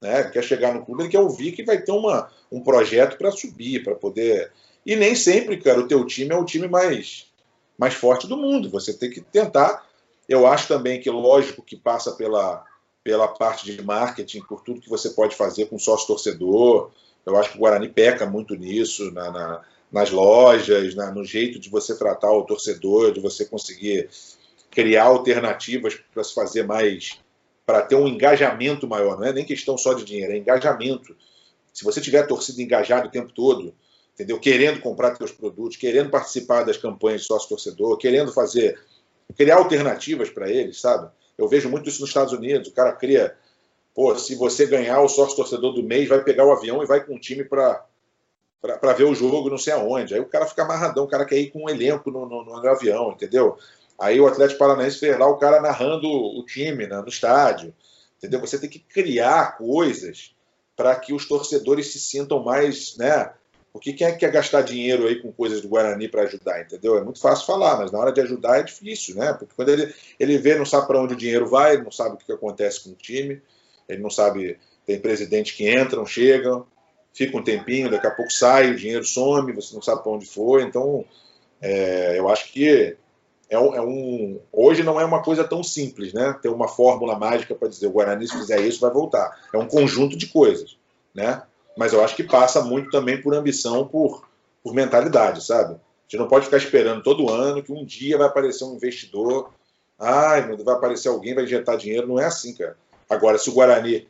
Né? 0.00 0.20
Ele 0.20 0.30
quer 0.30 0.42
chegar 0.42 0.74
no 0.74 0.84
clube, 0.84 1.04
ele 1.04 1.10
quer 1.10 1.20
ouvir 1.20 1.52
que 1.52 1.64
vai 1.64 1.80
ter 1.80 1.92
uma, 1.92 2.30
um 2.50 2.60
projeto 2.60 3.16
para 3.16 3.30
subir, 3.30 3.84
para 3.84 3.94
poder. 3.94 4.50
E 4.84 4.96
nem 4.96 5.14
sempre, 5.14 5.56
cara, 5.58 5.80
o 5.80 5.86
teu 5.86 6.04
time 6.04 6.34
é 6.34 6.36
o 6.36 6.44
time 6.44 6.66
mais, 6.66 7.26
mais 7.78 7.94
forte 7.94 8.26
do 8.26 8.36
mundo. 8.36 8.68
Você 8.70 8.92
tem 8.92 9.08
que 9.08 9.20
tentar 9.20 9.86
eu 10.28 10.46
acho 10.46 10.68
também 10.68 11.00
que, 11.00 11.10
lógico, 11.10 11.62
que 11.62 11.76
passa 11.76 12.12
pela, 12.12 12.64
pela 13.02 13.28
parte 13.28 13.70
de 13.70 13.82
marketing, 13.82 14.40
por 14.42 14.62
tudo 14.62 14.80
que 14.80 14.88
você 14.88 15.10
pode 15.10 15.34
fazer 15.34 15.66
com 15.66 15.78
sócio-torcedor. 15.78 16.90
Eu 17.26 17.36
acho 17.36 17.50
que 17.50 17.56
o 17.56 17.60
Guarani 17.60 17.88
peca 17.88 18.26
muito 18.26 18.54
nisso, 18.54 19.10
na, 19.12 19.30
na, 19.30 19.62
nas 19.92 20.10
lojas, 20.10 20.94
na, 20.94 21.12
no 21.12 21.22
jeito 21.22 21.58
de 21.58 21.68
você 21.68 21.96
tratar 21.96 22.32
o 22.32 22.44
torcedor, 22.44 23.12
de 23.12 23.20
você 23.20 23.44
conseguir 23.44 24.08
criar 24.70 25.04
alternativas 25.04 25.94
para 26.12 26.24
se 26.24 26.34
fazer 26.34 26.66
mais, 26.66 27.20
para 27.66 27.82
ter 27.82 27.94
um 27.94 28.08
engajamento 28.08 28.88
maior. 28.88 29.18
Não 29.18 29.26
é 29.26 29.32
nem 29.32 29.44
questão 29.44 29.76
só 29.76 29.92
de 29.92 30.04
dinheiro, 30.04 30.32
é 30.32 30.38
engajamento. 30.38 31.14
Se 31.74 31.84
você 31.84 32.00
tiver 32.00 32.20
a 32.20 32.26
torcida 32.26 32.62
engajada 32.62 33.06
o 33.06 33.10
tempo 33.10 33.32
todo, 33.32 33.74
entendeu? 34.14 34.40
Querendo 34.40 34.80
comprar 34.80 35.14
seus 35.16 35.30
produtos, 35.30 35.76
querendo 35.76 36.08
participar 36.08 36.64
das 36.64 36.78
campanhas 36.78 37.20
de 37.20 37.26
sócio-torcedor, 37.26 37.98
querendo 37.98 38.32
fazer 38.32 38.78
criar 39.36 39.56
alternativas 39.56 40.30
para 40.30 40.50
eles, 40.50 40.80
sabe? 40.80 41.10
Eu 41.36 41.48
vejo 41.48 41.68
muito 41.68 41.88
isso 41.88 42.00
nos 42.00 42.10
Estados 42.10 42.32
Unidos. 42.32 42.68
O 42.68 42.72
cara 42.72 42.92
cria, 42.92 43.34
pô, 43.94 44.16
se 44.16 44.34
você 44.34 44.66
ganhar 44.66 45.00
o 45.02 45.08
sócio 45.08 45.36
torcedor 45.36 45.74
do 45.74 45.82
mês, 45.82 46.08
vai 46.08 46.22
pegar 46.22 46.46
o 46.46 46.52
avião 46.52 46.82
e 46.82 46.86
vai 46.86 47.04
com 47.04 47.14
o 47.14 47.20
time 47.20 47.44
para 47.44 47.84
para 48.62 48.92
ver 48.92 49.04
o 49.04 49.14
jogo 49.14 49.50
não 49.50 49.58
sei 49.58 49.72
aonde. 49.72 50.14
Aí 50.14 50.20
o 50.20 50.28
cara 50.28 50.46
fica 50.46 50.62
amarradão, 50.62 51.04
o 51.04 51.08
cara 51.08 51.26
quer 51.26 51.36
ir 51.36 51.50
com 51.50 51.64
um 51.64 51.68
elenco 51.68 52.10
no, 52.10 52.26
no, 52.26 52.44
no 52.44 52.68
avião, 52.68 53.10
entendeu? 53.10 53.58
Aí 53.98 54.20
o 54.20 54.26
Atlético 54.26 54.58
Paranaense 54.58 54.98
fez 54.98 55.18
lá 55.18 55.26
o 55.26 55.36
cara 55.36 55.60
narrando 55.60 56.08
o 56.08 56.44
time 56.46 56.86
né, 56.86 56.96
no 57.00 57.08
estádio, 57.08 57.74
entendeu? 58.18 58.40
Você 58.40 58.58
tem 58.58 58.70
que 58.70 58.78
criar 58.78 59.58
coisas 59.58 60.34
para 60.76 60.94
que 60.96 61.12
os 61.12 61.26
torcedores 61.26 61.92
se 61.92 62.00
sintam 62.00 62.42
mais, 62.42 62.96
né, 62.96 63.32
porque 63.72 63.94
quem 63.94 64.06
é 64.06 64.12
que 64.12 64.18
quer 64.18 64.30
gastar 64.30 64.60
dinheiro 64.62 65.06
aí 65.06 65.20
com 65.20 65.32
coisas 65.32 65.62
do 65.62 65.68
Guarani 65.68 66.06
para 66.06 66.22
ajudar, 66.22 66.60
entendeu? 66.60 66.98
É 66.98 67.02
muito 67.02 67.20
fácil 67.20 67.46
falar, 67.46 67.78
mas 67.78 67.90
na 67.90 67.98
hora 67.98 68.12
de 68.12 68.20
ajudar 68.20 68.58
é 68.58 68.62
difícil, 68.62 69.16
né? 69.16 69.32
Porque 69.32 69.54
quando 69.56 69.70
ele, 69.70 69.94
ele 70.20 70.36
vê, 70.36 70.54
não 70.54 70.66
sabe 70.66 70.86
para 70.86 71.00
onde 71.00 71.14
o 71.14 71.16
dinheiro 71.16 71.46
vai, 71.46 71.74
ele 71.74 71.82
não 71.82 71.90
sabe 71.90 72.14
o 72.14 72.18
que, 72.18 72.30
acontece 72.30 72.84
com 72.84 72.90
o 72.90 72.94
time, 72.94 73.40
ele 73.88 74.02
não 74.02 74.10
sabe. 74.10 74.58
Tem 74.84 75.00
presidentes 75.00 75.56
que 75.56 75.72
entram, 75.72 76.04
chegam, 76.04 76.66
fica 77.12 77.36
um 77.36 77.44
tempinho, 77.44 77.90
daqui 77.90 78.06
a 78.06 78.10
pouco 78.10 78.32
sai, 78.32 78.70
o 78.70 78.76
dinheiro 78.76 79.04
some, 79.04 79.52
você 79.52 79.74
não 79.74 79.82
sabe 79.82 80.02
para 80.02 80.12
onde 80.12 80.26
foi. 80.26 80.62
Então, 80.62 81.04
é, 81.60 82.18
eu 82.18 82.28
acho 82.28 82.52
que 82.52 82.96
é 83.50 83.58
um, 83.58 83.74
é 83.74 83.82
um, 83.82 84.40
hoje 84.52 84.82
não 84.82 85.00
é 85.00 85.04
uma 85.04 85.22
coisa 85.22 85.44
tão 85.44 85.62
simples, 85.62 86.12
né? 86.12 86.36
Ter 86.40 86.48
uma 86.48 86.68
fórmula 86.68 87.18
mágica 87.18 87.54
para 87.54 87.68
dizer 87.68 87.86
o 87.86 87.92
Guarani, 87.92 88.26
se 88.26 88.36
fizer 88.36 88.60
isso, 88.60 88.80
vai 88.80 88.90
voltar. 88.90 89.38
É 89.52 89.58
um 89.58 89.68
conjunto 89.68 90.16
de 90.16 90.26
coisas, 90.26 90.76
né? 91.14 91.42
mas 91.76 91.92
eu 91.92 92.02
acho 92.04 92.14
que 92.14 92.24
passa 92.24 92.62
muito 92.62 92.90
também 92.90 93.20
por 93.20 93.34
ambição, 93.34 93.86
por, 93.86 94.26
por 94.62 94.74
mentalidade, 94.74 95.44
sabe? 95.44 95.74
A 95.74 95.78
gente 96.04 96.20
não 96.20 96.28
pode 96.28 96.44
ficar 96.44 96.58
esperando 96.58 97.02
todo 97.02 97.30
ano 97.30 97.62
que 97.62 97.72
um 97.72 97.84
dia 97.84 98.18
vai 98.18 98.26
aparecer 98.26 98.64
um 98.64 98.74
investidor, 98.74 99.50
ai, 99.98 100.42
vai 100.56 100.74
aparecer 100.74 101.08
alguém, 101.08 101.34
vai 101.34 101.44
injetar 101.44 101.76
dinheiro. 101.76 102.06
Não 102.06 102.20
é 102.20 102.26
assim, 102.26 102.54
cara. 102.54 102.76
Agora, 103.08 103.38
se 103.38 103.48
o 103.48 103.54
Guarani 103.54 104.06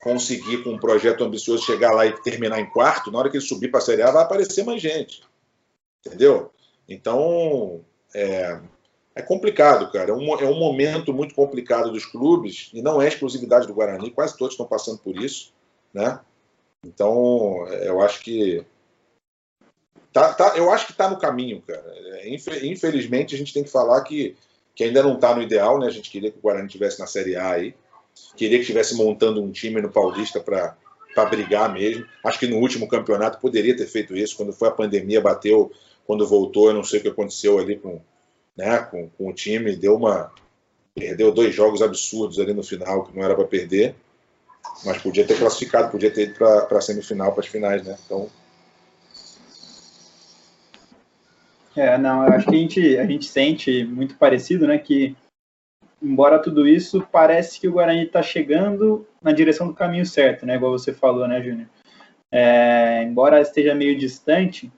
conseguir, 0.00 0.62
com 0.62 0.70
um 0.70 0.78
projeto 0.78 1.24
ambicioso, 1.24 1.64
chegar 1.64 1.92
lá 1.92 2.06
e 2.06 2.22
terminar 2.22 2.60
em 2.60 2.70
quarto, 2.70 3.10
na 3.10 3.18
hora 3.18 3.30
que 3.30 3.36
ele 3.36 3.44
subir 3.44 3.68
para 3.68 3.78
a 3.78 3.82
Série 3.82 4.02
A, 4.02 4.10
vai 4.10 4.22
aparecer 4.22 4.64
mais 4.64 4.80
gente. 4.80 5.22
Entendeu? 6.04 6.52
Então, 6.88 7.84
é, 8.14 8.60
é 9.14 9.22
complicado, 9.22 9.90
cara. 9.90 10.10
É 10.10 10.14
um, 10.14 10.34
é 10.38 10.44
um 10.44 10.58
momento 10.58 11.12
muito 11.12 11.34
complicado 11.34 11.90
dos 11.90 12.06
clubes, 12.06 12.70
e 12.72 12.80
não 12.80 13.02
é 13.02 13.08
exclusividade 13.08 13.66
do 13.66 13.74
Guarani, 13.74 14.10
quase 14.10 14.36
todos 14.36 14.54
estão 14.54 14.66
passando 14.66 14.98
por 14.98 15.16
isso, 15.16 15.52
né? 15.92 16.20
Então, 16.84 17.66
eu 17.82 18.00
acho 18.00 18.20
que 18.20 18.64
tá, 20.12 20.32
tá 20.32 20.56
eu 20.56 20.70
acho 20.70 20.86
que 20.86 20.92
está 20.92 21.10
no 21.10 21.18
caminho, 21.18 21.60
cara. 21.62 21.84
É, 22.20 22.28
infelizmente, 22.64 23.34
a 23.34 23.38
gente 23.38 23.52
tem 23.52 23.64
que 23.64 23.70
falar 23.70 24.00
que, 24.02 24.36
que 24.76 24.84
ainda 24.84 25.02
não 25.02 25.16
está 25.16 25.34
no 25.34 25.42
ideal, 25.42 25.78
né? 25.78 25.88
A 25.88 25.90
gente 25.90 26.08
queria 26.08 26.30
que 26.30 26.38
o 26.38 26.40
Guarani 26.40 26.66
estivesse 26.66 27.00
na 27.00 27.06
Série 27.08 27.34
A 27.34 27.50
aí, 27.50 27.74
queria 28.36 28.58
que 28.58 28.62
estivesse 28.62 28.94
montando 28.94 29.42
um 29.42 29.50
time 29.50 29.82
no 29.82 29.90
Paulista 29.90 30.40
para 30.40 30.76
brigar 31.28 31.72
mesmo. 31.72 32.06
Acho 32.24 32.38
que 32.38 32.46
no 32.46 32.58
último 32.58 32.86
campeonato 32.86 33.40
poderia 33.40 33.76
ter 33.76 33.86
feito 33.86 34.16
isso. 34.16 34.36
Quando 34.36 34.52
foi 34.52 34.68
a 34.68 34.72
pandemia, 34.72 35.20
bateu. 35.20 35.72
Quando 36.06 36.26
voltou, 36.26 36.68
eu 36.68 36.74
não 36.74 36.84
sei 36.84 37.00
o 37.00 37.02
que 37.02 37.08
aconteceu 37.08 37.58
ali 37.58 37.76
com, 37.76 38.00
né, 38.56 38.78
com, 38.78 39.08
com 39.10 39.28
o 39.28 39.32
time. 39.32 39.76
Deu 39.76 39.96
uma. 39.96 40.32
Perdeu 40.94 41.32
dois 41.32 41.54
jogos 41.54 41.82
absurdos 41.82 42.38
ali 42.40 42.52
no 42.52 42.62
final 42.62 43.04
que 43.04 43.16
não 43.16 43.24
era 43.24 43.34
para 43.34 43.44
perder. 43.44 43.94
Mas 44.84 44.98
podia 44.98 45.26
ter 45.26 45.38
classificado, 45.38 45.90
podia 45.90 46.10
ter 46.10 46.28
ido 46.28 46.34
para 46.34 46.78
a 46.78 46.80
semifinal, 46.80 47.32
para 47.32 47.40
as 47.40 47.48
finais, 47.48 47.84
né? 47.84 47.96
Então. 48.04 48.28
É, 51.76 51.96
não, 51.96 52.26
eu 52.26 52.32
acho 52.32 52.48
que 52.48 52.54
a 52.56 52.58
gente, 52.58 52.98
a 52.98 53.06
gente 53.06 53.26
sente 53.26 53.84
muito 53.84 54.16
parecido, 54.16 54.66
né? 54.66 54.78
Que, 54.78 55.16
embora 56.02 56.38
tudo 56.38 56.66
isso, 56.66 57.06
parece 57.10 57.60
que 57.60 57.68
o 57.68 57.72
Guarani 57.72 58.04
está 58.04 58.22
chegando 58.22 59.06
na 59.22 59.32
direção 59.32 59.66
do 59.66 59.74
caminho 59.74 60.06
certo, 60.06 60.46
né? 60.46 60.56
Igual 60.56 60.72
você 60.72 60.92
falou, 60.92 61.26
né, 61.26 61.42
Júnior? 61.42 61.68
É, 62.32 63.02
embora 63.02 63.40
esteja 63.40 63.74
meio 63.74 63.96
distante, 63.96 64.70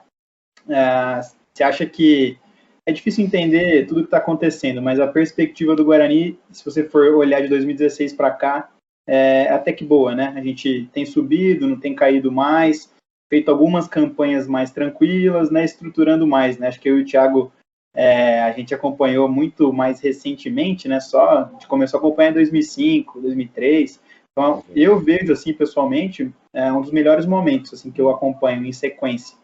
é, 0.69 1.21
você 1.53 1.63
acha 1.63 1.85
que 1.85 2.37
é 2.85 2.91
difícil 2.91 3.23
entender 3.23 3.85
tudo 3.87 4.01
que 4.01 4.07
está 4.07 4.17
acontecendo, 4.17 4.81
mas 4.81 4.99
a 4.99 5.07
perspectiva 5.07 5.75
do 5.75 5.85
Guarani, 5.85 6.39
se 6.51 6.65
você 6.65 6.83
for 6.83 7.15
olhar 7.15 7.41
de 7.41 7.47
2016 7.47 8.13
para 8.13 8.31
cá, 8.31 8.69
é 9.07 9.49
até 9.49 9.71
que 9.73 9.83
boa, 9.83 10.15
né? 10.15 10.33
A 10.35 10.41
gente 10.41 10.89
tem 10.93 11.05
subido, 11.05 11.67
não 11.67 11.79
tem 11.79 11.93
caído 11.93 12.31
mais, 12.31 12.91
feito 13.29 13.49
algumas 13.49 13.87
campanhas 13.87 14.47
mais 14.47 14.71
tranquilas, 14.71 15.51
né? 15.51 15.63
Estruturando 15.63 16.25
mais, 16.25 16.57
né? 16.57 16.67
Acho 16.67 16.79
que 16.79 16.89
eu 16.89 16.99
e 16.99 17.01
o 17.01 17.05
Thiago 17.05 17.51
é, 17.93 18.41
a 18.41 18.51
gente 18.51 18.73
acompanhou 18.73 19.27
muito 19.27 19.73
mais 19.73 19.99
recentemente, 19.99 20.87
né? 20.87 20.99
Só 20.99 21.29
a 21.29 21.49
gente 21.53 21.67
começou 21.67 21.97
a 21.97 22.01
acompanhar 22.01 22.31
em 22.31 22.35
2005, 22.35 23.21
2003, 23.21 23.99
Então, 24.31 24.63
eu 24.73 24.97
vejo, 24.99 25.33
assim, 25.33 25.53
pessoalmente, 25.53 26.33
é 26.53 26.71
um 26.71 26.81
dos 26.81 26.91
melhores 26.91 27.25
momentos, 27.25 27.73
assim, 27.73 27.91
que 27.91 27.99
eu 27.99 28.09
acompanho 28.09 28.65
em 28.65 28.71
sequência. 28.71 29.37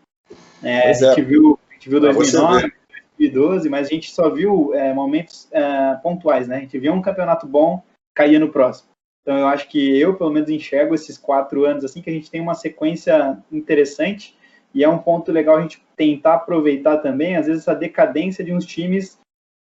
É, 0.63 0.89
a, 0.89 0.93
gente 0.93 1.19
é. 1.19 1.23
viu, 1.23 1.59
a 1.69 1.73
gente 1.73 1.89
viu 1.89 1.99
2009, 1.99 2.71
2012, 3.17 3.69
mas 3.69 3.87
a 3.87 3.89
gente 3.89 4.11
só 4.11 4.29
viu 4.29 4.73
é, 4.73 4.93
momentos 4.93 5.47
é, 5.51 5.95
pontuais, 6.01 6.47
né? 6.47 6.57
A 6.57 6.59
gente 6.61 6.79
viu 6.79 6.93
um 6.93 7.01
campeonato 7.01 7.45
bom, 7.45 7.83
caía 8.15 8.39
no 8.39 8.49
próximo. 8.49 8.89
Então, 9.21 9.37
eu 9.37 9.47
acho 9.47 9.67
que 9.67 9.99
eu, 9.99 10.15
pelo 10.15 10.31
menos, 10.31 10.49
enxergo 10.49 10.95
esses 10.95 11.17
quatro 11.17 11.65
anos, 11.65 11.83
assim, 11.83 12.01
que 12.01 12.09
a 12.09 12.13
gente 12.13 12.31
tem 12.31 12.39
uma 12.39 12.55
sequência 12.55 13.37
interessante 13.51 14.36
e 14.77 14.83
é 14.83 14.87
um 14.87 14.99
ponto 14.99 15.31
legal 15.31 15.57
a 15.57 15.61
gente 15.63 15.81
tentar 15.95 16.35
aproveitar 16.35 16.97
também, 16.97 17.35
às 17.35 17.47
vezes, 17.47 17.63
essa 17.63 17.73
decadência 17.73 18.43
de 18.43 18.53
uns 18.53 18.63
times 18.63 19.17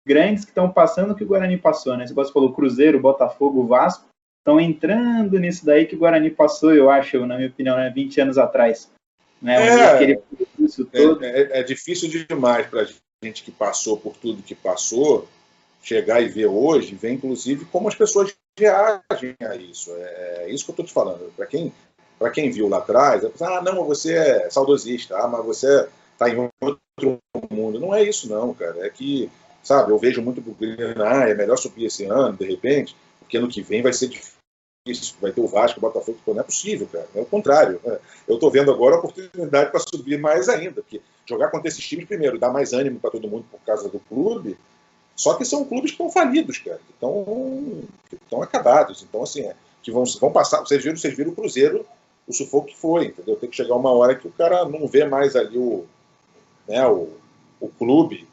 grandes 0.05 0.43
que 0.43 0.51
estão 0.51 0.69
passando 0.69 1.11
o 1.11 1.15
que 1.15 1.23
o 1.23 1.27
Guarani 1.27 1.57
passou, 1.57 1.95
né? 1.95 2.05
Você 2.05 2.33
falou 2.33 2.51
Cruzeiro, 2.51 2.99
Botafogo, 2.99 3.65
Vasco, 3.65 4.03
estão 4.39 4.59
entrando 4.59 5.39
nisso 5.39 5.65
daí 5.65 5.85
que 5.85 5.95
o 5.95 5.97
Guarani 5.97 6.29
passou, 6.29 6.75
eu 6.75 6.89
acho, 6.89 7.25
na 7.25 7.37
minha 7.37 7.47
opinião, 7.47 7.77
né, 7.77 7.89
20 7.89 8.19
anos 8.19 8.37
atrás. 8.37 8.91
Né, 9.41 9.55
é, 9.55 10.15
todo. 10.91 11.23
É, 11.23 11.29
é, 11.29 11.59
é, 11.59 11.63
difícil 11.63 12.09
demais 12.27 12.67
para 12.67 12.81
a 12.81 12.87
gente 13.23 13.41
que 13.41 13.51
passou 13.51 13.97
por 13.97 14.17
tudo 14.17 14.43
que 14.43 14.53
passou 14.53 15.29
chegar 15.81 16.19
e 16.19 16.27
ver 16.27 16.47
hoje, 16.47 16.93
ver 16.93 17.13
inclusive 17.13 17.63
como 17.65 17.87
as 17.87 17.95
pessoas 17.95 18.35
reagem 18.59 19.33
a 19.41 19.55
isso. 19.55 19.95
É, 19.95 20.43
é 20.43 20.49
isso 20.49 20.65
que 20.65 20.71
eu 20.71 20.73
estou 20.73 20.85
te 20.85 20.91
falando. 20.91 21.31
Para 21.37 21.45
quem, 21.45 21.71
quem 22.31 22.49
viu 22.49 22.67
lá 22.67 22.77
atrás, 22.77 23.23
é 23.23 23.31
ah, 23.41 23.61
não, 23.61 23.85
você 23.85 24.13
é 24.13 24.49
saudosista, 24.49 25.17
ah, 25.17 25.27
mas 25.27 25.45
você 25.45 25.87
está 26.13 26.29
em 26.29 26.49
outro 26.61 27.19
mundo. 27.51 27.79
Não 27.79 27.93
é 27.93 28.03
isso, 28.03 28.29
não, 28.29 28.53
cara. 28.53 28.85
É 28.85 28.89
que, 28.89 29.29
sabe, 29.63 29.91
eu 29.91 29.97
vejo 29.97 30.21
muito 30.21 30.39
o 30.41 30.55
ah, 31.03 31.29
é 31.29 31.33
melhor 31.33 31.57
subir 31.57 31.85
esse 31.85 32.05
ano, 32.05 32.37
de 32.37 32.45
repente, 32.45 32.95
porque 33.19 33.37
ano 33.37 33.49
que 33.49 33.61
vem 33.61 33.81
vai 33.81 33.93
ser 33.93 34.07
difícil 34.07 34.35
vai 35.19 35.31
ter 35.31 35.41
o 35.41 35.47
Vasco, 35.47 35.79
o 35.79 35.81
Botafogo, 35.81 36.19
não 36.27 36.39
é 36.39 36.43
possível, 36.43 36.87
cara. 36.91 37.07
É 37.15 37.19
o 37.19 37.25
contrário. 37.25 37.81
Né? 37.83 37.97
Eu 38.27 38.35
estou 38.35 38.51
vendo 38.51 38.71
agora 38.71 38.95
a 38.95 38.99
oportunidade 38.99 39.71
para 39.71 39.79
subir 39.79 40.19
mais 40.19 40.47
ainda, 40.47 40.81
porque 40.81 41.01
jogar 41.25 41.49
contra 41.49 41.67
esses 41.67 41.83
times, 41.83 42.05
primeiro, 42.05 42.37
dá 42.37 42.51
mais 42.51 42.71
ânimo 42.71 42.99
para 42.99 43.09
todo 43.09 43.27
mundo 43.27 43.45
por 43.49 43.59
causa 43.61 43.89
do 43.89 43.99
clube, 43.99 44.55
só 45.15 45.33
que 45.33 45.45
são 45.45 45.65
clubes 45.65 45.91
que 45.91 45.95
estão 45.95 46.11
falidos, 46.11 46.59
cara, 46.59 46.79
que 46.85 46.93
estão 46.93 48.43
acabados. 48.43 49.03
Então, 49.07 49.23
assim, 49.23 49.41
é, 49.41 49.55
que 49.81 49.91
vão, 49.91 50.03
vão 50.19 50.31
passar. 50.31 50.59
Vocês 50.59 50.83
viram, 50.83 50.97
vocês 50.97 51.15
viram 51.15 51.31
o 51.31 51.35
Cruzeiro, 51.35 51.85
o 52.27 52.33
sufoco 52.33 52.67
que 52.67 52.75
foi, 52.75 53.07
entendeu? 53.07 53.35
Tem 53.35 53.49
que 53.49 53.55
chegar 53.55 53.75
uma 53.75 53.91
hora 53.91 54.15
que 54.15 54.27
o 54.27 54.31
cara 54.31 54.65
não 54.65 54.87
vê 54.87 55.05
mais 55.05 55.35
ali 55.35 55.57
o, 55.57 55.85
né, 56.67 56.85
o, 56.87 57.09
o 57.59 57.69
clube. 57.69 58.27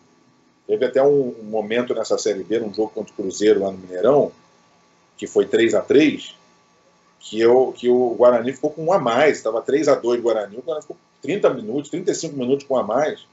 Teve 0.67 0.87
até 0.87 1.03
um, 1.03 1.35
momento 1.43 1.95
nessa 1.95 2.17
Série 2.17 2.45
B, 2.45 2.59
num 2.59 2.73
jogo 2.73 2.91
contra 2.91 3.13
o 3.13 3.17
Cruzeiro 3.17 3.61
lá 3.61 3.71
no 3.71 3.79
Mineirão, 3.79 4.33
que 5.17 5.27
foi 5.27 5.47
3 5.47 5.75
a 5.75 5.81
3 5.81 6.35
que, 7.23 7.39
eu, 7.39 7.73
que 7.77 7.89
o 7.89 8.15
Guarani 8.15 8.53
ficou 8.53 8.71
com 8.71 8.85
um 8.87 8.93
a 8.93 8.99
mais, 8.99 9.37
estava 9.37 9.63
3 9.63 9.89
a 9.89 9.95
2 9.95 10.19
o 10.19 10.23
Guarani, 10.23 10.57
o 10.57 10.63
Guarani 10.63 10.83
ficou 10.83 10.97
30 11.23 11.55
minutos, 11.55 11.91
35 11.91 12.37
minutos 12.37 12.67
com 12.67 12.75
um 12.75 12.79
a 12.79 12.83
mais, 12.83 13.25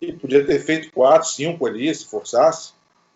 e 0.00 0.12
podia 0.12 0.46
ter 0.46 0.60
feito 0.60 0.92
4, 0.92 1.28
5 1.28 1.66
ali, 1.66 1.92
se 1.92 2.04
forçasse, 2.04 2.72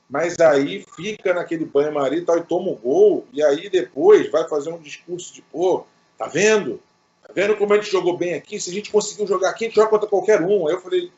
mas 0.09 0.39
aí 0.41 0.85
fica 0.97 1.33
naquele 1.33 1.65
banho-maria 1.65 2.19
e 2.19 2.25
tal, 2.25 2.39
e 2.39 2.43
toma 2.43 2.71
o 2.71 2.77
gol, 2.77 3.25
e 3.33 3.41
aí 3.43 3.71
depois 3.71 4.29
vai 4.31 4.49
fazer 4.49 4.73
um 4.73 4.79
discurso 4.79 5.33
de, 5.33 5.43
pô, 5.43 5.85
tá 6.21 6.27
vendo? 6.27 6.83
Tá 7.27 7.33
vendo 7.35 7.57
como 7.57 7.73
a 7.73 7.77
gente 7.77 7.91
jogou 7.91 8.15
bem 8.15 8.35
aqui? 8.35 8.61
Se 8.61 8.69
a 8.69 8.75
gente 8.75 8.93
conseguiu 8.93 9.27
jogar 9.27 9.49
aqui, 9.49 9.65
a 9.65 9.69
gente 9.69 9.77
joga 9.77 9.89
contra 9.89 10.07
qualquer 10.07 10.43
um. 10.43 10.69
Aí 10.69 10.75
eu 10.75 10.81
falei, 10.83 11.11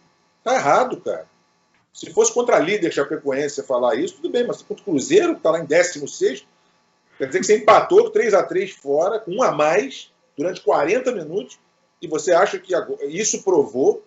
tá 0.44 0.54
errado, 0.54 1.00
cara. 1.00 1.26
Se 1.92 2.08
fosse 2.12 2.32
contra 2.32 2.56
a 2.56 2.60
líder 2.60 2.92
Chapecoense 2.92 3.64
falar 3.64 3.96
isso, 3.96 4.14
tudo 4.14 4.30
bem, 4.30 4.46
mas 4.46 4.62
contra 4.62 4.80
o 4.80 4.84
Cruzeiro, 4.84 5.34
que 5.34 5.40
tá 5.40 5.50
lá 5.50 5.58
em 5.58 5.64
16 5.64 6.46
Quer 7.18 7.26
dizer 7.26 7.40
que 7.40 7.46
você 7.46 7.58
empatou 7.58 8.10
3 8.10 8.32
a 8.32 8.42
3 8.44 8.70
fora, 8.70 9.18
com 9.18 9.32
um 9.32 9.42
a 9.42 9.50
mais, 9.50 10.10
durante 10.36 10.60
40 10.60 11.12
minutos, 11.12 11.58
e 12.00 12.06
você 12.06 12.32
acha 12.32 12.58
que 12.58 12.72
isso 13.08 13.42
provou 13.42 14.02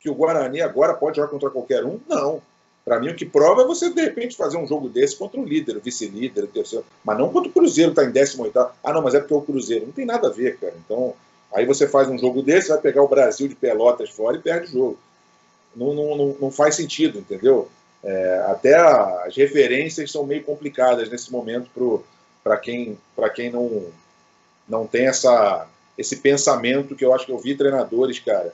que 0.00 0.10
o 0.10 0.14
Guarani 0.14 0.60
agora 0.60 0.94
pode 0.94 1.16
jogar 1.16 1.28
contra 1.28 1.50
qualquer 1.50 1.84
um? 1.84 2.00
Não. 2.08 2.42
Para 2.84 2.98
mim, 2.98 3.10
o 3.10 3.14
que 3.14 3.26
prova 3.26 3.62
é 3.62 3.66
você, 3.66 3.90
de 3.90 4.00
repente, 4.00 4.36
fazer 4.36 4.56
um 4.56 4.66
jogo 4.66 4.88
desse 4.88 5.16
contra 5.16 5.38
o 5.38 5.44
líder, 5.44 5.76
o 5.76 5.80
vice-líder, 5.80 6.44
o 6.44 6.48
terceiro. 6.48 6.84
Mas 7.04 7.18
não 7.18 7.30
contra 7.30 7.50
o 7.50 7.52
Cruzeiro, 7.52 7.90
está 7.90 8.04
em 8.04 8.10
18. 8.10 8.58
Ah, 8.58 8.92
não, 8.92 9.02
mas 9.02 9.14
é 9.14 9.20
porque 9.20 9.34
é 9.34 9.36
o 9.36 9.42
Cruzeiro. 9.42 9.86
Não 9.86 9.92
tem 9.92 10.06
nada 10.06 10.28
a 10.28 10.32
ver, 10.32 10.58
cara. 10.58 10.74
Então, 10.84 11.14
aí 11.52 11.66
você 11.66 11.86
faz 11.86 12.08
um 12.08 12.18
jogo 12.18 12.42
desse, 12.42 12.68
vai 12.68 12.78
pegar 12.78 13.02
o 13.02 13.08
Brasil 13.08 13.48
de 13.48 13.54
Pelotas 13.54 14.10
fora 14.10 14.36
e 14.36 14.40
perde 14.40 14.68
o 14.68 14.72
jogo. 14.72 14.98
Não, 15.76 15.94
não, 15.94 16.36
não, 16.40 16.50
faz 16.50 16.74
sentido, 16.74 17.18
entendeu? 17.18 17.68
É, 18.02 18.44
até 18.48 18.74
as 18.74 19.36
referências 19.36 20.10
são 20.10 20.24
meio 20.24 20.42
complicadas 20.42 21.08
nesse 21.08 21.30
momento 21.30 22.02
para 22.42 22.56
quem, 22.56 22.98
quem 23.34 23.50
não, 23.50 23.86
não 24.68 24.86
tem 24.86 25.06
essa, 25.06 25.68
esse 25.96 26.16
pensamento 26.16 26.96
que 26.96 27.04
eu 27.04 27.14
acho 27.14 27.26
que 27.26 27.32
eu 27.32 27.38
vi 27.38 27.54
treinadores, 27.54 28.18
cara. 28.18 28.52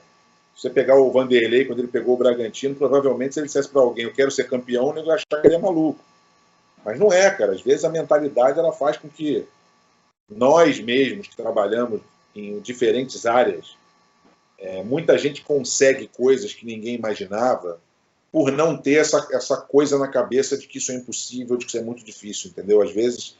Você 0.57 0.71
pegar 0.71 0.95
o 0.95 1.11
Vanderlei, 1.11 1.65
quando 1.65 1.79
ele 1.79 1.87
pegou 1.87 2.15
o 2.15 2.17
Bragantino, 2.17 2.73
provavelmente 2.73 3.35
se 3.35 3.39
ele 3.39 3.45
dissesse 3.45 3.69
para 3.69 3.79
alguém, 3.79 4.05
eu 4.05 4.13
quero 4.13 4.31
ser 4.31 4.49
campeão, 4.49 4.89
ele 4.97 5.07
ia 5.07 5.13
achar 5.13 5.39
que 5.39 5.47
ele 5.47 5.55
é 5.55 5.59
maluco. 5.59 6.03
Mas 6.83 6.99
não 6.99 7.13
é, 7.13 7.29
cara. 7.29 7.51
Às 7.51 7.61
vezes 7.61 7.85
a 7.85 7.89
mentalidade 7.89 8.57
ela 8.57 8.73
faz 8.73 8.97
com 8.97 9.07
que 9.07 9.45
nós 10.27 10.79
mesmos 10.79 11.27
que 11.27 11.35
trabalhamos 11.37 12.01
em 12.35 12.59
diferentes 12.59 13.27
áreas, 13.27 13.77
é, 14.57 14.83
muita 14.83 15.15
gente 15.15 15.43
consegue 15.43 16.07
coisas 16.07 16.51
que 16.53 16.65
ninguém 16.65 16.95
imaginava 16.95 17.79
por 18.31 18.51
não 18.51 18.75
ter 18.75 18.95
essa, 18.95 19.27
essa 19.31 19.57
coisa 19.57 19.99
na 19.99 20.07
cabeça 20.07 20.57
de 20.57 20.67
que 20.67 20.79
isso 20.79 20.91
é 20.91 20.95
impossível, 20.95 21.55
de 21.55 21.65
que 21.65 21.69
isso 21.71 21.77
é 21.77 21.83
muito 21.83 22.03
difícil, 22.03 22.49
entendeu? 22.49 22.81
Às 22.81 22.91
vezes 22.91 23.37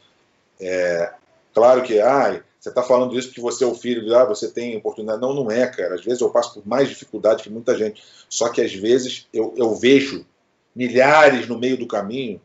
é, 0.60 1.12
claro 1.52 1.82
que, 1.82 2.00
ah, 2.00 2.40
você 2.58 2.70
está 2.70 2.82
falando 2.82 3.16
isso 3.16 3.28
porque 3.28 3.40
você 3.40 3.64
é 3.64 3.66
o 3.66 3.74
filho, 3.74 4.14
ah, 4.16 4.24
você 4.24 4.50
tem 4.50 4.76
oportunidade. 4.76 5.20
Não, 5.20 5.32
não 5.32 5.50
é, 5.50 5.66
cara. 5.66 5.94
Às 5.94 6.04
vezes 6.04 6.20
eu 6.20 6.30
passo 6.30 6.54
por 6.54 6.66
mais 6.66 6.88
dificuldade 6.88 7.42
que 7.42 7.50
muita 7.50 7.76
gente. 7.76 8.02
Só 8.28 8.48
que 8.48 8.60
às 8.60 8.74
vezes 8.74 9.28
eu, 9.32 9.54
eu 9.56 9.74
vejo 9.74 10.26
milhares 10.74 11.46
no 11.46 11.58
meio 11.58 11.76
do 11.76 11.86
caminho 11.86 12.40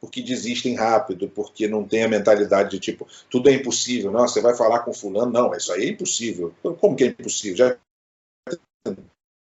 porque 0.00 0.22
desistem 0.22 0.76
rápido, 0.76 1.28
porque 1.28 1.66
não 1.66 1.84
tem 1.84 2.04
a 2.04 2.08
mentalidade 2.08 2.70
de 2.70 2.78
tipo, 2.78 3.06
tudo 3.28 3.48
é 3.50 3.52
impossível. 3.52 4.12
Não, 4.12 4.20
você 4.20 4.40
vai 4.40 4.54
falar 4.54 4.80
com 4.80 4.92
fulano, 4.92 5.32
não, 5.32 5.54
isso 5.54 5.72
aí 5.72 5.86
é 5.86 5.88
impossível. 5.90 6.54
Como 6.80 6.96
que 6.96 7.04
é 7.04 7.06
impossível? 7.08 7.56
Já 7.56 7.76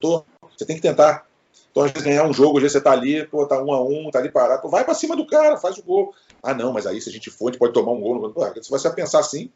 você 0.01 0.65
tem 0.65 0.75
que 0.75 0.81
tentar. 0.81 1.27
Então, 1.71 1.83
às 1.83 1.91
vezes, 1.91 2.07
ganhar 2.07 2.25
um 2.25 2.33
jogo, 2.33 2.57
às 2.57 2.63
vezes 2.63 2.73
você 2.73 2.81
tá 2.81 2.91
ali, 2.91 3.25
pô, 3.27 3.45
tá 3.45 3.61
um 3.61 3.73
a 3.73 3.83
um, 3.83 4.09
tá 4.09 4.19
ali 4.19 4.29
parado, 4.29 4.69
vai 4.69 4.85
para 4.85 4.93
cima 4.93 5.15
do 5.15 5.27
cara, 5.27 5.57
faz 5.57 5.77
o 5.77 5.83
gol. 5.83 6.13
Ah, 6.41 6.53
não, 6.53 6.71
mas 6.71 6.85
aí 6.85 7.01
se 7.01 7.09
a 7.09 7.11
gente 7.11 7.29
for, 7.29 7.49
a 7.49 7.51
gente 7.51 7.59
pode 7.59 7.73
tomar 7.73 7.91
um 7.91 7.99
gol. 7.99 8.33
Se 8.61 8.69
você 8.69 8.89
pensar 8.91 9.19
assim, 9.19 9.51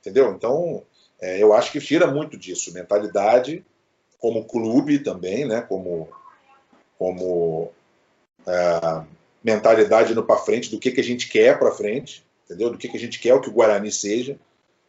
entendeu? 0.00 0.32
Então, 0.32 0.82
é, 1.20 1.42
eu 1.42 1.52
acho 1.52 1.70
que 1.70 1.80
tira 1.80 2.06
muito 2.06 2.36
disso. 2.36 2.72
Mentalidade, 2.72 3.64
como 4.18 4.44
clube 4.44 4.98
também, 4.98 5.46
né? 5.46 5.60
Como, 5.62 6.08
como 6.98 7.70
é, 8.46 9.04
mentalidade 9.42 10.14
no 10.14 10.24
para 10.24 10.36
frente, 10.36 10.70
do 10.70 10.78
que, 10.78 10.90
que 10.90 11.00
a 11.00 11.04
gente 11.04 11.28
quer 11.28 11.58
para 11.58 11.72
frente, 11.72 12.24
entendeu? 12.44 12.70
Do 12.70 12.78
que, 12.78 12.88
que 12.88 12.96
a 12.96 13.00
gente 13.00 13.18
quer 13.18 13.34
o 13.34 13.40
que 13.40 13.48
o 13.48 13.52
Guarani 13.52 13.90
seja, 13.92 14.38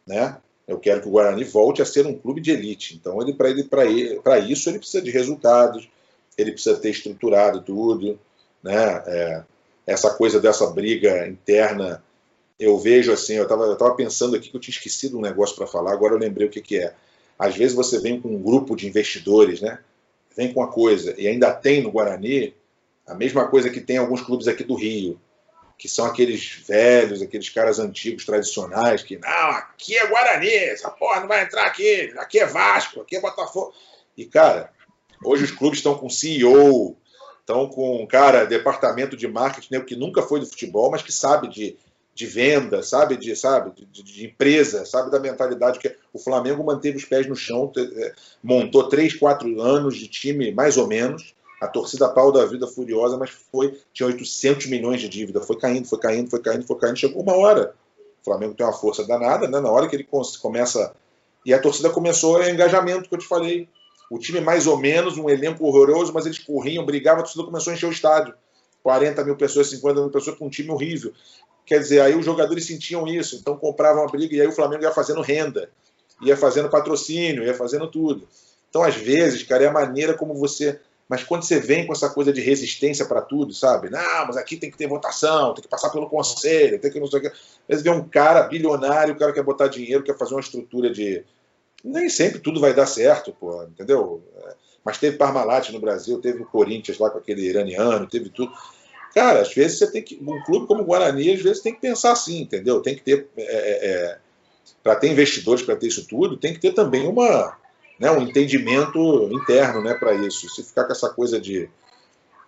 né? 0.06 0.36
Eu 0.66 0.78
quero 0.78 1.00
que 1.00 1.08
o 1.08 1.10
Guarani 1.10 1.44
volte 1.44 1.82
a 1.82 1.86
ser 1.86 2.06
um 2.06 2.16
clube 2.16 2.40
de 2.40 2.50
elite. 2.50 2.94
Então, 2.94 3.20
ele 3.20 3.34
para 3.34 3.50
ele, 3.50 4.20
para 4.20 4.38
isso, 4.38 4.68
ele 4.70 4.78
precisa 4.78 5.02
de 5.02 5.10
resultados, 5.10 5.88
ele 6.38 6.52
precisa 6.52 6.78
ter 6.78 6.90
estruturado 6.90 7.60
tudo, 7.62 8.18
né? 8.62 9.02
É, 9.06 9.42
essa 9.86 10.14
coisa 10.14 10.40
dessa 10.40 10.66
briga 10.68 11.26
interna, 11.26 12.02
eu 12.58 12.78
vejo 12.78 13.12
assim, 13.12 13.34
eu 13.34 13.44
estava 13.44 13.64
eu 13.64 13.76
tava 13.76 13.94
pensando 13.94 14.36
aqui 14.36 14.50
que 14.50 14.56
eu 14.56 14.60
tinha 14.60 14.74
esquecido 14.74 15.18
um 15.18 15.22
negócio 15.22 15.56
para 15.56 15.66
falar, 15.66 15.92
agora 15.92 16.14
eu 16.14 16.18
lembrei 16.18 16.46
o 16.46 16.50
que, 16.50 16.60
que 16.60 16.78
é. 16.78 16.94
Às 17.38 17.56
vezes 17.56 17.74
você 17.74 17.98
vem 18.00 18.20
com 18.20 18.28
um 18.28 18.42
grupo 18.42 18.76
de 18.76 18.86
investidores, 18.86 19.60
né? 19.60 19.78
Vem 20.36 20.52
com 20.52 20.62
a 20.62 20.68
coisa, 20.68 21.14
e 21.18 21.26
ainda 21.26 21.52
tem 21.52 21.82
no 21.82 21.90
Guarani 21.90 22.54
a 23.06 23.14
mesma 23.14 23.48
coisa 23.48 23.68
que 23.68 23.80
tem 23.80 23.98
alguns 23.98 24.22
clubes 24.22 24.48
aqui 24.48 24.64
do 24.64 24.74
Rio, 24.74 25.20
que 25.76 25.88
são 25.88 26.06
aqueles 26.06 26.62
velhos, 26.66 27.20
aqueles 27.20 27.48
caras 27.48 27.78
antigos, 27.78 28.24
tradicionais, 28.24 29.02
que 29.02 29.18
não, 29.18 29.50
aqui 29.50 29.96
é 29.96 30.06
Guarani, 30.06 30.48
essa 30.48 30.88
porra 30.88 31.20
não 31.20 31.28
vai 31.28 31.42
entrar 31.42 31.66
aqui, 31.66 32.12
aqui 32.16 32.38
é 32.38 32.46
Vasco, 32.46 33.00
aqui 33.00 33.16
é 33.16 33.20
Botafogo. 33.20 33.74
E, 34.16 34.24
cara, 34.24 34.70
Hoje 35.24 35.44
os 35.44 35.50
clubes 35.52 35.78
estão 35.78 35.96
com 35.96 36.10
CEO, 36.10 36.96
estão 37.40 37.68
com, 37.68 38.04
cara, 38.06 38.44
departamento 38.44 39.16
de 39.16 39.28
marketing, 39.28 39.74
né, 39.74 39.80
que 39.80 39.94
nunca 39.94 40.22
foi 40.22 40.40
do 40.40 40.46
futebol, 40.46 40.90
mas 40.90 41.02
que 41.02 41.12
sabe 41.12 41.48
de, 41.48 41.76
de 42.14 42.26
venda, 42.26 42.82
sabe 42.82 43.16
de, 43.16 43.34
sabe, 43.34 43.72
de, 43.90 44.02
de, 44.02 44.26
empresa, 44.26 44.84
sabe 44.84 45.10
da 45.10 45.18
mentalidade 45.18 45.78
que 45.78 45.94
o 46.12 46.18
Flamengo 46.18 46.62
manteve 46.62 46.98
os 46.98 47.04
pés 47.04 47.26
no 47.26 47.34
chão, 47.34 47.72
é, 47.76 48.12
montou 48.42 48.88
três, 48.88 49.14
quatro 49.14 49.60
anos 49.60 49.96
de 49.96 50.08
time, 50.08 50.52
mais 50.52 50.76
ou 50.76 50.86
menos, 50.86 51.34
a 51.60 51.68
torcida 51.68 52.08
pau 52.08 52.32
da 52.32 52.44
vida 52.44 52.66
furiosa, 52.66 53.16
mas 53.16 53.30
foi, 53.30 53.78
tinha 53.94 54.08
800 54.08 54.66
milhões 54.66 55.00
de 55.00 55.08
dívida, 55.08 55.40
foi 55.40 55.56
caindo, 55.56 55.86
foi 55.86 55.98
caindo, 55.98 56.28
foi 56.28 56.40
caindo, 56.40 56.66
foi 56.66 56.76
caindo, 56.76 56.98
chegou 56.98 57.22
uma 57.22 57.36
hora. 57.36 57.74
O 58.20 58.24
Flamengo 58.24 58.54
tem 58.54 58.66
uma 58.66 58.72
força 58.72 59.06
danada, 59.06 59.48
né? 59.48 59.60
Na 59.60 59.70
hora 59.70 59.88
que 59.88 59.96
ele 59.96 60.06
começa. 60.40 60.92
E 61.46 61.54
a 61.54 61.60
torcida 61.60 61.88
começou 61.88 62.36
o 62.36 62.48
engajamento 62.48 63.08
que 63.08 63.14
eu 63.14 63.18
te 63.18 63.26
falei. 63.26 63.68
O 64.10 64.18
time 64.18 64.40
mais 64.40 64.66
ou 64.66 64.76
menos, 64.76 65.16
um 65.16 65.30
elenco 65.30 65.64
horroroso, 65.64 66.12
mas 66.12 66.26
eles 66.26 66.38
corriam, 66.38 66.84
brigavam, 66.84 67.20
a 67.20 67.22
torcida 67.24 67.44
começou 67.44 67.72
a 67.72 67.74
encher 67.74 67.86
o 67.86 67.92
estádio. 67.92 68.34
40 68.82 69.24
mil 69.24 69.36
pessoas, 69.36 69.68
50 69.70 70.00
mil 70.00 70.10
pessoas 70.10 70.36
com 70.36 70.46
um 70.46 70.50
time 70.50 70.70
horrível. 70.70 71.12
Quer 71.64 71.78
dizer, 71.78 72.00
aí 72.00 72.16
os 72.16 72.24
jogadores 72.24 72.66
sentiam 72.66 73.06
isso, 73.06 73.36
então 73.36 73.56
compravam 73.56 74.04
a 74.04 74.06
briga 74.06 74.34
e 74.34 74.40
aí 74.40 74.46
o 74.46 74.52
Flamengo 74.52 74.82
ia 74.82 74.90
fazendo 74.90 75.20
renda, 75.20 75.70
ia 76.20 76.36
fazendo 76.36 76.68
patrocínio, 76.68 77.44
ia 77.44 77.54
fazendo 77.54 77.88
tudo. 77.88 78.26
Então, 78.68 78.82
às 78.82 78.96
vezes, 78.96 79.42
cara, 79.42 79.64
é 79.64 79.66
a 79.66 79.72
maneira 79.72 80.14
como 80.14 80.34
você. 80.34 80.80
Mas 81.08 81.22
quando 81.22 81.42
você 81.42 81.60
vem 81.60 81.86
com 81.86 81.92
essa 81.92 82.08
coisa 82.08 82.32
de 82.32 82.40
resistência 82.40 83.04
para 83.04 83.20
tudo, 83.20 83.52
sabe? 83.52 83.90
Não, 83.90 84.26
mas 84.26 84.36
aqui 84.36 84.56
tem 84.56 84.70
que 84.70 84.78
ter 84.78 84.88
votação, 84.88 85.52
tem 85.52 85.62
que 85.62 85.68
passar 85.68 85.90
pelo 85.90 86.08
conselho, 86.08 86.80
tem 86.80 86.90
que 86.90 86.98
não 86.98 87.06
sei 87.06 87.18
o 87.18 87.22
que. 87.22 87.28
Às 87.28 87.34
vezes 87.68 87.84
vem 87.84 87.92
um 87.92 88.08
cara 88.08 88.44
bilionário, 88.44 89.12
o 89.12 89.18
cara 89.18 89.32
quer 89.32 89.42
botar 89.42 89.68
dinheiro, 89.68 90.02
quer 90.02 90.16
fazer 90.16 90.34
uma 90.34 90.40
estrutura 90.40 90.90
de. 90.90 91.22
Nem 91.84 92.08
sempre 92.08 92.38
tudo 92.38 92.60
vai 92.60 92.72
dar 92.72 92.86
certo, 92.86 93.32
pô, 93.32 93.62
entendeu? 93.64 94.22
Mas 94.84 94.98
teve 94.98 95.16
Parmalat 95.16 95.70
no 95.70 95.80
Brasil, 95.80 96.20
teve 96.20 96.42
o 96.42 96.46
Corinthians 96.46 96.98
lá 96.98 97.08
com 97.10 97.18
aquele 97.18 97.42
iraniano, 97.42 98.06
teve 98.06 98.30
tudo. 98.30 98.52
Cara, 99.14 99.40
às 99.42 99.54
vezes 99.54 99.78
você 99.78 99.90
tem 99.90 100.02
que. 100.02 100.18
Um 100.20 100.42
clube 100.42 100.66
como 100.66 100.82
o 100.82 100.84
Guarani, 100.84 101.32
às 101.32 101.42
vezes 101.42 101.62
tem 101.62 101.74
que 101.74 101.80
pensar 101.80 102.12
assim, 102.12 102.40
entendeu? 102.40 102.80
Tem 102.80 102.94
que 102.94 103.02
ter. 103.02 103.28
É, 103.36 103.42
é, 103.42 103.86
é 103.86 104.18
para 104.82 104.96
ter 104.96 105.08
investidores 105.08 105.62
para 105.62 105.76
ter 105.76 105.86
isso 105.86 106.06
tudo, 106.06 106.36
tem 106.36 106.52
que 106.52 106.60
ter 106.60 106.72
também 106.72 107.06
uma, 107.06 107.56
né, 107.98 108.10
um 108.10 108.22
entendimento 108.22 109.28
interno 109.32 109.80
né, 109.80 109.94
para 109.94 110.14
isso. 110.14 110.48
Se 110.48 110.62
ficar 110.62 110.84
com 110.84 110.92
essa 110.92 111.08
coisa 111.08 111.40
de. 111.40 111.68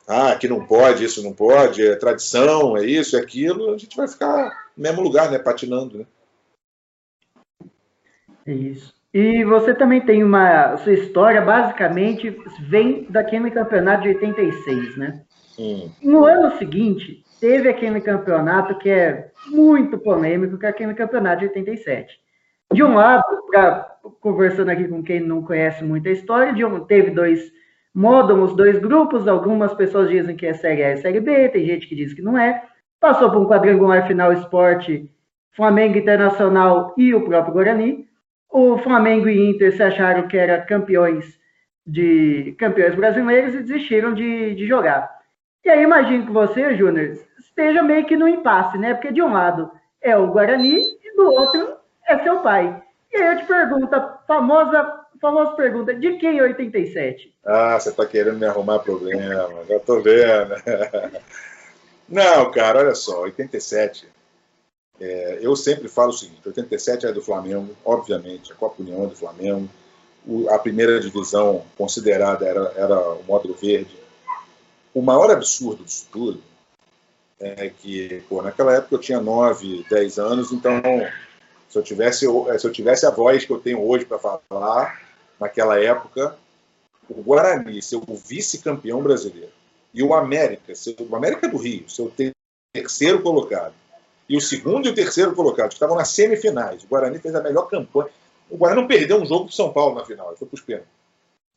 Ah, 0.06 0.36
que 0.36 0.46
não 0.46 0.66
pode, 0.66 1.04
isso 1.04 1.22
não 1.22 1.32
pode, 1.32 1.86
é 1.86 1.96
tradição, 1.96 2.76
é 2.76 2.84
isso, 2.84 3.16
é 3.16 3.20
aquilo, 3.20 3.72
a 3.72 3.78
gente 3.78 3.96
vai 3.96 4.06
ficar 4.06 4.68
no 4.76 4.82
mesmo 4.82 5.00
lugar, 5.00 5.30
né? 5.30 5.38
Patinando, 5.38 5.98
né? 5.98 6.06
É 8.46 8.52
isso. 8.52 8.93
E 9.14 9.44
você 9.44 9.72
também 9.72 10.00
tem 10.00 10.24
uma. 10.24 10.76
Sua 10.78 10.92
história 10.92 11.40
basicamente 11.40 12.36
vem 12.68 13.06
daquele 13.08 13.48
campeonato 13.48 14.02
de 14.02 14.08
86, 14.08 14.96
né? 14.96 15.22
Hum. 15.56 15.88
No 16.02 16.24
ano 16.24 16.58
seguinte, 16.58 17.22
teve 17.40 17.68
aquele 17.68 18.00
campeonato 18.00 18.76
que 18.76 18.90
é 18.90 19.30
muito 19.46 19.96
polêmico, 19.98 20.58
que 20.58 20.66
é 20.66 20.68
aquele 20.68 20.94
campeonato 20.94 21.40
de 21.40 21.46
87. 21.46 22.12
De 22.72 22.82
um 22.82 22.94
lado, 22.94 23.22
pra, 23.48 23.86
conversando 24.20 24.70
aqui 24.70 24.88
com 24.88 25.00
quem 25.00 25.20
não 25.20 25.44
conhece 25.44 25.84
muito 25.84 26.08
a 26.08 26.12
história, 26.12 26.52
de 26.52 26.64
um, 26.64 26.80
teve 26.80 27.12
dois 27.12 27.52
módulos, 27.94 28.56
dois 28.56 28.80
grupos, 28.80 29.28
algumas 29.28 29.72
pessoas 29.74 30.10
dizem 30.10 30.34
que 30.34 30.44
é 30.44 30.54
Série 30.54 30.82
A 30.82 30.94
e 30.94 30.96
Série 30.96 31.20
B, 31.20 31.50
tem 31.50 31.64
gente 31.64 31.86
que 31.86 31.94
diz 31.94 32.12
que 32.12 32.22
não 32.22 32.36
é. 32.36 32.64
Passou 32.98 33.30
por 33.30 33.40
um 33.40 33.46
quadrangular 33.46 34.08
final 34.08 34.32
esporte, 34.32 35.08
Flamengo 35.52 35.98
Internacional 35.98 36.92
e 36.98 37.14
o 37.14 37.24
próprio 37.24 37.54
Guarani. 37.54 38.08
O 38.56 38.78
Flamengo 38.78 39.28
e 39.28 39.50
Inter 39.50 39.76
se 39.76 39.82
acharam 39.82 40.28
que 40.28 40.36
eram 40.36 40.64
campeões 40.64 41.36
de 41.84 42.54
campeões 42.56 42.94
brasileiros 42.94 43.52
e 43.52 43.62
desistiram 43.62 44.14
de, 44.14 44.54
de 44.54 44.64
jogar. 44.64 45.10
E 45.64 45.68
aí 45.68 45.82
imagino 45.82 46.24
que 46.24 46.30
você, 46.30 46.76
Júnior, 46.76 47.18
esteja 47.36 47.82
meio 47.82 48.06
que 48.06 48.16
no 48.16 48.28
impasse, 48.28 48.78
né? 48.78 48.94
Porque 48.94 49.10
de 49.10 49.20
um 49.20 49.32
lado 49.32 49.72
é 50.00 50.16
o 50.16 50.28
Guarani 50.28 50.84
e 51.02 51.16
do 51.16 51.32
outro 51.32 51.78
é 52.06 52.16
seu 52.20 52.42
pai. 52.42 52.80
E 53.12 53.16
aí 53.16 53.34
eu 53.34 53.38
te 53.38 53.44
pergunto, 53.44 53.92
a 53.92 54.18
famosa, 54.24 55.00
famosa 55.20 55.50
pergunta, 55.56 55.92
de 55.92 56.12
quem 56.18 56.40
87? 56.40 57.34
Ah, 57.44 57.76
você 57.76 57.88
está 57.88 58.06
querendo 58.06 58.38
me 58.38 58.46
arrumar 58.46 58.78
problema, 58.78 59.64
já 59.68 59.80
tô 59.80 60.00
vendo. 60.00 60.54
Não, 62.08 62.52
cara, 62.52 62.78
olha 62.78 62.94
só, 62.94 63.22
87 63.22 64.06
é, 65.00 65.38
eu 65.42 65.56
sempre 65.56 65.88
falo 65.88 66.10
o 66.10 66.12
seguinte: 66.12 66.46
87 66.46 67.06
é 67.06 67.12
do 67.12 67.22
Flamengo, 67.22 67.74
obviamente, 67.84 68.52
a 68.52 68.56
Copa 68.56 68.82
União 68.82 69.04
é 69.04 69.06
do 69.08 69.16
Flamengo, 69.16 69.68
o, 70.26 70.48
a 70.50 70.58
primeira 70.58 71.00
divisão 71.00 71.64
considerada 71.76 72.46
era, 72.46 72.72
era 72.76 73.00
o 73.14 73.22
módulo 73.24 73.54
verde. 73.54 73.96
O 74.94 75.02
maior 75.02 75.30
absurdo 75.30 75.84
disso 75.84 76.06
tudo 76.12 76.40
é 77.40 77.68
que, 77.68 78.22
pô, 78.28 78.40
naquela 78.40 78.74
época 78.74 78.94
eu 78.94 79.00
tinha 79.00 79.20
9, 79.20 79.84
10 79.90 80.18
anos, 80.18 80.52
então 80.52 80.80
se 81.68 81.76
eu 81.76 81.82
tivesse, 81.82 82.20
se 82.20 82.66
eu 82.66 82.72
tivesse 82.72 83.04
a 83.04 83.10
voz 83.10 83.44
que 83.44 83.52
eu 83.52 83.58
tenho 83.58 83.84
hoje 83.84 84.04
para 84.04 84.18
falar, 84.18 85.02
naquela 85.40 85.78
época, 85.82 86.36
o 87.08 87.20
Guarani 87.22 87.82
ser 87.82 87.96
o 87.96 88.14
vice-campeão 88.14 89.02
brasileiro 89.02 89.52
e 89.92 90.02
o 90.02 90.14
América, 90.14 90.74
ser, 90.74 90.96
o 90.98 91.16
América 91.16 91.48
do 91.48 91.56
Rio, 91.56 91.88
ser 91.88 92.02
o 92.02 92.12
terceiro 92.72 93.20
colocado, 93.22 93.74
e 94.28 94.36
o 94.36 94.40
segundo 94.40 94.86
e 94.86 94.90
o 94.90 94.94
terceiro 94.94 95.34
colocado, 95.34 95.68
que 95.68 95.74
estavam 95.74 95.96
nas 95.96 96.08
semifinais. 96.08 96.82
O 96.82 96.86
Guarani 96.86 97.18
fez 97.18 97.34
a 97.34 97.42
melhor 97.42 97.68
campanha. 97.68 98.10
O 98.50 98.56
Guarani 98.56 98.80
não 98.80 98.88
perdeu 98.88 99.20
um 99.20 99.26
jogo 99.26 99.46
para 99.46 99.54
São 99.54 99.72
Paulo 99.72 99.96
na 99.96 100.04
final, 100.04 100.34
foi 100.36 100.48
para 100.48 100.54
os 100.54 100.60
pênaltis. 100.60 100.92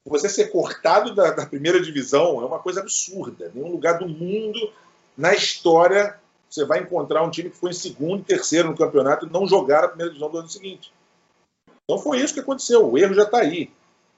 Você 0.05 0.29
ser 0.29 0.47
cortado 0.47 1.13
da, 1.13 1.31
da, 1.31 1.45
primeira 1.45 1.81
divisão 1.81 2.41
é 2.41 2.45
uma 2.45 2.59
coisa 2.59 2.79
absurda. 2.79 3.51
Nenhum 3.53 3.69
lugar 3.69 3.99
do 3.99 4.07
mundo, 4.07 4.71
na 5.17 5.33
história, 5.33 6.17
você 6.49 6.63
vai 6.63 6.79
encontrar 6.79 7.23
um 7.23 7.29
time 7.29 7.49
que 7.49 7.57
foi 7.57 7.71
em 7.71 7.73
segundo 7.73 8.21
e 8.21 8.23
terceiro 8.23 8.69
no 8.69 8.77
campeonato 8.77 9.25
e 9.25 9.29
não 9.29 9.45
jogar 9.45 9.83
a 9.83 9.87
primeira 9.89 10.11
divisão 10.11 10.31
do 10.31 10.37
ano 10.37 10.49
seguinte. 10.49 10.93
Então 11.83 12.01
foi 12.01 12.19
isso 12.19 12.33
que 12.33 12.39
aconteceu. 12.39 12.89
O 12.89 12.97
erro 12.97 13.13
já 13.13 13.23
está 13.23 13.39
aí. 13.39 13.69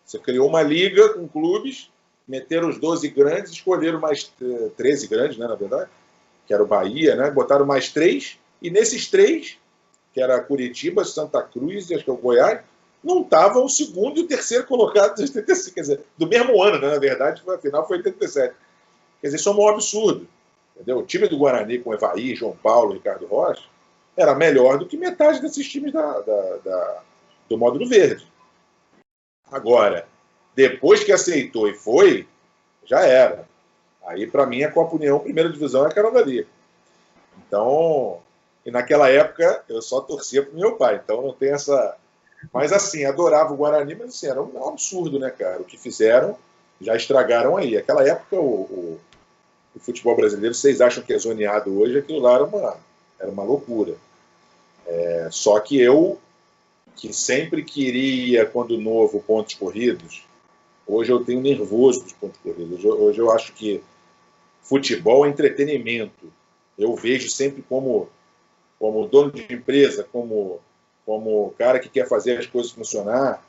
Você 0.06 0.20
criou 0.20 0.48
uma 0.48 0.62
liga 0.62 1.14
com 1.14 1.28
clubes, 1.28 1.90
meteram 2.28 2.70
os 2.70 2.80
12 2.80 3.10
grandes, 3.10 3.52
escolheram 3.52 4.00
mais 4.00 4.32
13 4.78 5.06
eh, 5.06 5.10
grandes, 5.10 5.38
né, 5.38 5.48
na 5.48 5.56
verdade, 5.56 5.90
que 6.50 6.54
era 6.56 6.64
o 6.64 6.68
Bahia, 6.68 7.16
né? 7.16 7.30
Botaram 7.30 7.64
mais 7.64 7.90
três, 7.90 8.40
e 8.60 8.72
nesses 8.72 9.06
três, 9.06 9.60
que 10.12 10.20
era 10.20 10.42
Curitiba, 10.42 11.06
Santa 11.06 11.44
Cruz 11.44 11.92
e 11.92 11.94
acho 11.94 12.04
que 12.04 12.10
é 12.10 12.14
o 12.14 12.18
Goiás, 12.18 12.62
não 13.04 13.22
estavam 13.22 13.64
o 13.64 13.70
segundo 13.70 14.20
e 14.20 14.24
o 14.24 14.28
terceiro 14.28 14.66
colocado 14.66 15.14
de 15.14 15.22
85, 15.22 15.76
quer 15.76 15.82
dizer, 15.82 16.02
do 16.18 16.26
mesmo 16.26 16.60
ano, 16.64 16.80
né? 16.82 16.90
Na 16.90 16.98
verdade, 16.98 17.44
a 17.48 17.58
final 17.60 17.88
foi 17.88 17.98
87. 17.98 18.56
Quer 19.22 19.28
dizer, 19.28 19.38
isso 19.38 19.48
é 19.48 19.54
um 19.54 19.68
absurdo. 19.70 20.28
Entendeu? 20.76 20.98
O 20.98 21.06
time 21.06 21.28
do 21.28 21.38
Guarani 21.38 21.78
com 21.78 21.94
Evaí, 21.94 22.34
João 22.34 22.58
Paulo, 22.58 22.94
Ricardo 22.94 23.28
Rocha, 23.28 23.66
era 24.18 24.34
melhor 24.34 24.80
do 24.80 24.88
que 24.88 24.98
metade 24.98 25.40
desses 25.44 25.70
times 25.70 25.94
da, 25.94 26.20
da, 26.22 26.58
da, 26.66 27.04
do 27.48 27.60
módulo 27.60 27.88
verde. 27.88 28.26
Agora, 29.52 30.08
depois 30.56 31.04
que 31.04 31.12
aceitou 31.12 31.70
e 31.70 31.76
foi, 31.76 32.28
já 32.86 33.02
era. 33.02 33.48
Aí, 34.06 34.26
para 34.28 34.46
mim, 34.46 34.64
a 34.64 34.72
Copa 34.72 34.96
União, 34.96 35.20
primeira 35.20 35.52
divisão, 35.52 35.88
é 35.88 36.12
dali. 36.12 36.48
Então, 37.38 38.20
e 38.66 38.72
naquela 38.72 39.10
época, 39.10 39.64
eu 39.68 39.82
só 39.82 40.02
torcia 40.02 40.44
pro 40.44 40.58
meu 40.58 40.76
pai, 40.76 41.02
então 41.04 41.22
não 41.22 41.34
tem 41.34 41.52
essa. 41.52 41.96
Mas 42.54 42.72
assim, 42.72 43.06
adorava 43.06 43.54
o 43.54 43.58
Guarani, 43.58 43.96
mas 43.96 44.10
assim, 44.10 44.28
era 44.28 44.42
um 44.42 44.68
absurdo, 44.68 45.20
né, 45.20 45.30
cara? 45.30 45.62
O 45.62 45.66
que 45.66 45.78
fizeram, 45.78 46.38
já 46.80 46.96
estragaram 46.96 47.58
aí. 47.58 47.78
Aquela 47.78 48.08
época, 48.08 48.36
o, 48.38 48.62
o, 48.62 49.00
o 49.76 49.80
futebol 49.80 50.16
brasileiro, 50.16 50.56
vocês 50.56 50.82
acham 50.82 51.04
que 51.04 51.14
é 51.14 51.18
zoneado 51.18 51.80
hoje, 51.80 52.00
aquilo 52.00 52.20
lá 52.20 52.36
era 52.36 52.44
uma, 52.44 52.78
era 53.20 53.30
uma 53.30 53.44
loucura. 53.44 53.96
É, 54.86 55.28
só 55.32 55.60
que 55.60 55.80
eu, 55.80 56.20
que 56.96 57.14
sempre 57.14 57.64
queria, 57.64 58.46
quando 58.46 58.78
novo, 58.78 59.22
pontos 59.22 59.56
corridos, 59.56 60.24
hoje 60.90 61.12
eu 61.12 61.24
tenho 61.24 61.42
nervoso 61.42 62.04
dos 62.04 62.14
pontos 62.14 62.40
corridos. 62.42 62.80
Hoje, 62.80 62.88
hoje 62.88 63.20
eu 63.20 63.32
acho 63.32 63.54
que 63.54 63.82
futebol 64.62 65.26
é 65.26 65.30
entretenimento. 65.30 66.34
Eu 66.78 66.96
vejo 66.96 67.30
sempre 67.30 67.62
como, 67.62 68.10
como 68.80 69.08
dono 69.08 69.32
de 69.32 69.54
empresa, 69.54 70.06
como, 70.12 70.60
como 71.06 71.54
cara 71.58 71.80
que 71.80 71.90
quer 71.90 72.08
fazer 72.08 72.38
as 72.38 72.48
coisas 72.48 72.72
funcionar. 72.72 73.46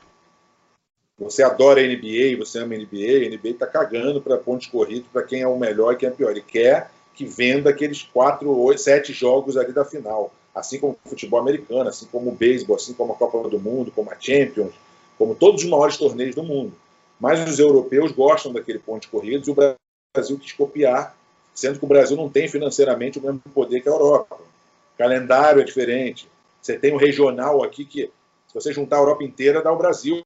Você 1.17 1.43
adora 1.43 1.81
a 1.81 1.83
NBA, 1.83 2.37
você 2.37 2.59
ama 2.59 2.75
a 2.75 2.77
NBA, 2.77 3.25
a 3.25 3.29
NBA 3.29 3.49
está 3.49 3.67
cagando 3.67 4.21
para 4.21 4.37
pontos 4.37 4.67
corridos, 4.67 5.07
para 5.11 5.23
quem 5.23 5.41
é 5.41 5.47
o 5.47 5.57
melhor 5.57 5.93
e 5.93 5.97
quem 5.97 6.09
é 6.09 6.11
o 6.11 6.15
pior. 6.15 6.31
Ele 6.31 6.41
quer 6.41 6.91
que 7.13 7.25
venda 7.25 7.69
aqueles 7.69 8.03
quatro, 8.03 8.55
oito, 8.57 8.81
sete 8.81 9.13
jogos 9.13 9.57
ali 9.57 9.71
da 9.71 9.85
final. 9.85 10.31
Assim 10.53 10.79
como 10.79 10.97
o 11.03 11.09
futebol 11.09 11.39
americano, 11.39 11.89
assim 11.89 12.07
como 12.11 12.29
o 12.29 12.35
beisebol, 12.35 12.75
assim 12.75 12.93
como 12.93 13.13
a 13.13 13.15
Copa 13.15 13.47
do 13.47 13.59
Mundo, 13.59 13.91
como 13.91 14.11
a 14.11 14.15
Champions, 14.19 14.73
como 15.17 15.35
todos 15.35 15.63
os 15.63 15.69
maiores 15.69 15.97
torneios 15.97 16.35
do 16.35 16.43
mundo. 16.43 16.73
Mas 17.21 17.47
os 17.47 17.59
europeus 17.59 18.11
gostam 18.11 18.51
daquele 18.51 18.79
ponto 18.79 19.03
de 19.03 19.07
corridos 19.07 19.47
e 19.47 19.51
o 19.51 19.55
Brasil 19.55 20.39
quis 20.39 20.53
copiar, 20.53 21.15
sendo 21.53 21.77
que 21.77 21.85
o 21.85 21.87
Brasil 21.87 22.17
não 22.17 22.27
tem 22.27 22.47
financeiramente 22.47 23.19
o 23.19 23.21
mesmo 23.21 23.39
poder 23.53 23.79
que 23.79 23.87
a 23.87 23.91
Europa. 23.91 24.37
O 24.37 24.97
calendário 24.97 25.61
é 25.61 25.63
diferente. 25.63 26.27
Você 26.59 26.79
tem 26.79 26.91
o 26.91 26.97
regional 26.97 27.63
aqui 27.63 27.85
que, 27.85 28.11
se 28.47 28.53
você 28.55 28.73
juntar 28.73 28.95
a 28.95 29.01
Europa 29.01 29.23
inteira, 29.23 29.61
dá 29.61 29.71
o 29.71 29.77
Brasil. 29.77 30.23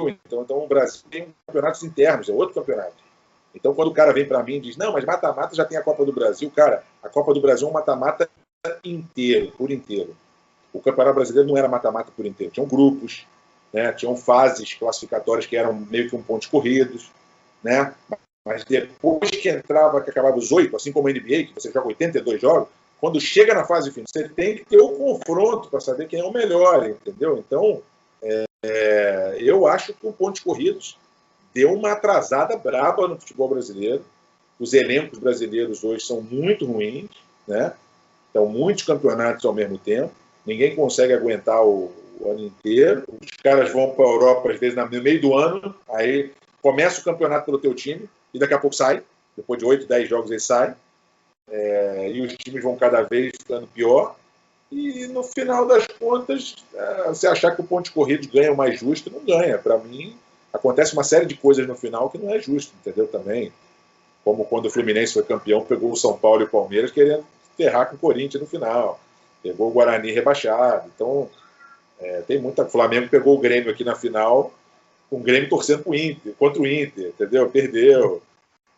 Então, 0.00 0.42
então 0.42 0.64
o 0.64 0.66
Brasil 0.66 1.02
tem 1.10 1.34
campeonatos 1.46 1.82
internos, 1.82 2.30
é 2.30 2.32
outro 2.32 2.54
campeonato. 2.54 2.96
Então, 3.54 3.74
quando 3.74 3.88
o 3.88 3.94
cara 3.94 4.12
vem 4.12 4.26
para 4.26 4.42
mim 4.42 4.54
e 4.54 4.60
diz, 4.60 4.76
não, 4.78 4.94
mas 4.94 5.04
mata-mata 5.04 5.54
já 5.54 5.66
tem 5.66 5.76
a 5.76 5.82
Copa 5.82 6.02
do 6.04 6.12
Brasil, 6.12 6.50
cara, 6.50 6.82
a 7.02 7.10
Copa 7.10 7.34
do 7.34 7.42
Brasil 7.42 7.66
é 7.66 7.70
um 7.70 7.74
mata-mata 7.74 8.28
inteiro, 8.82 9.52
por 9.52 9.70
inteiro. 9.70 10.16
O 10.72 10.80
Campeonato 10.80 11.16
Brasileiro 11.16 11.48
não 11.48 11.58
era 11.58 11.68
mata-mata 11.68 12.10
por 12.14 12.24
inteiro. 12.24 12.52
Tinham 12.52 12.66
grupos, 12.66 13.26
né? 13.72 13.92
tinham 13.92 14.16
fases 14.16 14.74
classificatórias 14.74 15.46
que 15.46 15.56
eram 15.56 15.74
meio 15.74 16.08
que 16.08 16.16
um 16.16 16.22
pontos 16.22 16.48
corridos, 16.48 17.10
né? 17.62 17.94
Mas 18.44 18.64
depois 18.64 19.30
que 19.30 19.48
entrava, 19.48 20.00
que 20.00 20.10
acabava 20.10 20.36
os 20.36 20.52
oito, 20.52 20.76
assim 20.76 20.92
como 20.92 21.08
a 21.08 21.10
NBA, 21.10 21.46
que 21.46 21.52
você 21.54 21.72
joga 21.72 21.88
82 21.88 22.40
jogos, 22.40 22.68
quando 23.00 23.20
chega 23.20 23.54
na 23.54 23.64
fase 23.64 23.90
final, 23.90 24.06
você 24.08 24.28
tem 24.28 24.56
que 24.56 24.64
ter 24.64 24.78
o 24.78 24.90
confronto 24.90 25.68
para 25.68 25.80
saber 25.80 26.08
quem 26.08 26.20
é 26.20 26.24
o 26.24 26.32
melhor, 26.32 26.88
entendeu? 26.88 27.36
Então, 27.38 27.82
é, 28.22 28.44
é, 28.62 29.36
eu 29.40 29.66
acho 29.66 29.92
que 29.92 30.06
o 30.06 30.12
pontos 30.12 30.40
corridos 30.40 30.96
deu 31.52 31.72
uma 31.72 31.92
atrasada 31.92 32.56
braba 32.56 33.08
no 33.08 33.18
futebol 33.18 33.48
brasileiro. 33.48 34.04
os 34.58 34.72
elencos 34.72 35.18
brasileiros 35.18 35.84
hoje 35.84 36.04
são 36.04 36.20
muito 36.20 36.64
ruins, 36.64 37.10
né? 37.46 37.74
Então, 38.30 38.46
muitos 38.46 38.84
campeonatos 38.84 39.44
ao 39.44 39.52
mesmo 39.52 39.78
tempo, 39.78 40.12
ninguém 40.44 40.74
consegue 40.76 41.12
aguentar 41.12 41.64
o, 41.64 41.92
o 42.20 42.30
ano 42.30 42.44
inteiro. 42.44 43.04
Os 43.08 43.30
caras 43.42 43.72
vão 43.72 43.90
para 43.90 44.04
a 44.04 44.08
Europa, 44.08 44.50
às 44.50 44.58
vezes, 44.58 44.76
no 44.76 45.02
meio 45.02 45.20
do 45.20 45.34
ano, 45.34 45.74
aí 45.88 46.32
começa 46.62 47.00
o 47.00 47.04
campeonato 47.04 47.46
pelo 47.46 47.58
teu 47.58 47.74
time 47.74 48.08
e 48.32 48.38
daqui 48.38 48.54
a 48.54 48.58
pouco 48.58 48.76
sai. 48.76 49.02
Depois 49.36 49.58
de 49.58 49.66
8, 49.66 49.86
10 49.86 50.08
jogos 50.08 50.30
eles 50.30 50.44
saem. 50.44 50.74
É, 51.48 52.10
e 52.12 52.20
os 52.20 52.34
times 52.36 52.62
vão 52.62 52.76
cada 52.76 53.02
vez 53.02 53.32
ficando 53.38 53.66
pior. 53.68 54.16
E 54.70 55.06
no 55.06 55.22
final 55.22 55.66
das 55.66 55.86
contas, 55.86 56.56
é, 56.74 57.08
você 57.08 57.26
achar 57.28 57.54
que 57.54 57.60
o 57.60 57.64
ponto 57.64 57.84
de 57.84 57.92
corrido 57.92 58.28
ganha 58.28 58.52
o 58.52 58.56
mais 58.56 58.80
justo, 58.80 59.10
não 59.10 59.20
ganha. 59.24 59.58
Para 59.58 59.78
mim, 59.78 60.16
acontece 60.52 60.92
uma 60.92 61.04
série 61.04 61.26
de 61.26 61.36
coisas 61.36 61.66
no 61.66 61.76
final 61.76 62.10
que 62.10 62.18
não 62.18 62.34
é 62.34 62.40
justo, 62.40 62.74
entendeu? 62.80 63.06
Também. 63.06 63.52
Como 64.24 64.44
quando 64.44 64.66
o 64.66 64.70
Fluminense 64.70 65.12
foi 65.12 65.22
campeão, 65.22 65.64
pegou 65.64 65.92
o 65.92 65.96
São 65.96 66.18
Paulo 66.18 66.42
e 66.42 66.44
o 66.44 66.48
Palmeiras 66.48 66.90
querendo 66.90 67.24
ferrar 67.56 67.88
com 67.88 67.94
o 67.94 67.98
Corinthians 67.98 68.42
no 68.42 68.48
final. 68.48 68.98
Pegou 69.42 69.68
o 69.68 69.72
Guarani 69.72 70.10
rebaixado. 70.10 70.90
Então, 70.94 71.28
é, 72.00 72.20
tem 72.22 72.40
muita. 72.40 72.64
O 72.64 72.70
Flamengo 72.70 73.08
pegou 73.08 73.36
o 73.36 73.40
Grêmio 73.40 73.70
aqui 73.70 73.84
na 73.84 73.94
final, 73.94 74.52
com 75.08 75.16
o 75.16 75.22
Grêmio 75.22 75.48
torcendo 75.48 75.82
pro 75.82 75.94
Inter, 75.94 76.34
contra 76.38 76.60
o 76.60 76.66
Inter, 76.66 77.08
entendeu? 77.08 77.48
Perdeu. 77.48 78.22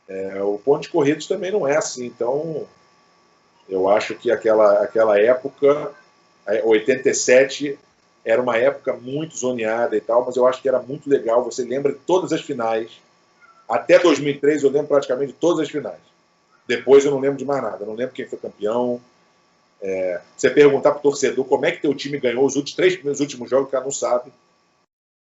É, 0.09 0.43
o 0.43 0.59
ponto 0.59 0.83
de 0.83 0.89
corridos 0.89 1.27
também 1.27 1.51
não 1.51 1.67
é 1.67 1.77
assim. 1.77 2.07
Então, 2.07 2.67
eu 3.69 3.89
acho 3.89 4.15
que 4.15 4.31
aquela, 4.31 4.83
aquela 4.83 5.21
época, 5.21 5.93
87, 6.65 7.79
era 8.25 8.41
uma 8.41 8.57
época 8.57 8.95
muito 8.95 9.37
zoneada 9.37 9.97
e 9.97 10.01
tal, 10.01 10.25
mas 10.25 10.37
eu 10.37 10.47
acho 10.47 10.63
que 10.63 10.69
era 10.69 10.81
muito 10.81 11.09
legal. 11.09 11.45
Você 11.45 11.65
lembra 11.65 11.93
de 11.93 11.99
todas 11.99 12.33
as 12.33 12.41
finais. 12.41 12.91
Até 13.69 13.99
2003 13.99 14.63
eu 14.63 14.71
lembro 14.71 14.89
praticamente 14.89 15.33
de 15.33 15.39
todas 15.39 15.61
as 15.61 15.71
finais. 15.71 16.01
Depois 16.67 17.05
eu 17.05 17.11
não 17.11 17.19
lembro 17.21 17.39
de 17.39 17.45
mais 17.45 17.63
nada. 17.63 17.79
Eu 17.81 17.87
não 17.87 17.95
lembro 17.95 18.15
quem 18.15 18.27
foi 18.27 18.39
campeão. 18.39 19.01
É, 19.81 20.21
você 20.37 20.51
perguntar 20.51 20.93
pro 20.93 21.03
torcedor 21.03 21.45
como 21.45 21.65
é 21.65 21.73
que 21.73 21.83
teu 21.83 21.95
time 21.95 22.19
ganhou 22.19 22.45
os 22.45 22.57
últimos 22.57 22.75
três 22.75 22.95
primeiros 22.95 23.21
últimos 23.21 23.49
jogos, 23.49 23.69
o 23.69 23.71
cara 23.71 23.85
não 23.85 23.93
sabe. 23.93 24.31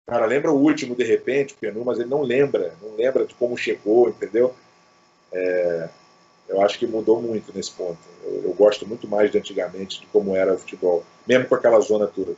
O 0.06 0.10
cara 0.10 0.24
lembra 0.24 0.50
o 0.50 0.58
último, 0.58 0.96
de 0.96 1.04
repente, 1.04 1.52
o 1.52 1.56
Penu, 1.58 1.84
mas 1.84 1.98
ele 1.98 2.08
não 2.08 2.22
lembra. 2.22 2.74
Não 2.80 2.96
lembra 2.96 3.26
de 3.26 3.34
como 3.34 3.58
chegou, 3.58 4.08
entendeu? 4.08 4.54
É, 5.30 5.88
eu 6.48 6.62
acho 6.62 6.78
que 6.78 6.86
mudou 6.86 7.20
muito 7.20 7.54
nesse 7.54 7.70
ponto. 7.72 7.98
Eu, 8.24 8.44
eu, 8.44 8.54
gosto 8.54 8.86
muito 8.86 9.06
mais 9.06 9.30
de 9.30 9.36
antigamente, 9.36 10.00
de 10.00 10.06
como 10.06 10.34
era 10.34 10.54
o 10.54 10.58
futebol, 10.58 11.04
mesmo 11.26 11.46
com 11.46 11.54
aquela 11.54 11.78
zona 11.80 12.06
toda. 12.06 12.34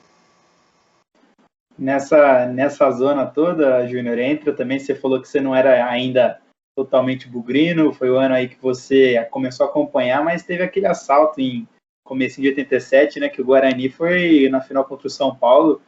Nessa, 1.79 2.47
nessa 2.47 2.91
zona 2.91 3.25
toda, 3.25 3.87
Júnior, 3.87 4.19
entra 4.19 4.53
também, 4.53 4.79
você 4.79 4.95
falou 4.95 5.21
que 5.21 5.29
você 5.29 5.41
não 5.41 5.55
era 5.55 5.87
ainda 5.87 6.41
totalmente 6.77 7.29
bugrino, 7.29 7.93
foi 7.93 8.11
o 8.11 8.19
ano 8.19 8.35
aí 8.35 8.49
que 8.49 8.61
você 8.61 9.25
começou 9.31 9.67
a 9.67 9.69
acompanhar, 9.69 10.25
mas 10.25 10.43
teve 10.43 10.63
aquele 10.63 10.87
assalto 10.87 11.41
em 11.41 11.67
começo 12.11 12.41
de 12.41 12.49
87, 12.49 13.21
né, 13.21 13.29
que 13.29 13.41
o 13.41 13.45
Guarani 13.45 13.89
foi 13.89 14.49
na 14.49 14.61
final 14.61 14.85
contra 14.85 15.07
o 15.07 15.11
São 15.11 15.33
Paulo. 15.33 15.81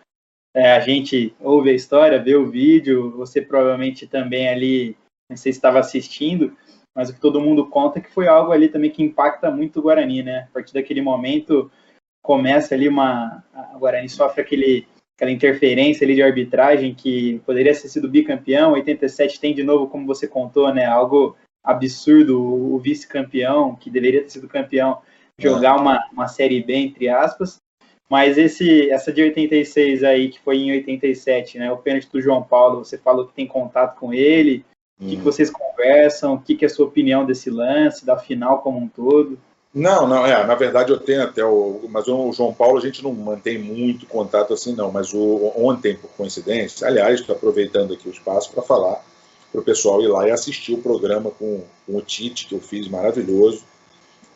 É, 0.54 0.70
a 0.70 0.78
gente 0.78 1.34
ouve 1.40 1.70
a 1.70 1.74
história, 1.74 2.22
vê 2.22 2.36
o 2.36 2.48
vídeo, 2.48 3.10
você 3.16 3.42
provavelmente 3.42 4.06
também 4.06 4.48
ali, 4.48 4.96
se 5.34 5.48
estava 5.48 5.80
assistindo, 5.80 6.56
mas 6.94 7.10
o 7.10 7.14
que 7.14 7.20
todo 7.20 7.40
mundo 7.40 7.66
conta 7.66 7.98
é 7.98 8.02
que 8.02 8.12
foi 8.12 8.28
algo 8.28 8.52
ali 8.52 8.68
também 8.68 8.88
que 8.88 9.02
impacta 9.02 9.50
muito 9.50 9.80
o 9.80 9.82
Guarani, 9.82 10.22
né? 10.22 10.46
A 10.48 10.52
partir 10.52 10.74
daquele 10.74 11.02
momento 11.02 11.68
começa 12.22 12.72
ali 12.72 12.86
uma 12.86 13.42
o 13.74 13.80
Guarani 13.80 14.08
sofre 14.08 14.42
aquele 14.42 14.86
aquela 15.16 15.32
interferência 15.32 16.04
ali 16.04 16.14
de 16.14 16.22
arbitragem 16.22 16.94
que 16.94 17.40
poderia 17.44 17.72
ter 17.72 17.88
sido 17.88 18.08
bicampeão, 18.08 18.72
87 18.72 19.40
tem 19.40 19.54
de 19.54 19.64
novo, 19.64 19.88
como 19.88 20.06
você 20.06 20.28
contou, 20.28 20.72
né, 20.72 20.84
algo 20.84 21.36
absurdo, 21.64 22.40
o 22.40 22.78
vice-campeão, 22.78 23.74
que 23.74 23.90
deveria 23.90 24.22
ter 24.22 24.30
sido 24.30 24.48
campeão, 24.48 25.00
jogar 25.38 25.76
uma, 25.76 25.98
uma 26.12 26.28
série 26.28 26.62
B, 26.62 26.74
entre 26.74 27.08
aspas, 27.08 27.56
mas 28.08 28.36
esse, 28.36 28.90
essa 28.90 29.12
de 29.12 29.22
86 29.22 30.04
aí, 30.04 30.28
que 30.28 30.40
foi 30.40 30.58
em 30.58 30.72
87, 30.72 31.58
né, 31.58 31.72
o 31.72 31.78
pênalti 31.78 32.08
do 32.12 32.20
João 32.20 32.42
Paulo, 32.42 32.84
você 32.84 32.98
falou 32.98 33.26
que 33.26 33.34
tem 33.34 33.46
contato 33.46 33.98
com 33.98 34.12
ele, 34.12 34.64
o 35.00 35.04
que, 35.04 35.10
que, 35.10 35.16
uhum. 35.16 35.22
vocês 35.22 35.50
conversam? 35.50 36.34
O 36.34 36.40
que, 36.40 36.54
que, 36.54 36.64
é 36.64 36.68
a 36.68 36.70
sua 36.70 36.86
opinião 36.86 37.26
desse 37.26 37.50
lance, 37.50 38.06
da 38.06 38.16
final 38.16 38.60
como 38.60 38.78
um 38.78 38.86
todo? 38.86 39.36
Não, 39.74 40.06
não, 40.06 40.24
é, 40.24 40.46
na 40.46 40.54
verdade 40.54 40.92
eu 40.92 41.00
tenho 41.00 41.22
até 41.22 41.44
o. 41.44 41.80
Mas 41.88 42.06
o 42.06 42.30
João 42.32 42.52
Paulo 42.52 42.78
a 42.78 42.80
gente 42.80 43.02
não 43.02 43.12
mantém 43.12 43.58
muito 43.58 44.06
contato 44.06 44.52
assim, 44.52 44.76
não. 44.76 44.92
Mas 44.92 45.12
o, 45.12 45.52
ontem, 45.56 45.96
por 45.96 46.10
coincidência, 46.10 46.86
aliás, 46.86 47.20
estou 47.20 47.34
aproveitando 47.34 47.94
aqui 47.94 48.08
o 48.08 48.12
espaço 48.12 48.52
para 48.52 48.62
falar 48.62 49.02
para 49.50 49.60
o 49.60 49.64
pessoal 49.64 50.00
ir 50.00 50.08
lá 50.08 50.26
e 50.26 50.30
assistir 50.30 50.74
o 50.74 50.82
programa 50.82 51.30
com, 51.30 51.62
com, 51.86 51.96
o 51.96 52.00
Tite, 52.00 52.46
que 52.46 52.54
eu 52.54 52.60
fiz 52.60 52.88
maravilhoso, 52.88 53.64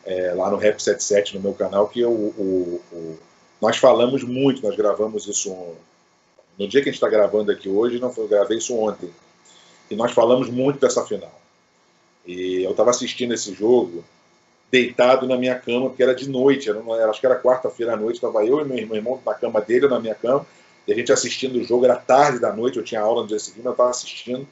é, 0.07 0.33
lá 0.33 0.49
no 0.49 0.57
Rap 0.57 0.81
77, 0.81 1.35
no 1.35 1.41
meu 1.41 1.53
canal, 1.53 1.87
que 1.87 1.99
eu, 1.99 2.11
o, 2.11 2.81
o, 2.91 3.19
nós 3.61 3.77
falamos 3.77 4.23
muito, 4.23 4.65
nós 4.65 4.75
gravamos 4.75 5.27
isso 5.27 5.53
no 6.57 6.67
dia 6.67 6.81
que 6.81 6.89
a 6.89 6.91
gente 6.91 7.03
está 7.03 7.09
gravando 7.09 7.51
aqui 7.51 7.69
hoje, 7.69 7.99
não 7.99 8.11
foi, 8.11 8.23
eu 8.23 8.29
gravei 8.29 8.57
isso 8.57 8.75
ontem 8.75 9.11
e 9.89 9.95
nós 9.95 10.11
falamos 10.11 10.49
muito 10.49 10.79
dessa 10.79 11.05
final. 11.05 11.33
E 12.25 12.63
eu 12.63 12.71
estava 12.71 12.89
assistindo 12.89 13.33
esse 13.33 13.53
jogo 13.53 14.03
deitado 14.69 15.25
na 15.27 15.37
minha 15.37 15.57
cama, 15.57 15.89
porque 15.89 16.03
era 16.03 16.13
de 16.13 16.29
noite, 16.29 16.69
era, 16.69 17.09
acho 17.09 17.19
que 17.19 17.25
era 17.25 17.39
quarta-feira 17.39 17.93
à 17.93 17.97
noite, 17.97 18.15
estava 18.15 18.45
eu 18.45 18.59
e 18.59 18.65
meu 18.65 18.95
irmão 18.95 19.21
na 19.25 19.33
cama 19.33 19.61
dele, 19.61 19.87
na 19.87 19.99
minha 19.99 20.15
cama, 20.15 20.45
e 20.85 20.91
a 20.91 20.95
gente 20.95 21.11
assistindo 21.11 21.57
o 21.57 21.63
jogo, 21.63 21.85
era 21.85 21.95
tarde 21.95 22.39
da 22.39 22.51
noite, 22.51 22.77
eu 22.77 22.83
tinha 22.83 22.99
aula 22.99 23.21
no 23.21 23.27
dia 23.27 23.39
seguinte, 23.39 23.65
eu 23.65 23.71
estava 23.71 23.89
assistindo, 23.89 24.45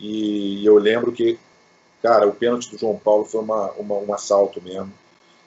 e 0.00 0.64
eu 0.64 0.76
lembro 0.76 1.12
que, 1.12 1.38
cara, 2.06 2.28
o 2.28 2.32
pênalti 2.32 2.70
do 2.70 2.78
João 2.78 2.96
Paulo 2.96 3.24
foi 3.24 3.40
uma, 3.40 3.72
uma, 3.72 3.96
um 3.96 4.14
assalto 4.14 4.62
mesmo. 4.62 4.92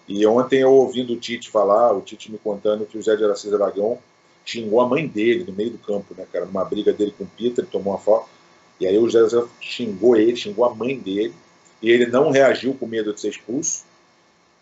E 0.06 0.26
ontem 0.28 0.60
eu 0.60 0.74
ouvindo 0.74 1.14
o 1.14 1.18
Tite 1.18 1.50
falar, 1.50 1.94
o 1.94 2.02
Tite 2.02 2.30
me 2.30 2.38
contando 2.38 2.86
que 2.86 2.98
o 2.98 3.02
Zé 3.02 3.16
de 3.16 3.24
Aracide 3.24 3.56
Aragão 3.56 3.98
xingou 4.46 4.82
a 4.82 4.88
mãe 4.88 5.08
dele 5.08 5.46
no 5.46 5.54
meio 5.54 5.70
do 5.70 5.78
campo, 5.78 6.14
né, 6.18 6.26
cara, 6.34 6.46
numa 6.46 6.66
briga 6.66 6.92
dele 6.92 7.14
com 7.18 7.24
o 7.24 7.28
Peter, 7.28 7.64
ele 7.64 7.72
tomou 7.72 7.94
uma 7.94 8.00
falta, 8.00 8.28
e 8.78 8.86
aí 8.86 8.98
o 8.98 9.08
José 9.08 9.42
xingou 9.62 10.18
ele, 10.18 10.36
xingou 10.36 10.66
a 10.66 10.76
mãe 10.76 10.98
dele, 11.00 11.34
e 11.82 11.90
ele 11.90 12.08
não 12.08 12.30
reagiu 12.30 12.74
com 12.74 12.86
medo 12.86 13.14
de 13.14 13.22
ser 13.22 13.30
expulso. 13.30 13.86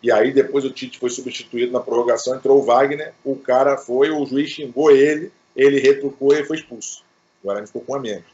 E 0.00 0.12
aí 0.12 0.32
depois 0.32 0.64
o 0.64 0.70
Tite 0.70 1.00
foi 1.00 1.10
substituído 1.10 1.72
na 1.72 1.80
prorrogação, 1.80 2.36
entrou 2.36 2.60
o 2.60 2.62
Wagner, 2.62 3.12
o 3.24 3.34
cara 3.34 3.76
foi, 3.76 4.10
o 4.10 4.24
juiz 4.24 4.50
xingou 4.50 4.92
ele, 4.92 5.32
ele 5.56 5.80
retrucou 5.80 6.32
e 6.32 6.44
foi 6.44 6.58
expulso. 6.58 7.02
O 7.42 7.46
Guarani 7.46 7.66
ficou 7.66 7.82
com 7.82 7.96
a 7.96 7.98
menos. 7.98 8.26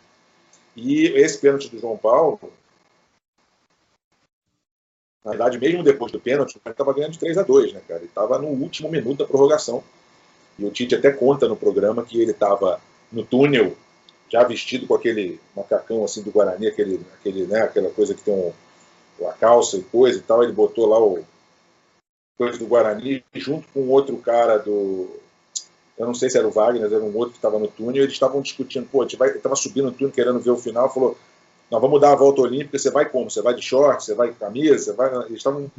E 0.77 1.07
esse 1.07 1.39
pênalti 1.39 1.71
do 1.71 1.79
João 1.79 1.97
Paulo, 1.97 2.39
na 5.25 5.31
verdade, 5.31 5.59
mesmo 5.59 5.83
depois 5.83 6.13
do 6.13 6.21
pênalti, 6.21 6.57
o 6.57 6.61
cara 6.61 6.75
estava 6.75 6.93
ganhando 6.93 7.13
de 7.13 7.19
3 7.19 7.39
a 7.39 7.43
2 7.43 7.73
né, 7.73 7.81
cara? 7.89 8.01
Ele 8.01 8.09
estava 8.09 8.39
no 8.39 8.49
último 8.49 8.91
minuto 8.91 9.19
da 9.19 9.25
prorrogação. 9.25 9.83
E 10.59 10.65
o 10.65 10.71
Tite 10.71 10.95
até 10.95 11.11
conta 11.11 11.49
no 11.49 11.57
programa 11.57 12.05
que 12.05 12.21
ele 12.21 12.33
estava 12.33 12.81
no 13.11 13.25
túnel 13.25 13.75
já 14.29 14.45
vestido 14.45 14.87
com 14.87 14.95
aquele 14.95 15.41
macacão 15.57 16.05
assim 16.05 16.23
do 16.23 16.31
Guarani, 16.31 16.67
aquele, 16.67 17.01
aquele, 17.19 17.47
né, 17.47 17.63
aquela 17.63 17.91
coisa 17.91 18.15
que 18.15 18.23
tem 18.23 18.35
um, 18.35 18.53
a 19.27 19.33
calça 19.33 19.77
e 19.77 19.83
coisa 19.83 20.19
e 20.19 20.23
tal, 20.23 20.43
ele 20.43 20.53
botou 20.53 20.87
lá 20.87 21.03
o 21.03 21.25
coisa 22.37 22.59
do 22.59 22.67
Guarani 22.67 23.25
junto 23.33 23.67
com 23.73 23.89
outro 23.89 24.17
cara 24.17 24.59
do 24.59 25.09
eu 25.97 26.07
não 26.07 26.15
sei 26.15 26.29
se 26.29 26.37
era 26.37 26.47
o 26.47 26.51
Wagner, 26.51 26.93
era 26.93 27.05
um 27.05 27.17
outro 27.17 27.31
que 27.31 27.39
estava 27.39 27.59
no 27.59 27.69
túnel, 27.69 28.03
eles 28.03 28.15
estavam 28.15 28.43
discutindo, 28.43 28.89
pô, 28.91 29.03
a 29.03 29.05
gente 29.05 29.17
vai, 29.17 29.31
estava 29.31 29.55
subindo 29.55 29.87
no 29.87 29.93
túnel 29.93 30.13
querendo 30.13 30.41
ver 30.41 30.51
o 30.51 30.57
final, 30.57 30.93
falou, 30.93 31.17
nós 31.71 31.81
vamos 31.81 32.01
dar 32.01 32.13
a 32.13 32.17
volta 32.17 32.43
olímpica, 32.43 32.79
você 32.79 32.91
vai 32.91 33.09
como? 33.09 33.31
Você 33.31 33.43
vai 33.43 33.55
de 33.55 33.63
short, 33.63 34.05
você 34.05 34.15
vai 34.15 34.29
de 34.29 34.35
camisa, 34.35 34.79
você 34.79 34.93
vai... 34.93 35.15
Eles 35.27 35.39
estavam... 35.39 35.71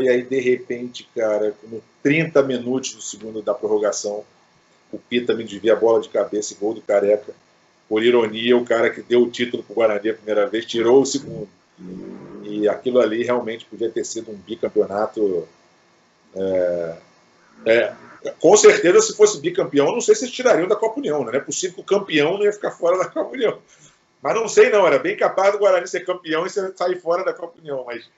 E 0.00 0.08
aí, 0.08 0.22
de 0.22 0.40
repente, 0.40 1.08
cara, 1.16 1.52
no 1.64 1.82
30 2.02 2.42
minutos 2.44 2.94
do 2.94 3.02
segundo 3.02 3.42
da 3.42 3.52
prorrogação, 3.52 4.24
o 4.92 4.98
Pita 4.98 5.34
me 5.34 5.42
desvia 5.42 5.72
a 5.72 5.76
bola 5.76 6.00
de 6.00 6.08
cabeça 6.08 6.52
e 6.52 6.56
gol 6.56 6.74
do 6.74 6.80
Careca 6.80 7.34
por 7.90 8.04
ironia, 8.04 8.56
o 8.56 8.64
cara 8.64 8.88
que 8.88 9.02
deu 9.02 9.22
o 9.22 9.30
título 9.30 9.64
para 9.64 9.72
o 9.72 9.74
Guarani 9.74 10.10
a 10.10 10.14
primeira 10.14 10.46
vez 10.46 10.64
tirou 10.64 11.02
o 11.02 11.06
segundo. 11.06 11.48
E 12.44 12.68
aquilo 12.68 13.00
ali 13.00 13.24
realmente 13.24 13.64
podia 13.64 13.90
ter 13.90 14.04
sido 14.04 14.30
um 14.30 14.36
bicampeonato. 14.36 15.48
É, 16.36 16.96
é, 17.66 17.94
com 18.38 18.56
certeza, 18.56 19.00
se 19.00 19.16
fosse 19.16 19.40
bicampeão, 19.40 19.86
não 19.92 20.00
sei 20.00 20.14
se 20.14 20.24
eles 20.24 20.34
tirariam 20.34 20.68
da 20.68 20.76
Copa 20.76 21.00
União. 21.00 21.24
Né? 21.24 21.32
Não 21.32 21.38
é 21.38 21.42
possível 21.42 21.74
que 21.74 21.80
o 21.80 21.84
campeão 21.84 22.38
não 22.38 22.44
ia 22.44 22.52
ficar 22.52 22.70
fora 22.70 22.96
da 22.96 23.06
Copa 23.06 23.34
União. 23.34 23.58
Mas 24.22 24.34
não 24.34 24.48
sei, 24.48 24.70
não. 24.70 24.86
Era 24.86 24.98
bem 24.98 25.16
capaz 25.16 25.52
do 25.52 25.58
Guarani 25.58 25.86
ser 25.86 26.04
campeão 26.04 26.46
e 26.46 26.50
sair 26.50 27.00
fora 27.00 27.24
da 27.24 27.32
Copa 27.32 27.58
União. 27.58 27.84
Mas 27.86 28.08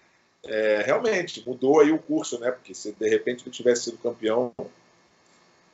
é, 0.45 0.83
realmente 0.85 1.47
mudou 1.47 1.81
aí 1.81 1.93
o 1.93 1.99
curso, 1.99 2.39
né? 2.39 2.51
Porque 2.51 2.75
se 2.75 2.93
de 2.93 3.09
repente 3.09 3.45
ele 3.45 3.55
tivesse 3.55 3.85
sido 3.85 3.99
campeão, 3.99 4.53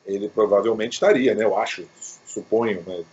ele 0.04 0.28
provavelmente 0.28 0.94
estaria, 0.94 1.34
né? 1.34 1.44
Eu 1.44 1.56
acho, 1.56 1.86
suponho, 2.26 2.82
né? 2.86 3.04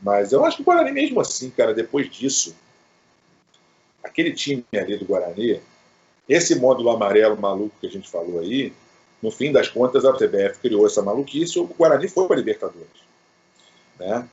Mas 0.00 0.32
eu 0.32 0.44
acho 0.44 0.56
que 0.56 0.62
o 0.62 0.64
Guarani, 0.64 0.90
mesmo 0.90 1.20
assim, 1.20 1.50
cara, 1.50 1.72
depois 1.72 2.10
disso, 2.10 2.56
aquele 4.02 4.32
time 4.32 4.64
ali 4.74 4.98
do 4.98 5.04
Guarani, 5.04 5.60
esse 6.28 6.56
módulo 6.56 6.90
amarelo 6.90 7.40
maluco 7.40 7.76
que 7.80 7.86
a 7.86 7.90
gente 7.90 8.10
falou 8.10 8.40
aí, 8.40 8.72
no 9.22 9.30
fim 9.30 9.52
das 9.52 9.68
contas, 9.68 10.04
a 10.04 10.12
CBF 10.12 10.58
criou 10.60 10.86
essa 10.86 11.02
maluquice 11.02 11.58
e 11.58 11.62
o 11.62 11.66
Guarani 11.66 12.08
foi 12.08 12.26
para 12.26 12.34
a 12.34 12.38
Libertadores. 12.38 13.02
Né? 13.98 14.28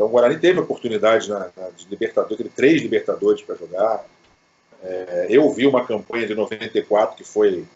Então 0.00 0.08
o 0.08 0.12
Guarani 0.12 0.38
teve 0.38 0.58
oportunidade 0.58 1.28
na, 1.28 1.50
na 1.54 1.68
de 1.76 1.86
Libertadores, 1.90 2.38
teve 2.38 2.48
três 2.48 2.80
Libertadores 2.80 3.42
para 3.42 3.54
jogar. 3.54 4.02
É, 4.82 5.26
eu 5.28 5.52
vi 5.52 5.66
uma 5.66 5.84
campanha 5.84 6.26
de 6.26 6.34
94 6.34 7.14
que 7.18 7.22
foi. 7.22 7.66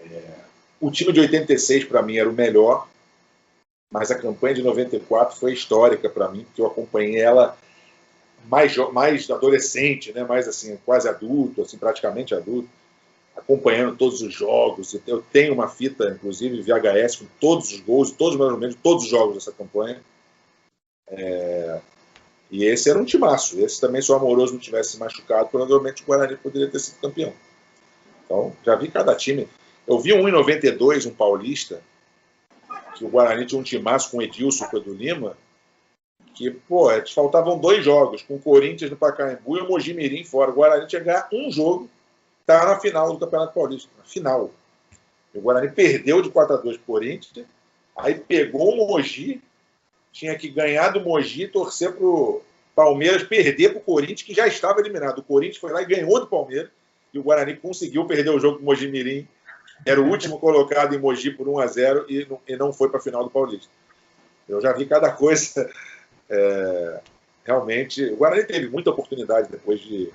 É, 0.00 0.22
o 0.80 0.88
time 0.88 1.12
de 1.12 1.18
86 1.18 1.86
para 1.86 2.00
mim 2.00 2.16
era 2.16 2.30
o 2.30 2.32
melhor, 2.32 2.86
mas 3.90 4.12
a 4.12 4.14
campanha 4.14 4.54
de 4.54 4.62
94 4.62 5.36
foi 5.36 5.52
histórica 5.52 6.08
para 6.08 6.28
mim, 6.28 6.44
porque 6.44 6.62
eu 6.62 6.66
acompanhei 6.66 7.20
ela 7.20 7.58
mais, 8.44 8.76
mais 8.92 9.28
adolescente, 9.28 10.12
né, 10.12 10.22
mais 10.22 10.46
assim, 10.46 10.78
quase 10.86 11.08
adulto, 11.08 11.62
assim, 11.62 11.76
praticamente 11.76 12.36
adulto, 12.36 12.68
acompanhando 13.36 13.96
todos 13.96 14.22
os 14.22 14.32
jogos. 14.32 14.96
Eu 15.08 15.20
tenho 15.32 15.54
uma 15.54 15.66
fita, 15.66 16.08
inclusive, 16.10 16.62
VHS, 16.62 17.16
com 17.16 17.26
todos 17.40 17.72
os 17.72 17.80
gols, 17.80 18.12
todos 18.12 18.38
mais 18.38 18.52
ou 18.52 18.58
menos, 18.58 18.76
todos 18.80 19.02
os 19.02 19.10
jogos 19.10 19.34
dessa 19.34 19.50
campanha. 19.50 20.00
É... 21.12 21.80
E 22.50 22.64
esse 22.64 22.90
era 22.90 22.98
um 22.98 23.04
timaço. 23.04 23.58
Esse 23.60 23.80
também, 23.80 24.02
se 24.02 24.12
o 24.12 24.14
Amoroso 24.14 24.52
não 24.52 24.60
tivesse 24.60 24.98
machucado, 24.98 25.48
provavelmente 25.48 26.02
o 26.02 26.06
Guarani 26.06 26.36
poderia 26.36 26.68
ter 26.68 26.80
sido 26.80 27.00
campeão. 27.00 27.32
Então, 28.24 28.54
já 28.64 28.74
vi 28.76 28.88
cada 28.88 29.14
time. 29.14 29.48
Eu 29.86 29.98
vi 29.98 30.12
um 30.12 30.28
em 30.28 30.32
92, 30.32 31.06
um 31.06 31.14
paulista, 31.14 31.82
que 32.94 33.04
o 33.04 33.08
Guarani 33.08 33.46
tinha 33.46 33.60
um 33.60 33.64
timaço 33.64 34.10
com 34.10 34.18
o 34.18 34.22
Edilson, 34.22 34.66
com 34.66 34.76
o 34.76 34.80
Edu 34.80 34.94
Lima, 34.94 35.36
que, 36.34 36.50
pô, 36.50 36.90
é, 36.90 37.04
faltavam 37.06 37.58
dois 37.58 37.84
jogos, 37.84 38.22
com 38.22 38.36
o 38.36 38.40
Corinthians 38.40 38.90
no 38.90 38.96
Pacaembu 38.96 39.58
e 39.58 39.60
o 39.60 39.68
Mojimirim 39.68 40.24
fora. 40.24 40.50
O 40.50 40.54
Guarani 40.54 40.86
tinha 40.86 41.00
que 41.00 41.06
ganhar 41.06 41.28
um 41.32 41.50
jogo, 41.50 41.90
tá 42.46 42.66
na 42.66 42.78
final 42.78 43.12
do 43.12 43.18
Campeonato 43.18 43.54
Paulista, 43.54 43.90
na 43.98 44.04
final. 44.04 44.50
O 45.34 45.40
Guarani 45.40 45.70
perdeu 45.70 46.20
de 46.20 46.30
4 46.30 46.54
a 46.54 46.58
2 46.58 46.76
pro 46.76 46.86
Corinthians, 46.86 47.46
aí 47.96 48.14
pegou 48.14 48.74
o 48.74 48.88
Mogi, 48.88 49.42
tinha 50.12 50.36
que 50.36 50.48
ganhar 50.48 50.90
do 50.90 51.00
Mogi 51.00 51.48
torcer 51.48 51.92
pro 51.92 52.42
Palmeiras 52.74 53.22
perder 53.22 53.70
pro 53.70 53.80
Corinthians, 53.80 54.22
que 54.22 54.34
já 54.34 54.46
estava 54.46 54.80
eliminado. 54.80 55.18
O 55.18 55.22
Corinthians 55.22 55.58
foi 55.58 55.72
lá 55.72 55.82
e 55.82 55.86
ganhou 55.86 56.20
do 56.20 56.26
Palmeiras, 56.26 56.70
e 57.12 57.18
o 57.18 57.22
Guarani 57.22 57.56
conseguiu 57.56 58.06
perder 58.06 58.30
o 58.30 58.38
jogo 58.38 58.58
com 58.58 58.62
o 58.62 58.66
Mojimirim. 58.66 59.26
Era 59.84 60.00
o 60.00 60.08
último 60.08 60.38
colocado 60.38 60.94
em 60.94 60.98
Mogi 60.98 61.30
por 61.30 61.48
1 61.48 61.58
a 61.58 61.66
0 61.66 62.06
e 62.08 62.26
não, 62.28 62.40
e 62.46 62.56
não 62.56 62.72
foi 62.72 62.88
para 62.88 62.98
a 62.98 63.02
final 63.02 63.24
do 63.24 63.30
Paulista. 63.30 63.68
Eu 64.48 64.60
já 64.60 64.72
vi 64.72 64.86
cada 64.86 65.10
coisa 65.10 65.68
é, 66.28 67.00
realmente, 67.44 68.04
o 68.04 68.16
Guarani 68.16 68.44
teve 68.44 68.68
muita 68.68 68.90
oportunidade 68.90 69.48
depois 69.50 69.80
de. 69.80 70.10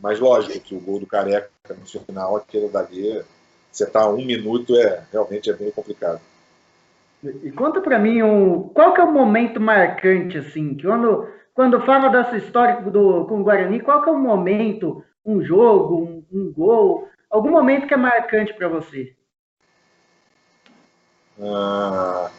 Mas 0.00 0.20
lógico 0.20 0.60
que 0.60 0.74
o 0.74 0.80
gol 0.80 1.00
do 1.00 1.06
Careca 1.06 1.50
no 1.68 1.86
final, 1.86 2.36
aquele 2.36 2.68
dali, 2.68 3.24
você 3.72 3.84
tá 3.84 4.02
a 4.02 4.10
um 4.10 4.24
minuto, 4.24 4.76
é 4.76 5.04
realmente 5.10 5.50
é 5.50 5.52
bem 5.52 5.70
complicado. 5.70 6.20
E 7.22 7.50
conta 7.50 7.80
para 7.80 7.98
mim, 7.98 8.22
um, 8.22 8.68
qual 8.68 8.94
que 8.94 9.00
é 9.00 9.04
o 9.04 9.12
momento 9.12 9.60
marcante, 9.60 10.38
assim, 10.38 10.76
quando, 10.80 11.28
quando 11.52 11.84
fala 11.84 12.08
dessa 12.08 12.36
história 12.36 12.80
do, 12.82 13.24
com 13.26 13.40
o 13.40 13.44
Guarani, 13.44 13.80
qual 13.80 14.02
que 14.02 14.08
é 14.08 14.12
o 14.12 14.18
momento, 14.18 15.02
um 15.26 15.42
jogo, 15.42 15.96
um, 15.96 16.24
um 16.30 16.52
gol, 16.52 17.08
algum 17.28 17.50
momento 17.50 17.86
que 17.86 17.94
é 17.94 17.96
marcante 17.96 18.54
para 18.54 18.68
você? 18.68 19.14
Ah, 21.40 22.30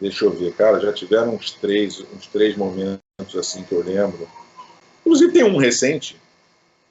Deixa 0.00 0.24
eu 0.24 0.30
ver, 0.30 0.52
cara, 0.54 0.80
já 0.80 0.92
tiveram 0.92 1.34
uns 1.34 1.52
três, 1.52 2.00
uns 2.14 2.26
três 2.26 2.56
momentos 2.56 3.00
assim 3.36 3.62
que 3.62 3.72
eu 3.72 3.82
lembro. 3.82 4.28
Inclusive 5.00 5.32
tem 5.32 5.44
um 5.44 5.56
recente, 5.56 6.20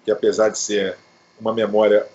que 0.06 0.12
apesar 0.12 0.50
de 0.50 0.58
ser 0.58 0.98
uma 1.40 1.54
memória 1.54 2.08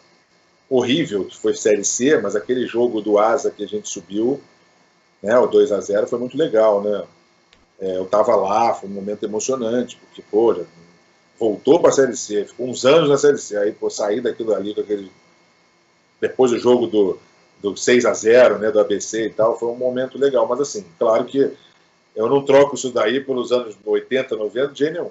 horrível, 0.69 1.25
que 1.25 1.37
foi 1.37 1.55
Série 1.55 1.85
C, 1.85 2.19
mas 2.21 2.37
aquele 2.37 2.67
jogo 2.67 3.01
do 3.01 3.19
Asa 3.19 3.51
que 3.51 3.65
a 3.65 3.69
gente 3.69 3.89
subiu, 3.89 4.41
né, 5.23 5.39
o 5.39 5.47
2 5.47 5.73
a 5.73 5.81
0 5.81 6.07
foi 6.07 6.19
muito 6.19 6.37
legal, 6.37 6.83
né? 6.83 7.05
É, 7.81 7.97
eu 7.97 8.05
estava 8.05 8.35
lá, 8.37 8.75
foi 8.75 8.89
um 8.89 8.93
momento 8.93 9.25
emocionante, 9.25 9.97
porque, 9.97 10.23
pô, 10.31 10.55
já 10.55 10.65
voltou 11.39 11.81
para 11.81 11.91
a 11.91 11.93
Série 11.93 12.17
C, 12.17 12.45
ficou 12.45 12.69
uns 12.69 12.85
anos 12.85 13.09
na 13.09 13.17
Série 13.17 13.39
C, 13.39 13.57
aí, 13.57 13.73
pô, 13.73 13.89
sair 13.89 14.21
daquilo 14.21 14.55
ali 14.55 14.75
com 14.75 14.81
aquele... 14.81 15.11
Depois 16.21 16.51
do 16.51 16.59
jogo 16.59 16.89
do, 16.89 17.19
do 17.63 17.77
6 17.77 18.05
a 18.05 18.13
0 18.13 18.59
né, 18.59 18.71
do 18.73 18.81
ABC 18.81 19.27
e 19.27 19.31
tal, 19.31 19.57
foi 19.59 19.69
um 19.69 19.77
momento 19.77 20.19
legal. 20.19 20.49
Mas 20.49 20.61
assim, 20.61 20.85
claro 20.99 21.25
que 21.25 21.53
eu 22.17 22.29
não 22.29 22.45
troco 22.45 22.75
isso 22.75 22.91
daí 22.91 23.21
pelos 23.21 23.53
anos 23.53 23.77
80, 23.85 24.35
90, 24.35 24.73
de 24.73 24.91
nenhum. 24.91 25.11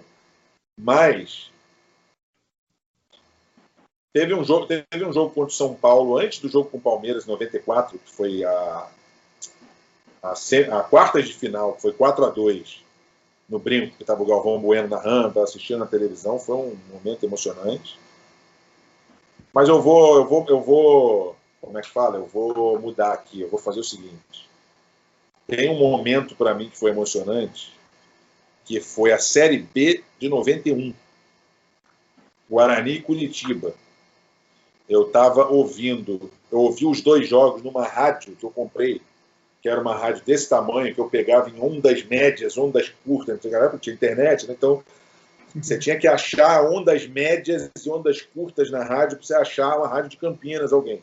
Mas 0.77 1.49
teve 4.17 4.33
um 4.33 4.43
jogo, 4.43 4.65
teve 4.65 5.05
um 5.05 5.13
jogo 5.13 5.29
contra 5.29 5.53
o 5.53 5.55
São 5.55 5.75
Paulo 5.75 6.17
antes 6.17 6.39
do 6.39 6.49
jogo 6.49 6.69
com 6.69 6.77
o 6.77 6.81
Palmeiras, 6.81 7.27
94, 7.27 7.99
que 7.99 8.11
foi 8.11 8.43
a, 8.43 8.87
a, 10.23 10.33
a 10.79 10.83
quarta 10.83 11.21
de 11.21 11.31
final, 11.31 11.73
que 11.73 11.83
foi 11.83 11.93
4 11.93 12.25
a 12.25 12.29
2 12.29 12.83
no 13.47 13.59
Brinco, 13.59 13.95
que 13.95 14.01
estava 14.01 14.23
o 14.23 14.25
Galvão 14.25 14.59
Bueno 14.59 14.87
narrando, 14.87 15.39
assistindo 15.39 15.77
na 15.77 15.85
televisão, 15.85 16.39
foi 16.39 16.55
um 16.55 16.77
momento 16.91 17.23
emocionante. 17.25 17.99
Mas 19.53 19.69
eu 19.69 19.79
vou, 19.81 20.15
eu 20.15 20.27
vou, 20.27 20.45
eu 20.49 20.61
vou 20.61 21.35
como 21.61 21.77
é 21.77 21.81
que 21.81 21.89
fala? 21.89 22.17
Eu 22.17 22.25
vou 22.25 22.79
mudar 22.79 23.13
aqui, 23.13 23.41
eu 23.41 23.49
vou 23.49 23.59
fazer 23.59 23.81
o 23.81 23.83
seguinte. 23.83 24.49
Tem 25.45 25.69
um 25.69 25.77
momento 25.77 26.35
para 26.35 26.55
mim 26.55 26.69
que 26.69 26.77
foi 26.77 26.89
emocionante, 26.89 27.71
que 28.65 28.79
foi 28.79 29.11
a 29.11 29.19
Série 29.19 29.59
B 29.59 30.03
de 30.19 30.27
91. 30.27 30.91
Guarani 32.49 32.93
e 32.93 33.01
Curitiba. 33.01 33.75
Eu 34.89 35.07
estava 35.07 35.47
ouvindo, 35.47 36.31
eu 36.51 36.59
ouvi 36.59 36.85
os 36.85 37.01
dois 37.01 37.27
jogos 37.27 37.61
numa 37.61 37.85
rádio 37.85 38.35
que 38.35 38.43
eu 38.43 38.49
comprei, 38.49 39.01
que 39.61 39.67
era 39.67 39.81
uma 39.81 39.95
rádio 39.95 40.23
desse 40.25 40.47
tamanho, 40.47 40.93
que 40.93 41.01
eu 41.01 41.09
pegava 41.09 41.49
em 41.49 41.59
ondas 41.59 42.03
médias, 42.05 42.57
ondas 42.57 42.93
curtas, 43.03 43.39
não 43.43 43.77
tinha 43.79 43.95
internet, 43.95 44.47
né? 44.47 44.55
então 44.57 44.83
você 45.55 45.77
tinha 45.77 45.97
que 45.97 46.07
achar 46.07 46.63
ondas 46.63 47.07
médias 47.07 47.69
e 47.83 47.89
ondas 47.89 48.21
curtas 48.21 48.69
na 48.69 48.83
rádio 48.83 49.17
para 49.17 49.25
você 49.25 49.35
achar 49.35 49.77
uma 49.77 49.87
rádio 49.87 50.11
de 50.11 50.17
Campinas, 50.17 50.71
alguém. 50.71 51.01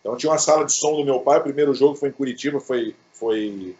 Então 0.00 0.16
tinha 0.16 0.30
uma 0.32 0.38
sala 0.38 0.64
de 0.64 0.72
som 0.72 0.96
do 0.96 1.04
meu 1.04 1.20
pai, 1.20 1.38
o 1.38 1.42
primeiro 1.42 1.74
jogo 1.74 1.96
foi 1.96 2.08
em 2.08 2.12
Curitiba, 2.12 2.60
foi, 2.60 2.94
foi 3.12 3.74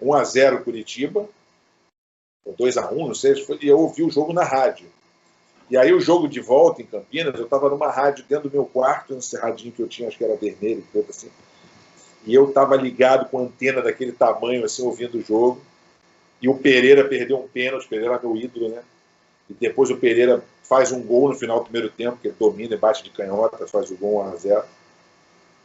1 0.00 0.14
a 0.14 0.24
0 0.24 0.62
Curitiba, 0.62 1.28
2 2.56 2.76
a 2.76 2.90
1 2.90 3.06
não 3.08 3.14
sei, 3.14 3.34
e 3.60 3.68
eu 3.68 3.78
ouvi 3.78 4.02
o 4.02 4.10
jogo 4.10 4.32
na 4.32 4.44
rádio. 4.44 4.86
E 5.74 5.76
aí 5.76 5.92
o 5.92 6.00
jogo 6.00 6.28
de 6.28 6.38
volta 6.38 6.80
em 6.82 6.86
Campinas, 6.86 7.34
eu 7.34 7.46
estava 7.46 7.68
numa 7.68 7.90
rádio 7.90 8.24
dentro 8.28 8.48
do 8.48 8.52
meu 8.52 8.64
quarto, 8.64 9.12
nesse 9.12 9.36
radinho 9.36 9.72
que 9.72 9.82
eu 9.82 9.88
tinha, 9.88 10.06
acho 10.06 10.16
que 10.16 10.22
era 10.22 10.36
vermelho, 10.36 10.86
preto 10.92 11.10
assim, 11.10 11.28
e 12.24 12.32
eu 12.32 12.48
estava 12.48 12.76
ligado 12.76 13.28
com 13.28 13.40
antena 13.40 13.82
daquele 13.82 14.12
tamanho, 14.12 14.64
assim, 14.64 14.84
ouvindo 14.84 15.18
o 15.18 15.20
jogo, 15.20 15.60
e 16.40 16.48
o 16.48 16.54
Pereira 16.56 17.08
perdeu 17.08 17.38
um 17.38 17.48
pênalti, 17.48 17.86
o 17.86 17.88
Pereira 17.88 18.12
era 18.14 18.22
meu 18.22 18.36
ídolo, 18.36 18.68
né? 18.68 18.84
E 19.50 19.54
depois 19.54 19.90
o 19.90 19.96
Pereira 19.96 20.44
faz 20.62 20.92
um 20.92 21.02
gol 21.02 21.30
no 21.30 21.34
final 21.34 21.58
do 21.58 21.64
primeiro 21.64 21.90
tempo, 21.90 22.18
que 22.22 22.28
ele 22.28 22.36
domina 22.38 22.76
e 22.76 22.78
bate 22.78 23.02
de 23.02 23.10
canhota, 23.10 23.66
faz 23.66 23.90
o 23.90 23.96
gol 23.96 24.24
1 24.26 24.32
a 24.32 24.36
0 24.36 24.64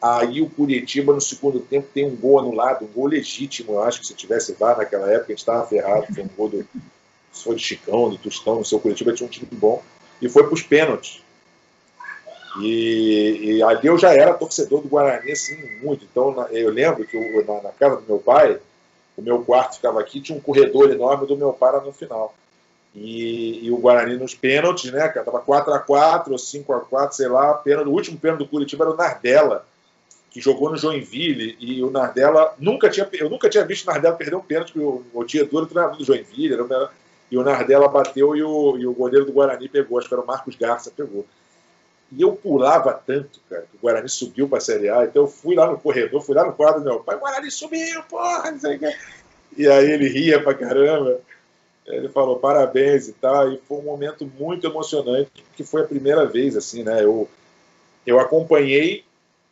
Aí 0.01 0.41
o 0.41 0.49
Curitiba, 0.49 1.13
no 1.13 1.21
segundo 1.21 1.59
tempo, 1.59 1.87
tem 1.93 2.07
um 2.07 2.15
gol 2.15 2.39
anulado, 2.39 2.83
um 2.83 2.87
gol 2.87 3.05
legítimo. 3.05 3.73
Eu 3.73 3.83
acho 3.83 3.99
que 3.99 4.07
se 4.07 4.15
tivesse 4.15 4.53
VAR 4.53 4.75
naquela 4.75 5.07
época, 5.11 5.25
a 5.25 5.31
gente 5.33 5.39
estava 5.39 5.67
ferrado. 5.67 6.07
Foi 6.11 6.23
um 6.23 6.29
gol 6.29 6.49
do. 6.49 6.67
Se 7.31 7.43
foi 7.43 7.55
de 7.55 7.61
Chicão, 7.61 8.09
do 8.09 8.17
Tostão, 8.17 8.55
no 8.55 8.65
seu 8.65 8.79
Curitiba 8.79 9.13
tinha 9.13 9.27
um 9.27 9.29
time 9.29 9.47
bom. 9.51 9.83
E 10.21 10.27
foi 10.29 10.43
para 10.43 10.53
os 10.53 10.61
pênaltis. 10.61 11.21
E, 12.61 13.57
e, 13.57 13.63
ali 13.63 13.87
eu 13.87 13.97
já 13.97 14.13
era 14.13 14.33
torcedor 14.33 14.81
do 14.81 14.89
Guarani, 14.89 15.31
assim, 15.31 15.57
muito. 15.81 16.05
Então 16.09 16.47
eu 16.51 16.69
lembro 16.71 17.05
que 17.05 17.15
eu, 17.15 17.45
na, 17.45 17.61
na, 17.61 17.69
casa 17.69 17.97
do 17.97 18.07
meu 18.07 18.19
pai, 18.19 18.59
o 19.15 19.21
meu 19.21 19.43
quarto 19.43 19.75
ficava 19.75 19.99
aqui, 19.99 20.19
tinha 20.19 20.37
um 20.37 20.41
corredor 20.41 20.89
enorme 20.89 21.27
do 21.27 21.37
meu 21.37 21.53
pai 21.53 21.79
no 21.85 21.93
final. 21.93 22.33
E, 22.95 23.65
e, 23.65 23.71
o 23.71 23.77
Guarani 23.77 24.17
nos 24.17 24.33
pênaltis, 24.33 24.91
né, 24.91 25.07
cara? 25.09 25.25
Tava 25.25 25.41
4x4 25.41 26.29
ou 26.29 26.35
5x4, 26.35 27.11
sei 27.11 27.27
lá. 27.27 27.53
Pênalti, 27.53 27.87
o 27.87 27.91
último 27.91 28.17
pênalti 28.17 28.39
do 28.39 28.47
Curitiba 28.47 28.83
era 28.83 28.93
o 28.93 28.97
Nardella 28.97 29.65
que 30.29 30.39
jogou 30.39 30.69
no 30.69 30.77
Joinville, 30.77 31.57
e 31.59 31.83
o 31.83 31.89
Nardella 31.89 32.53
nunca 32.59 32.89
tinha, 32.89 33.07
eu 33.13 33.29
nunca 33.29 33.49
tinha 33.49 33.65
visto 33.65 33.87
o 33.87 33.91
Nardella 33.91 34.15
perder 34.15 34.35
um 34.35 34.41
pênalti, 34.41 34.71
porque 34.71 34.85
o, 34.85 35.03
o 35.13 35.23
Tietchan 35.23 35.65
treinador 35.65 35.97
do 35.97 36.05
Joinville, 36.05 36.53
era, 36.53 36.89
e 37.31 37.37
o 37.37 37.43
Nardella 37.43 37.87
bateu 37.87 38.35
e 38.35 38.43
o, 38.43 38.77
e 38.77 38.87
o 38.87 38.93
goleiro 38.93 39.25
do 39.25 39.31
Guarani 39.31 39.69
pegou, 39.69 39.97
acho 39.97 40.07
que 40.07 40.13
era 40.13 40.23
o 40.23 40.27
Marcos 40.27 40.55
Garça, 40.55 40.91
pegou. 40.95 41.25
E 42.11 42.21
eu 42.21 42.33
pulava 42.33 42.93
tanto, 42.93 43.39
cara, 43.49 43.61
que 43.69 43.77
o 43.77 43.79
Guarani 43.79 44.09
subiu 44.09 44.49
para 44.49 44.57
a 44.57 44.61
Série 44.61 44.89
A, 44.89 45.05
então 45.05 45.23
eu 45.23 45.27
fui 45.27 45.55
lá 45.55 45.69
no 45.69 45.77
corredor, 45.77 46.21
fui 46.21 46.35
lá 46.35 46.43
no 46.43 46.53
quadro 46.53 46.81
do 46.81 46.89
meu 46.89 46.99
pai, 47.01 47.15
o 47.15 47.19
Guarani 47.19 47.51
subiu, 47.51 48.01
porra, 48.03 48.51
não 48.51 48.59
sei 48.59 48.75
o 48.77 48.79
que. 48.79 48.95
E 49.57 49.67
aí 49.67 49.91
ele 49.91 50.07
ria 50.07 50.41
pra 50.41 50.53
caramba. 50.53 51.19
Ele 51.85 52.07
falou 52.07 52.37
parabéns 52.37 53.07
e 53.07 53.13
tal, 53.13 53.51
e 53.51 53.57
foi 53.67 53.79
um 53.79 53.83
momento 53.83 54.29
muito 54.39 54.65
emocionante, 54.67 55.43
porque 55.43 55.63
foi 55.63 55.81
a 55.81 55.87
primeira 55.87 56.25
vez, 56.25 56.55
assim, 56.55 56.83
né? 56.83 57.03
Eu, 57.03 57.27
eu 58.05 58.19
acompanhei 58.19 59.03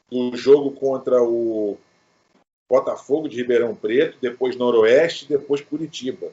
do 0.09 0.35
jogo 0.37 0.71
contra 0.71 1.21
o 1.21 1.77
Botafogo 2.69 3.27
de 3.27 3.37
Ribeirão 3.37 3.73
Preto, 3.73 4.17
depois 4.21 4.55
Noroeste, 4.55 5.27
depois 5.27 5.61
Curitiba. 5.61 6.27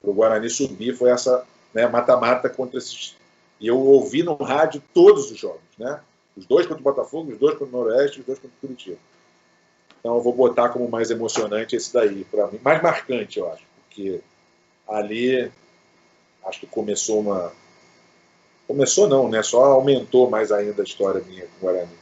Para 0.00 0.10
o 0.10 0.14
Guarani 0.14 0.48
subir 0.48 0.96
foi 0.96 1.10
essa 1.10 1.44
né, 1.74 1.86
mata-mata 1.86 2.48
né, 2.48 2.54
contra 2.54 2.78
esses. 2.78 3.16
E 3.60 3.66
eu 3.66 3.78
ouvi 3.78 4.22
no 4.22 4.34
rádio 4.34 4.82
todos 4.94 5.30
os 5.30 5.38
jogos, 5.38 5.60
né? 5.76 6.00
Os 6.36 6.46
dois 6.46 6.66
contra 6.66 6.80
o 6.80 6.84
Botafogo, 6.84 7.32
os 7.32 7.38
dois 7.38 7.58
contra 7.58 7.76
o 7.76 7.80
Noroeste, 7.80 8.20
os 8.20 8.26
dois 8.26 8.38
contra 8.38 8.56
o 8.56 8.60
Curitiba. 8.60 8.98
Então 9.98 10.14
eu 10.14 10.22
vou 10.22 10.32
botar 10.32 10.68
como 10.68 10.88
mais 10.88 11.10
emocionante 11.10 11.74
esse 11.74 11.92
daí, 11.92 12.24
para 12.24 12.46
mim. 12.46 12.60
Mais 12.62 12.80
marcante, 12.80 13.38
eu 13.38 13.50
acho, 13.50 13.64
porque 13.84 14.20
ali, 14.88 15.50
acho 16.46 16.60
que 16.60 16.66
começou 16.66 17.20
uma. 17.20 17.52
Começou 18.66 19.08
não, 19.08 19.28
né? 19.28 19.42
Só 19.42 19.64
aumentou 19.64 20.30
mais 20.30 20.52
ainda 20.52 20.82
a 20.82 20.84
história 20.84 21.22
minha 21.26 21.42
com 21.46 21.56
o 21.56 21.60
Guarani. 21.70 21.98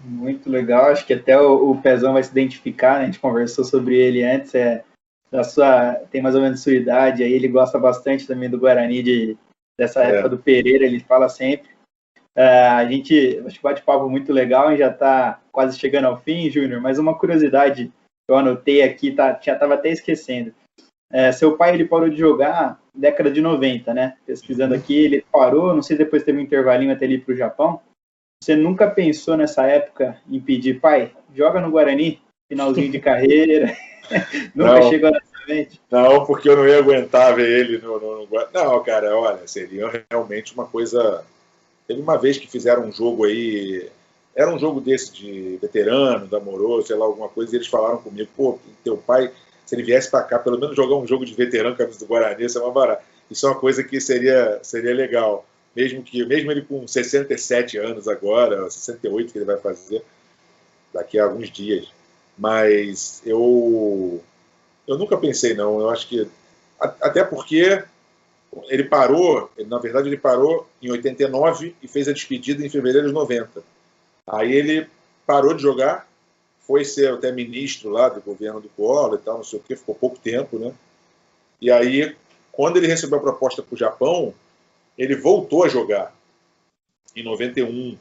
Muito 0.00 0.48
legal, 0.48 0.86
acho 0.86 1.04
que 1.04 1.12
até 1.12 1.38
o, 1.38 1.76
Pezão 1.82 2.12
vai 2.12 2.22
se 2.22 2.30
identificar, 2.30 2.98
né? 2.98 3.02
A 3.02 3.06
gente 3.06 3.18
conversou 3.18 3.64
sobre 3.64 3.96
ele 3.96 4.22
antes, 4.22 4.54
é, 4.54 4.84
da 5.30 5.44
sua, 5.44 5.94
tem 6.10 6.22
mais 6.22 6.34
ou 6.34 6.40
menos 6.40 6.62
sua 6.62 6.74
idade, 6.74 7.22
aí 7.22 7.32
ele 7.32 7.48
gosta 7.48 7.78
bastante 7.78 8.26
também 8.26 8.48
do 8.48 8.58
Guarani, 8.58 9.02
de, 9.02 9.36
dessa 9.78 10.02
é. 10.02 10.12
época 10.12 10.30
do 10.30 10.38
Pereira, 10.38 10.84
ele 10.84 11.00
fala 11.00 11.28
sempre. 11.28 11.70
Uh, 12.36 12.70
a 12.76 12.84
gente, 12.84 13.42
acho 13.46 13.56
que 13.56 13.62
bate-papo 13.62 14.08
muito 14.08 14.32
legal, 14.32 14.72
e 14.72 14.78
já 14.78 14.90
está 14.90 15.40
quase 15.50 15.78
chegando 15.78 16.06
ao 16.06 16.20
fim, 16.20 16.48
Júnior, 16.48 16.80
mas 16.80 16.98
uma 16.98 17.18
curiosidade 17.18 17.92
eu 18.28 18.36
anotei 18.36 18.82
aqui, 18.82 19.12
tá, 19.12 19.38
já 19.42 19.54
estava 19.54 19.74
até 19.74 19.90
esquecendo. 19.90 20.54
É, 21.10 21.32
seu 21.32 21.56
pai 21.56 21.72
ele 21.72 21.86
parou 21.86 22.10
de 22.10 22.16
jogar 22.16 22.78
década 22.94 23.30
de 23.30 23.40
90, 23.40 23.94
né? 23.94 24.16
Pesquisando 24.26 24.74
aqui, 24.74 24.94
ele 24.94 25.24
parou, 25.32 25.74
não 25.74 25.80
sei 25.80 25.96
depois 25.96 26.22
teve 26.22 26.38
um 26.38 26.42
intervalinho 26.42 26.92
até 26.92 27.06
ele 27.06 27.18
para 27.18 27.32
o 27.32 27.36
Japão. 27.36 27.80
Você 28.42 28.54
nunca 28.54 28.90
pensou 28.90 29.36
nessa 29.36 29.66
época 29.66 30.20
em 30.28 30.38
pedir, 30.38 30.80
pai, 30.80 31.12
joga 31.34 31.60
no 31.60 31.70
Guarani, 31.70 32.20
finalzinho 32.50 32.92
de 32.92 33.00
carreira? 33.00 33.74
nunca 34.54 34.80
não, 34.80 34.90
chegou 34.90 35.10
nessa 35.10 35.46
mente? 35.46 35.80
Não, 35.90 36.24
porque 36.26 36.48
eu 36.48 36.56
não 36.56 36.66
ia 36.66 36.78
aguentar 36.78 37.34
ver 37.34 37.48
ele 37.48 37.78
no, 37.78 37.98
no, 37.98 38.26
no 38.26 38.28
Não, 38.52 38.82
cara, 38.82 39.16
olha, 39.16 39.46
seria 39.46 40.04
realmente 40.10 40.54
uma 40.54 40.66
coisa. 40.66 41.24
Teve 41.86 42.00
uma 42.00 42.16
vez 42.16 42.38
que 42.38 42.50
fizeram 42.50 42.84
um 42.84 42.92
jogo 42.92 43.24
aí, 43.24 43.88
era 44.34 44.52
um 44.52 44.58
jogo 44.58 44.80
desse 44.80 45.12
de 45.12 45.58
veterano, 45.60 46.26
da 46.26 46.38
amoroso, 46.38 46.88
sei 46.88 46.96
lá, 46.96 47.04
alguma 47.04 47.28
coisa, 47.28 47.54
e 47.54 47.58
eles 47.58 47.68
falaram 47.68 47.98
comigo, 47.98 48.28
pô, 48.36 48.58
teu 48.84 48.96
pai, 48.96 49.30
se 49.64 49.74
ele 49.74 49.82
viesse 49.82 50.10
para 50.10 50.22
cá, 50.22 50.38
pelo 50.38 50.58
menos 50.58 50.76
jogar 50.76 50.96
um 50.96 51.06
jogo 51.06 51.24
de 51.24 51.34
veterano 51.34 51.76
camisa 51.76 51.98
do 51.98 52.06
Guarani, 52.06 52.44
isso 52.44 52.58
é 52.58 52.62
uma 52.62 52.72
barata. 52.72 53.02
Isso 53.30 53.46
é 53.46 53.50
uma 53.50 53.58
coisa 53.58 53.82
que 53.84 54.00
seria, 54.00 54.58
seria 54.62 54.94
legal 54.94 55.44
mesmo 55.78 56.02
que 56.02 56.24
mesmo 56.24 56.50
ele 56.50 56.62
com 56.62 56.88
67 56.88 57.78
anos 57.78 58.08
agora, 58.08 58.68
68 58.68 59.32
que 59.32 59.38
ele 59.38 59.44
vai 59.44 59.58
fazer 59.58 60.02
daqui 60.92 61.18
a 61.18 61.24
alguns 61.24 61.50
dias. 61.50 61.88
Mas 62.38 63.22
eu 63.26 64.22
eu 64.86 64.96
nunca 64.96 65.16
pensei 65.18 65.54
não, 65.54 65.80
eu 65.80 65.90
acho 65.90 66.08
que 66.08 66.26
até 66.78 67.24
porque 67.24 67.82
ele 68.68 68.84
parou, 68.84 69.50
ele, 69.56 69.68
na 69.68 69.78
verdade 69.78 70.08
ele 70.08 70.16
parou 70.16 70.66
em 70.80 70.90
89 70.90 71.74
e 71.82 71.88
fez 71.88 72.08
a 72.08 72.12
despedida 72.12 72.64
em 72.64 72.70
fevereiro 72.70 73.08
de 73.08 73.12
90. 73.12 73.62
Aí 74.26 74.52
ele 74.52 74.86
parou 75.26 75.52
de 75.52 75.62
jogar, 75.62 76.08
foi 76.60 76.84
ser 76.84 77.12
até 77.12 77.32
ministro 77.32 77.90
lá 77.90 78.08
do 78.08 78.20
governo 78.20 78.60
do 78.60 78.68
Collor 78.70 79.14
e 79.14 79.18
tal, 79.18 79.38
não 79.38 79.44
sei 79.44 79.58
o 79.58 79.62
que, 79.62 79.76
ficou 79.76 79.94
pouco 79.94 80.18
tempo, 80.18 80.58
né? 80.58 80.72
E 81.60 81.70
aí, 81.70 82.14
quando 82.52 82.76
ele 82.76 82.86
recebeu 82.86 83.18
a 83.18 83.22
proposta 83.22 83.62
para 83.62 83.74
o 83.74 83.78
Japão, 83.78 84.32
ele 84.96 85.16
voltou 85.16 85.64
a 85.64 85.68
jogar 85.68 86.14
em 87.14 87.22
91. 87.22 87.96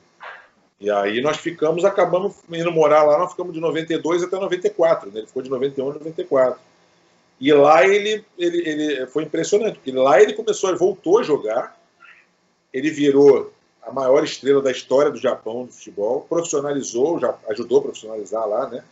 E 0.79 0.91
aí 0.91 1.21
nós 1.21 1.37
ficamos, 1.37 1.83
acabamos 1.83 2.35
indo 2.51 2.71
morar 2.71 3.03
lá, 3.03 3.17
nós 3.17 3.31
ficamos 3.31 3.53
de 3.53 3.59
92 3.59 4.23
até 4.23 4.37
94, 4.37 5.11
né? 5.11 5.19
ele 5.19 5.27
ficou 5.27 5.41
de 5.41 5.49
91 5.49 5.89
a 5.89 5.93
94. 5.93 6.59
E 7.39 7.53
lá 7.53 7.87
ele, 7.87 8.23
ele, 8.37 8.69
ele 8.69 9.07
foi 9.07 9.23
impressionante, 9.23 9.75
porque 9.75 9.91
lá 9.91 10.21
ele 10.21 10.33
começou, 10.33 10.69
ele 10.69 10.77
voltou 10.77 11.19
a 11.19 11.23
jogar, 11.23 11.79
ele 12.73 12.89
virou 12.91 13.51
a 13.81 13.91
maior 13.91 14.23
estrela 14.23 14.61
da 14.61 14.71
história 14.71 15.11
do 15.11 15.17
Japão 15.17 15.65
do 15.65 15.71
futebol, 15.71 16.25
profissionalizou, 16.27 17.19
já 17.19 17.35
ajudou 17.49 17.79
a 17.79 17.83
profissionalizar 17.83 18.47
lá, 18.47 18.67
né? 18.69 18.83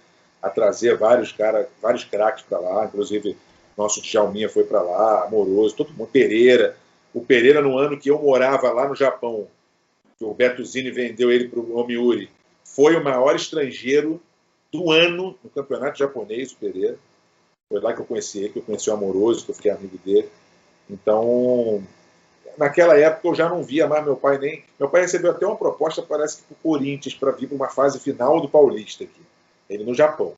A 0.42 0.50
trazer 0.50 0.96
vários 0.96 1.32
cara, 1.32 1.68
vários 1.82 2.04
craques 2.04 2.44
para 2.48 2.60
lá, 2.60 2.86
inclusive 2.86 3.36
nosso 3.78 4.02
Djalminha 4.02 4.48
foi 4.48 4.64
para 4.64 4.82
lá, 4.82 5.26
Amoroso, 5.26 5.76
todo 5.76 5.94
mundo, 5.94 6.10
Pereira, 6.12 6.78
o 7.14 7.22
Pereira, 7.22 7.62
no 7.62 7.78
ano 7.78 7.98
que 7.98 8.10
eu 8.10 8.22
morava 8.22 8.72
lá 8.72 8.88
no 8.88 8.96
Japão, 8.96 9.48
o 10.22 10.34
Beto 10.34 10.64
Zini 10.64 10.92
vendeu 10.92 11.32
ele 11.32 11.50
para 11.50 11.60
o 11.60 11.78
Omiuri, 11.78 12.30
foi 12.64 12.96
o 12.96 13.04
maior 13.04 13.36
estrangeiro 13.36 14.22
do 14.72 14.92
ano 14.92 15.38
no 15.44 15.50
campeonato 15.50 15.98
japonês, 15.98 16.52
o 16.52 16.58
Pereira. 16.58 16.98
Foi 17.70 17.80
lá 17.80 17.94
que 17.94 18.02
eu 18.02 18.06
conheci 18.06 18.40
ele, 18.40 18.50
que 18.50 18.60
eu 18.60 18.64
conheci 18.64 18.90
o 18.90 18.94
Amoroso, 18.94 19.46
que 19.46 19.52
eu 19.52 19.56
fiquei 19.56 19.72
amigo 19.72 19.98
dele. 20.06 20.30
Então, 20.90 21.84
naquela 22.58 22.98
época 22.98 23.28
eu 23.28 23.36
já 23.36 23.50
não 23.50 23.64
via 23.64 23.88
mais 23.88 24.04
meu 24.04 24.16
pai 24.16 24.38
nem. 24.38 24.64
Meu 24.80 24.90
pai 24.90 25.02
recebeu 25.02 25.32
até 25.32 25.46
uma 25.46 25.56
proposta, 25.56 26.02
parece 26.02 26.38
que 26.38 26.44
para 26.44 26.54
o 26.54 26.58
Corinthians, 26.58 27.16
para 27.16 27.32
vir 27.32 27.48
para 27.48 27.56
uma 27.56 27.70
fase 27.70 28.00
final 28.00 28.40
do 28.40 28.50
Paulista 28.50 29.04
aqui. 29.04 29.22
Ele 29.70 29.84
no 29.84 29.96
Japão. 29.96 30.36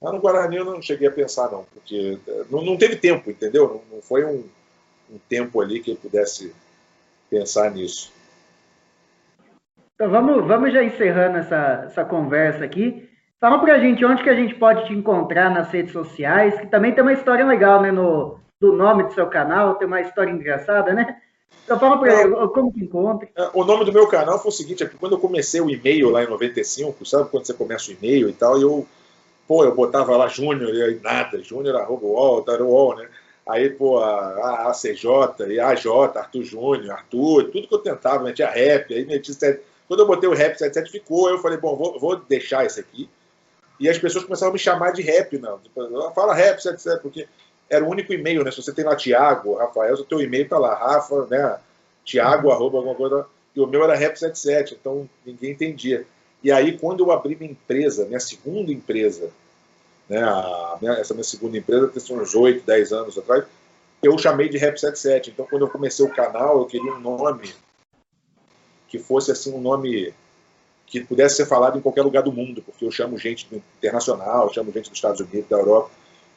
Lá 0.00 0.12
no 0.12 0.20
Guarani 0.20 0.56
eu 0.56 0.64
não 0.64 0.80
cheguei 0.80 1.08
a 1.08 1.12
pensar, 1.12 1.50
não, 1.50 1.64
porque 1.74 2.18
eh, 2.26 2.44
não, 2.50 2.62
não 2.62 2.76
teve 2.76 2.96
tempo, 2.96 3.30
entendeu? 3.30 3.68
Não, 3.68 3.96
não 3.96 4.02
foi 4.02 4.24
um, 4.24 4.44
um 5.10 5.18
tempo 5.28 5.60
ali 5.60 5.80
que 5.80 5.90
ele 5.90 5.98
pudesse 5.98 6.54
pensar 7.28 7.70
nisso. 7.70 8.10
Então 10.00 10.10
vamos, 10.10 10.46
vamos 10.46 10.72
já 10.72 10.82
encerrando 10.82 11.36
essa, 11.36 11.82
essa 11.84 12.02
conversa 12.06 12.64
aqui. 12.64 13.06
Fala 13.38 13.58
pra 13.58 13.78
gente 13.78 14.02
onde 14.02 14.22
que 14.22 14.30
a 14.30 14.34
gente 14.34 14.54
pode 14.54 14.86
te 14.86 14.94
encontrar 14.94 15.50
nas 15.50 15.70
redes 15.70 15.92
sociais, 15.92 16.58
que 16.58 16.68
também 16.68 16.94
tem 16.94 17.02
uma 17.02 17.12
história 17.12 17.44
legal, 17.44 17.82
né? 17.82 17.92
No, 17.92 18.38
do 18.58 18.72
nome 18.72 19.02
do 19.02 19.12
seu 19.12 19.26
canal, 19.26 19.74
tem 19.74 19.86
uma 19.86 20.00
história 20.00 20.30
engraçada, 20.30 20.94
né? 20.94 21.18
Então 21.62 21.78
fala 21.78 21.98
pra 22.00 22.18
ele, 22.18 22.34
como 22.48 22.72
que 22.72 22.82
encontra. 22.82 23.28
É, 23.36 23.50
o 23.52 23.62
nome 23.62 23.84
do 23.84 23.92
meu 23.92 24.06
canal 24.06 24.38
foi 24.38 24.48
o 24.48 24.54
seguinte, 24.54 24.82
é 24.82 24.86
que 24.86 24.96
quando 24.96 25.16
eu 25.16 25.20
comecei 25.20 25.60
o 25.60 25.68
e-mail 25.68 26.08
lá 26.08 26.24
em 26.24 26.28
95, 26.30 27.04
sabe 27.04 27.28
quando 27.28 27.44
você 27.44 27.52
começa 27.52 27.90
o 27.90 27.94
e-mail 27.94 28.30
e 28.30 28.32
tal, 28.32 28.58
eu, 28.58 28.86
pô, 29.46 29.64
eu 29.64 29.74
botava 29.74 30.16
lá 30.16 30.28
Júnior 30.28 30.74
e 30.74 30.98
nada, 31.00 31.42
Júnior 31.42 31.76
arroba 31.76 32.06
UOL, 32.06 32.40
tá, 32.40 32.54
UOL, 32.54 32.96
né? 32.96 33.06
Aí, 33.46 33.68
pô, 33.68 33.98
a, 33.98 34.70
ACJ, 34.70 35.04
e 35.50 35.60
a 35.60 35.68
AJ, 35.68 35.86
Arthur 36.16 36.42
Júnior, 36.42 36.92
Arthur, 36.92 37.50
tudo 37.50 37.68
que 37.68 37.74
eu 37.74 37.80
tentava, 37.80 38.24
metia 38.24 38.48
rap, 38.48 38.94
aí 38.94 39.04
metia. 39.04 39.60
Quando 39.90 40.00
eu 40.00 40.06
botei 40.06 40.28
o 40.28 40.34
rap 40.34 40.56
77 40.56 40.88
ficou, 40.88 41.28
eu 41.28 41.38
falei, 41.40 41.58
bom, 41.58 41.74
vou, 41.74 41.98
vou 41.98 42.14
deixar 42.14 42.64
isso 42.64 42.78
aqui. 42.78 43.10
E 43.80 43.88
as 43.88 43.98
pessoas 43.98 44.22
começaram 44.22 44.50
a 44.50 44.52
me 44.52 44.58
chamar 44.60 44.92
de 44.92 45.02
rap, 45.02 45.36
não. 45.36 45.58
Tipo, 45.58 46.12
fala 46.12 46.32
rap 46.32 46.62
77, 46.62 47.02
porque 47.02 47.26
era 47.68 47.84
o 47.84 47.88
único 47.88 48.12
e-mail, 48.12 48.44
né? 48.44 48.52
Se 48.52 48.62
você 48.62 48.72
tem 48.72 48.84
lá 48.84 48.94
Tiago, 48.94 49.56
Rafael, 49.56 49.94
o 49.94 50.04
teu 50.04 50.20
e-mail 50.20 50.48
tá 50.48 50.60
lá, 50.60 50.76
Rafa, 50.76 51.26
né? 51.28 51.58
Tiago, 52.04 52.52
arroba 52.52 52.78
alguma 52.78 52.94
coisa. 52.94 53.26
E 53.56 53.58
o 53.58 53.66
meu 53.66 53.82
era 53.82 53.96
rap 53.96 54.16
77, 54.16 54.78
então 54.80 55.10
ninguém 55.26 55.50
entendia. 55.50 56.06
E 56.40 56.52
aí, 56.52 56.78
quando 56.78 57.02
eu 57.02 57.10
abri 57.10 57.34
minha 57.34 57.50
empresa, 57.50 58.06
minha 58.06 58.20
segunda 58.20 58.70
empresa, 58.70 59.30
né, 60.08 60.20
minha, 60.80 60.92
essa 60.92 61.14
minha 61.14 61.24
segunda 61.24 61.58
empresa, 61.58 61.88
tem 61.88 62.16
uns 62.16 62.32
8, 62.36 62.64
10 62.64 62.92
anos 62.92 63.18
atrás, 63.18 63.44
eu 64.00 64.16
chamei 64.16 64.48
de 64.48 64.56
Rap 64.56 64.78
77. 64.78 65.30
Então, 65.30 65.48
quando 65.50 65.62
eu 65.62 65.68
comecei 65.68 66.04
o 66.04 66.14
canal, 66.14 66.60
eu 66.60 66.66
queria 66.66 66.92
um 66.92 67.00
nome 67.00 67.52
que 68.90 68.98
fosse 68.98 69.32
assim 69.32 69.54
um 69.54 69.60
nome 69.60 70.12
que 70.86 71.00
pudesse 71.00 71.36
ser 71.36 71.46
falado 71.46 71.78
em 71.78 71.80
qualquer 71.80 72.02
lugar 72.02 72.22
do 72.22 72.32
mundo, 72.32 72.60
porque 72.60 72.84
eu 72.84 72.90
chamo 72.90 73.16
gente 73.16 73.46
internacional, 73.78 74.52
chamo 74.52 74.72
gente 74.72 74.90
dos 74.90 74.98
Estados 74.98 75.20
Unidos, 75.20 75.48
da 75.48 75.56
Europa. 75.56 75.90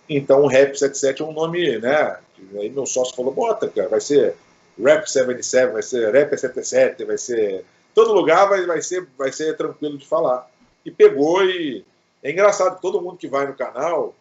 Então, 0.07 0.43
o 0.43 0.47
Rap 0.47 0.77
77 0.77 1.21
é 1.21 1.25
um 1.25 1.33
nome, 1.33 1.79
né? 1.79 2.17
Aí 2.55 2.69
meu 2.69 2.85
sócio 2.85 3.15
falou: 3.15 3.33
bota, 3.33 3.67
cara, 3.67 3.89
vai 3.89 3.99
ser 3.99 4.35
Rap 4.79 5.09
77, 5.09 5.73
vai 5.73 5.81
ser 5.81 6.13
Rap 6.13 6.37
77, 6.37 7.03
vai 7.03 7.17
ser. 7.17 7.65
Todo 7.95 8.13
lugar 8.13 8.47
vai, 8.47 8.65
vai, 8.65 8.81
ser, 8.81 9.07
vai 9.17 9.31
ser 9.31 9.57
tranquilo 9.57 9.97
de 9.97 10.05
falar. 10.05 10.49
E 10.85 10.91
pegou 10.91 11.43
e 11.43 11.83
é 12.21 12.31
engraçado, 12.31 12.79
todo 12.79 13.01
mundo 13.01 13.17
que 13.17 13.27
vai 13.27 13.47
no 13.47 13.53
canal, 13.53 14.15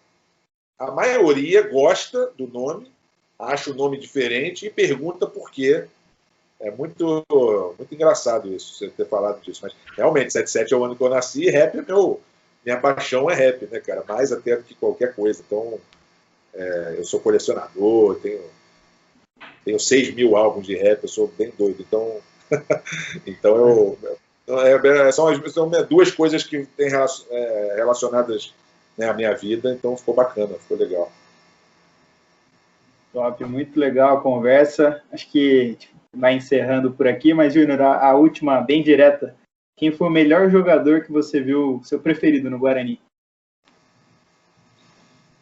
a 0.78 0.90
maioria 0.90 1.62
gosta 1.62 2.32
do 2.36 2.46
nome, 2.46 2.90
acha 3.38 3.70
o 3.70 3.74
nome 3.74 3.98
diferente 3.98 4.66
e 4.66 4.70
pergunta 4.70 5.26
por 5.26 5.50
quê. 5.50 5.86
É 6.62 6.70
muito, 6.70 7.24
muito 7.76 7.92
engraçado 7.92 8.54
isso, 8.54 8.74
você 8.74 8.88
ter 8.88 9.06
falado 9.06 9.42
disso. 9.42 9.60
Mas 9.64 9.74
realmente, 9.96 10.32
77 10.32 10.72
é 10.72 10.76
o 10.76 10.84
ano 10.84 10.94
que 10.94 11.02
eu 11.02 11.08
nasci 11.08 11.42
e 11.42 11.50
rap 11.50 11.76
é 11.76 11.82
meu. 11.82 12.20
Minha 12.64 12.78
paixão 12.78 13.28
é 13.28 13.34
rap, 13.34 13.66
né, 13.66 13.80
cara? 13.80 14.04
Mais 14.08 14.30
até 14.30 14.56
do 14.56 14.62
que 14.62 14.74
qualquer 14.76 15.12
coisa. 15.12 15.42
Então, 15.44 15.80
é, 16.54 16.94
eu 16.98 17.04
sou 17.04 17.18
colecionador, 17.18 18.20
tenho, 18.20 18.40
tenho 19.64 19.80
6 19.80 20.14
mil 20.14 20.36
álbuns 20.36 20.64
de 20.64 20.76
rap, 20.76 21.02
eu 21.02 21.08
sou 21.08 21.26
bem 21.36 21.52
doido. 21.58 21.82
Então, 21.82 22.20
então 23.26 23.56
eu, 23.56 23.98
então, 24.44 24.60
é, 24.60 25.08
é, 25.08 25.12
são, 25.12 25.48
são 25.48 25.70
duas 25.88 26.12
coisas 26.12 26.44
que 26.44 26.64
têm 26.76 26.88
é, 26.88 27.74
relacionadas 27.74 28.54
né, 28.96 29.08
à 29.08 29.14
minha 29.14 29.34
vida, 29.34 29.72
então 29.72 29.96
ficou 29.96 30.14
bacana, 30.14 30.54
ficou 30.58 30.76
legal. 30.76 31.10
Top, 33.12 33.44
muito 33.44 33.78
legal 33.78 34.18
a 34.18 34.20
conversa. 34.20 35.02
Acho 35.12 35.30
que 35.30 35.76
vai 36.14 36.34
encerrando 36.34 36.92
por 36.92 37.08
aqui, 37.08 37.32
mas 37.32 37.54
Júnior, 37.54 37.80
a, 37.80 38.10
a, 38.10 38.14
última, 38.14 38.60
bem 38.60 38.82
direta. 38.82 39.34
Quem 39.76 39.90
foi 39.90 40.08
o 40.08 40.10
melhor 40.10 40.50
jogador 40.50 41.02
que 41.02 41.10
você 41.10 41.40
viu, 41.40 41.80
seu 41.82 41.98
preferido 41.98 42.50
no 42.50 42.58
Guarani? 42.58 43.00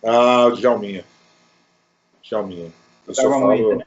Ah, 0.03 0.47
o 0.47 0.53
Djalminha. 0.53 1.05
Djalminha. 2.23 2.73
Eu 3.07 3.15
só 3.15 3.29
falo, 3.29 3.47
muito, 3.47 3.77
né? 3.77 3.85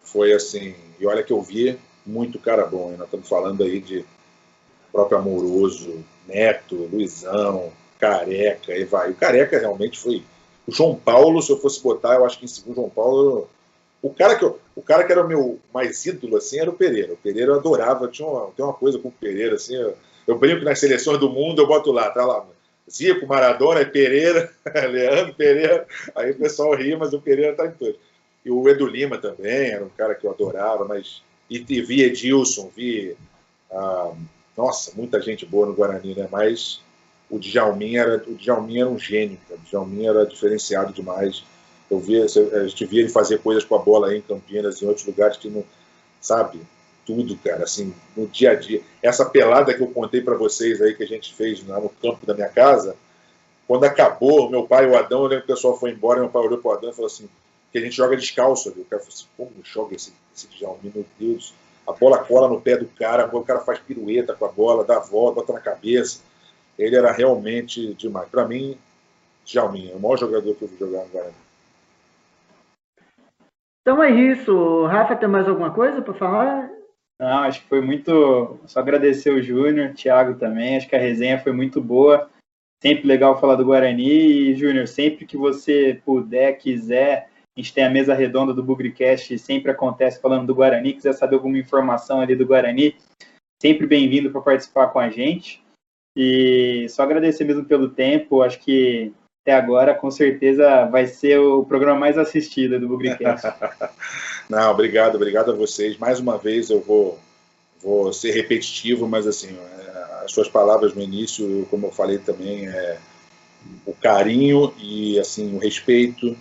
Foi 0.00 0.32
assim, 0.32 0.74
e 1.00 1.06
olha 1.06 1.22
que 1.22 1.32
eu 1.32 1.40
vi 1.40 1.78
muito 2.04 2.38
cara 2.38 2.66
bom. 2.66 2.90
Nós 2.92 3.06
estamos 3.06 3.28
falando 3.28 3.64
aí 3.64 3.80
de 3.80 4.04
próprio 4.92 5.18
Amoroso, 5.18 6.04
Neto, 6.28 6.76
Luizão, 6.92 7.72
Careca, 7.98 8.72
Evaí. 8.72 9.10
O 9.10 9.16
Careca 9.16 9.58
realmente 9.58 9.98
foi. 9.98 10.22
O 10.66 10.72
João 10.72 10.94
Paulo, 10.94 11.42
se 11.42 11.50
eu 11.50 11.58
fosse 11.58 11.82
botar, 11.82 12.14
eu 12.14 12.24
acho 12.24 12.38
que 12.38 12.44
em 12.44 12.48
segundo 12.48 12.76
João 12.76 12.90
Paulo 12.90 13.48
O 14.04 14.10
cara 14.10 14.36
que, 14.36 14.44
eu, 14.44 14.60
o 14.76 14.82
cara 14.82 15.02
que 15.02 15.12
era 15.12 15.24
o 15.24 15.26
meu 15.26 15.58
mais 15.72 16.04
ídolo, 16.04 16.36
assim, 16.36 16.60
era 16.60 16.68
o 16.68 16.74
Pereira. 16.74 17.14
O 17.14 17.16
Pereira 17.16 17.52
eu 17.52 17.56
adorava, 17.56 18.06
tinha 18.06 18.28
uma, 18.28 18.50
tem 18.50 18.62
uma 18.62 18.74
coisa 18.74 18.98
com 18.98 19.08
o 19.08 19.12
Pereira, 19.12 19.54
assim, 19.54 19.74
eu, 19.74 19.96
eu 20.26 20.38
brinco 20.38 20.62
nas 20.62 20.78
seleções 20.78 21.18
do 21.18 21.30
mundo, 21.30 21.62
eu 21.62 21.66
boto 21.66 21.90
lá, 21.90 22.10
tá 22.10 22.22
lá, 22.22 22.44
Zico, 22.90 23.26
Maradona, 23.26 23.82
Pereira, 23.86 24.52
Leandro 24.92 25.34
Pereira, 25.34 25.86
aí 26.14 26.32
o 26.32 26.36
pessoal 26.36 26.74
ri, 26.74 26.94
mas 26.94 27.14
o 27.14 27.20
Pereira 27.20 27.56
tá 27.56 27.66
em 27.66 27.70
todos. 27.70 27.96
E 28.44 28.50
o 28.50 28.68
Edu 28.68 28.86
Lima 28.86 29.16
também, 29.16 29.70
era 29.70 29.82
um 29.82 29.88
cara 29.88 30.14
que 30.14 30.26
eu 30.26 30.30
adorava, 30.30 30.84
mas. 30.84 31.22
E, 31.48 31.64
e 31.66 31.80
vi 31.80 32.02
Edilson, 32.02 32.70
vi. 32.76 33.16
Ah, 33.72 34.12
nossa, 34.54 34.92
muita 34.94 35.18
gente 35.22 35.46
boa 35.46 35.66
no 35.66 35.72
Guarani, 35.72 36.14
né? 36.14 36.28
Mas 36.30 36.82
o 37.30 37.38
Djalmin 37.38 37.96
era, 37.96 38.22
o 38.26 38.34
Djalmin 38.34 38.80
era 38.80 38.90
um 38.90 38.98
gênio, 38.98 39.38
cara. 39.48 39.58
o 39.58 39.64
Djalmin 39.64 40.06
era 40.06 40.26
diferenciado 40.26 40.92
demais. 40.92 41.42
Eu 41.98 42.60
a 42.60 42.66
gente 42.66 42.84
via 42.86 43.00
ele 43.00 43.08
fazer 43.08 43.38
coisas 43.38 43.64
com 43.64 43.74
a 43.74 43.78
bola 43.78 44.08
aí 44.08 44.18
em 44.18 44.22
Campinas, 44.22 44.82
em 44.82 44.86
outros 44.86 45.06
lugares 45.06 45.36
que 45.36 45.48
não, 45.48 45.64
sabe, 46.20 46.60
tudo, 47.06 47.36
cara, 47.36 47.64
assim, 47.64 47.94
no 48.16 48.26
dia 48.26 48.52
a 48.52 48.54
dia. 48.54 48.80
Essa 49.02 49.24
pelada 49.24 49.74
que 49.74 49.82
eu 49.82 49.88
contei 49.88 50.20
para 50.20 50.36
vocês 50.36 50.80
aí 50.80 50.94
que 50.94 51.02
a 51.02 51.06
gente 51.06 51.34
fez 51.34 51.66
lá 51.66 51.78
no 51.78 51.88
campo 51.88 52.24
da 52.26 52.34
minha 52.34 52.48
casa, 52.48 52.96
quando 53.66 53.84
acabou, 53.84 54.50
meu 54.50 54.66
pai, 54.66 54.86
o 54.88 54.96
Adão, 54.96 55.22
eu 55.22 55.28
lembro 55.28 55.46
que 55.46 55.52
o 55.52 55.54
pessoal 55.54 55.78
foi 55.78 55.90
embora, 55.90 56.20
meu 56.20 56.28
pai 56.28 56.42
olhou 56.42 56.58
pro 56.58 56.72
Adão 56.72 56.90
e 56.90 56.94
falou 56.94 57.06
assim, 57.06 57.28
que 57.72 57.78
a 57.78 57.80
gente 57.80 57.96
joga 57.96 58.16
descalço 58.16 58.68
ali. 58.68 58.82
O 58.82 58.84
cara 58.84 59.02
falou 59.02 59.14
assim, 59.14 59.26
como 59.36 59.50
joga 59.64 59.96
esse, 59.96 60.12
esse 60.34 60.46
Djalmin, 60.48 60.92
meu 60.94 61.04
Deus. 61.18 61.54
A 61.86 61.92
bola 61.92 62.18
cola 62.18 62.48
no 62.48 62.60
pé 62.60 62.76
do 62.76 62.86
cara, 62.86 63.28
o 63.36 63.44
cara 63.44 63.60
faz 63.60 63.78
pirueta 63.78 64.34
com 64.34 64.44
a 64.44 64.48
bola, 64.48 64.84
dá 64.84 64.96
a 64.96 65.00
volta, 65.00 65.40
bota 65.40 65.52
na 65.52 65.60
cabeça. 65.60 66.20
Ele 66.78 66.96
era 66.96 67.10
realmente 67.12 67.94
demais. 67.94 68.28
Para 68.28 68.46
mim, 68.46 68.78
Djalmin 69.44 69.90
é 69.90 69.94
o 69.94 70.00
maior 70.00 70.16
jogador 70.16 70.54
que 70.54 70.62
eu 70.62 70.68
vi 70.68 70.78
jogar 70.78 71.04
no 71.04 71.08
Guarani. 71.08 71.43
Então 73.84 74.02
é 74.02 74.10
isso. 74.10 74.86
Rafa, 74.86 75.14
tem 75.14 75.28
mais 75.28 75.46
alguma 75.46 75.70
coisa 75.70 76.00
para 76.00 76.14
falar? 76.14 76.70
Não, 77.20 77.40
acho 77.40 77.60
que 77.60 77.68
foi 77.68 77.82
muito. 77.82 78.58
Só 78.66 78.80
agradecer 78.80 79.30
o 79.30 79.42
Júnior, 79.42 79.92
Thiago 79.92 80.38
também. 80.38 80.76
Acho 80.78 80.88
que 80.88 80.96
a 80.96 80.98
resenha 80.98 81.38
foi 81.38 81.52
muito 81.52 81.82
boa. 81.82 82.30
Sempre 82.82 83.06
legal 83.06 83.38
falar 83.38 83.56
do 83.56 83.64
Guarani. 83.64 84.50
E, 84.50 84.54
Júnior, 84.54 84.88
sempre 84.88 85.26
que 85.26 85.36
você 85.36 86.00
puder, 86.02 86.54
quiser, 86.54 87.28
a 87.54 87.60
gente 87.60 87.74
tem 87.74 87.84
a 87.84 87.90
mesa 87.90 88.14
redonda 88.14 88.54
do 88.54 88.64
Bugricast, 88.64 89.38
sempre 89.38 89.70
acontece 89.70 90.18
falando 90.18 90.46
do 90.46 90.54
Guarani. 90.54 90.94
Quiser 90.94 91.12
saber 91.12 91.36
alguma 91.36 91.58
informação 91.58 92.22
ali 92.22 92.34
do 92.34 92.46
Guarani, 92.46 92.96
sempre 93.60 93.86
bem-vindo 93.86 94.30
para 94.30 94.40
participar 94.40 94.88
com 94.88 94.98
a 94.98 95.10
gente. 95.10 95.62
E 96.16 96.86
só 96.88 97.02
agradecer 97.02 97.44
mesmo 97.44 97.66
pelo 97.66 97.90
tempo. 97.90 98.40
Acho 98.40 98.58
que 98.60 99.12
até 99.44 99.52
agora, 99.52 99.94
com 99.94 100.10
certeza, 100.10 100.86
vai 100.86 101.06
ser 101.06 101.38
o 101.38 101.62
programa 101.66 102.00
mais 102.00 102.16
assistido 102.16 102.80
do 102.80 102.88
Bugricast. 102.88 103.46
Não, 104.48 104.70
obrigado, 104.70 105.16
obrigado 105.16 105.50
a 105.50 105.54
vocês. 105.54 105.98
Mais 105.98 106.18
uma 106.18 106.38
vez 106.38 106.70
eu 106.70 106.80
vou, 106.80 107.18
vou 107.82 108.10
ser 108.10 108.30
repetitivo, 108.30 109.06
mas 109.06 109.26
assim, 109.26 109.54
é, 109.54 110.24
as 110.24 110.32
suas 110.32 110.48
palavras 110.48 110.94
no 110.94 111.02
início, 111.02 111.66
como 111.70 111.88
eu 111.88 111.92
falei 111.92 112.16
também, 112.16 112.66
é 112.66 112.96
o 113.84 113.92
carinho 113.92 114.72
e 114.78 115.18
assim 115.18 115.54
o 115.54 115.58
respeito 115.58 116.34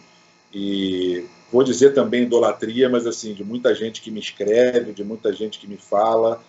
e 0.54 1.26
vou 1.52 1.62
dizer 1.62 1.94
também 1.94 2.24
idolatria, 2.24 2.88
mas 2.88 3.06
assim, 3.06 3.34
de 3.34 3.44
muita 3.44 3.76
gente 3.76 4.02
que 4.02 4.12
me 4.12 4.22
escreve, 4.22 4.94
de 4.94 5.04
muita 5.04 5.34
gente 5.34 5.60
que 5.60 5.68
me 5.68 5.78
fala 5.78 6.42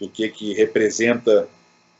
do 0.00 0.08
que 0.08 0.26
que 0.30 0.54
representa 0.54 1.46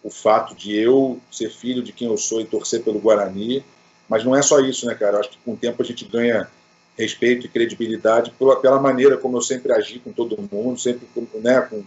o 0.02 0.11
fato 0.11 0.54
de 0.54 0.74
eu 0.74 1.20
ser 1.30 1.50
filho 1.50 1.82
de 1.82 1.92
quem 1.92 2.09
eu 2.09 2.16
sou 2.16 2.40
e 2.40 2.46
torcer 2.46 2.82
pelo 2.82 3.00
Guarani. 3.00 3.62
Mas 4.09 4.24
não 4.24 4.34
é 4.34 4.42
só 4.42 4.61
isso, 4.61 4.86
né, 4.86 4.94
cara? 4.94 5.16
Eu 5.16 5.20
acho 5.20 5.30
que 5.30 5.38
com 5.44 5.52
o 5.52 5.56
tempo 5.56 5.82
a 5.82 5.84
gente 5.84 6.04
ganha 6.04 6.48
respeito 6.96 7.46
e 7.46 7.48
credibilidade 7.48 8.32
pela, 8.32 8.56
pela 8.56 8.80
maneira 8.80 9.16
como 9.16 9.36
eu 9.36 9.42
sempre 9.42 9.72
agi 9.72 10.00
com 10.00 10.11
todo 10.12 10.48
mundo, 10.50 10.80
sempre, 10.80 11.06
né, 11.36 11.61
com, 11.61 11.84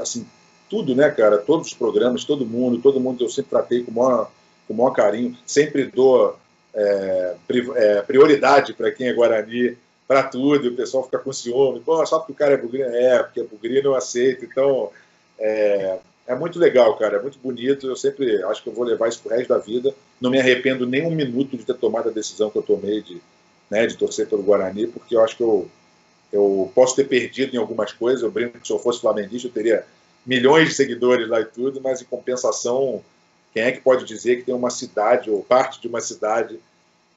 assim, 0.00 0.26
tudo, 0.68 0.94
né, 0.94 1.10
cara? 1.10 1.38
Todos 1.38 1.68
os 1.68 1.74
programas, 1.74 2.24
todo 2.24 2.44
mundo, 2.44 2.80
todo 2.80 3.00
mundo 3.00 3.24
eu 3.24 3.28
sempre 3.28 3.50
tratei 3.50 3.84
com 3.84 3.90
o 3.90 3.94
maior, 3.94 4.30
com 4.66 4.74
o 4.74 4.76
maior 4.76 4.90
carinho, 4.90 5.36
sempre 5.46 5.84
dou 5.84 6.36
é, 6.74 7.34
é, 7.76 8.02
prioridade 8.02 8.72
para 8.72 8.90
quem 8.90 9.08
é 9.08 9.12
Guarani, 9.12 9.76
para 10.06 10.22
tudo, 10.22 10.64
e 10.64 10.68
o 10.68 10.76
pessoal 10.76 11.04
fica 11.04 11.18
com 11.18 11.32
ciúme, 11.32 11.80
pô, 11.80 12.04
só 12.06 12.18
porque 12.18 12.32
o 12.32 12.34
cara 12.34 12.54
é 12.54 12.56
bugrino, 12.56 12.88
é, 12.88 13.22
porque 13.22 13.40
é 13.40 13.44
bugrino 13.44 13.88
eu 13.88 13.94
aceito, 13.94 14.44
então 14.44 14.90
é, 15.38 15.98
é 16.28 16.34
muito 16.34 16.58
legal, 16.58 16.96
cara, 16.96 17.16
é 17.16 17.22
muito 17.22 17.38
bonito, 17.38 17.86
eu 17.86 17.96
sempre 17.96 18.42
acho 18.44 18.62
que 18.62 18.68
eu 18.68 18.72
vou 18.74 18.84
levar 18.84 19.08
isso 19.08 19.20
pro 19.20 19.34
resto 19.34 19.48
da 19.48 19.58
vida, 19.58 19.94
não 20.20 20.30
me 20.30 20.38
arrependo 20.38 20.86
nem 20.86 21.04
um 21.04 21.10
minuto 21.10 21.56
de 21.56 21.64
ter 21.64 21.74
tomado 21.74 22.10
a 22.10 22.12
decisão 22.12 22.50
que 22.50 22.58
eu 22.58 22.62
tomei 22.62 23.00
de, 23.00 23.20
né, 23.70 23.86
de 23.86 23.96
torcer 23.96 24.28
pelo 24.28 24.42
Guarani, 24.42 24.86
porque 24.86 25.16
eu 25.16 25.24
acho 25.24 25.36
que 25.36 25.42
eu, 25.42 25.66
eu 26.30 26.70
posso 26.74 26.94
ter 26.94 27.04
perdido 27.04 27.56
em 27.56 27.58
algumas 27.58 27.92
coisas, 27.92 28.22
eu 28.22 28.30
brinco 28.30 28.60
que 28.60 28.66
se 28.66 28.72
eu 28.72 28.78
fosse 28.78 29.00
flamenguista 29.00 29.48
eu 29.48 29.52
teria 29.52 29.86
milhões 30.26 30.68
de 30.68 30.74
seguidores 30.74 31.26
lá 31.28 31.40
e 31.40 31.46
tudo, 31.46 31.80
mas 31.80 32.02
em 32.02 32.04
compensação 32.04 33.02
quem 33.52 33.62
é 33.62 33.72
que 33.72 33.80
pode 33.80 34.04
dizer 34.04 34.36
que 34.36 34.42
tem 34.42 34.54
uma 34.54 34.70
cidade 34.70 35.30
ou 35.30 35.42
parte 35.42 35.80
de 35.80 35.88
uma 35.88 36.00
cidade 36.00 36.60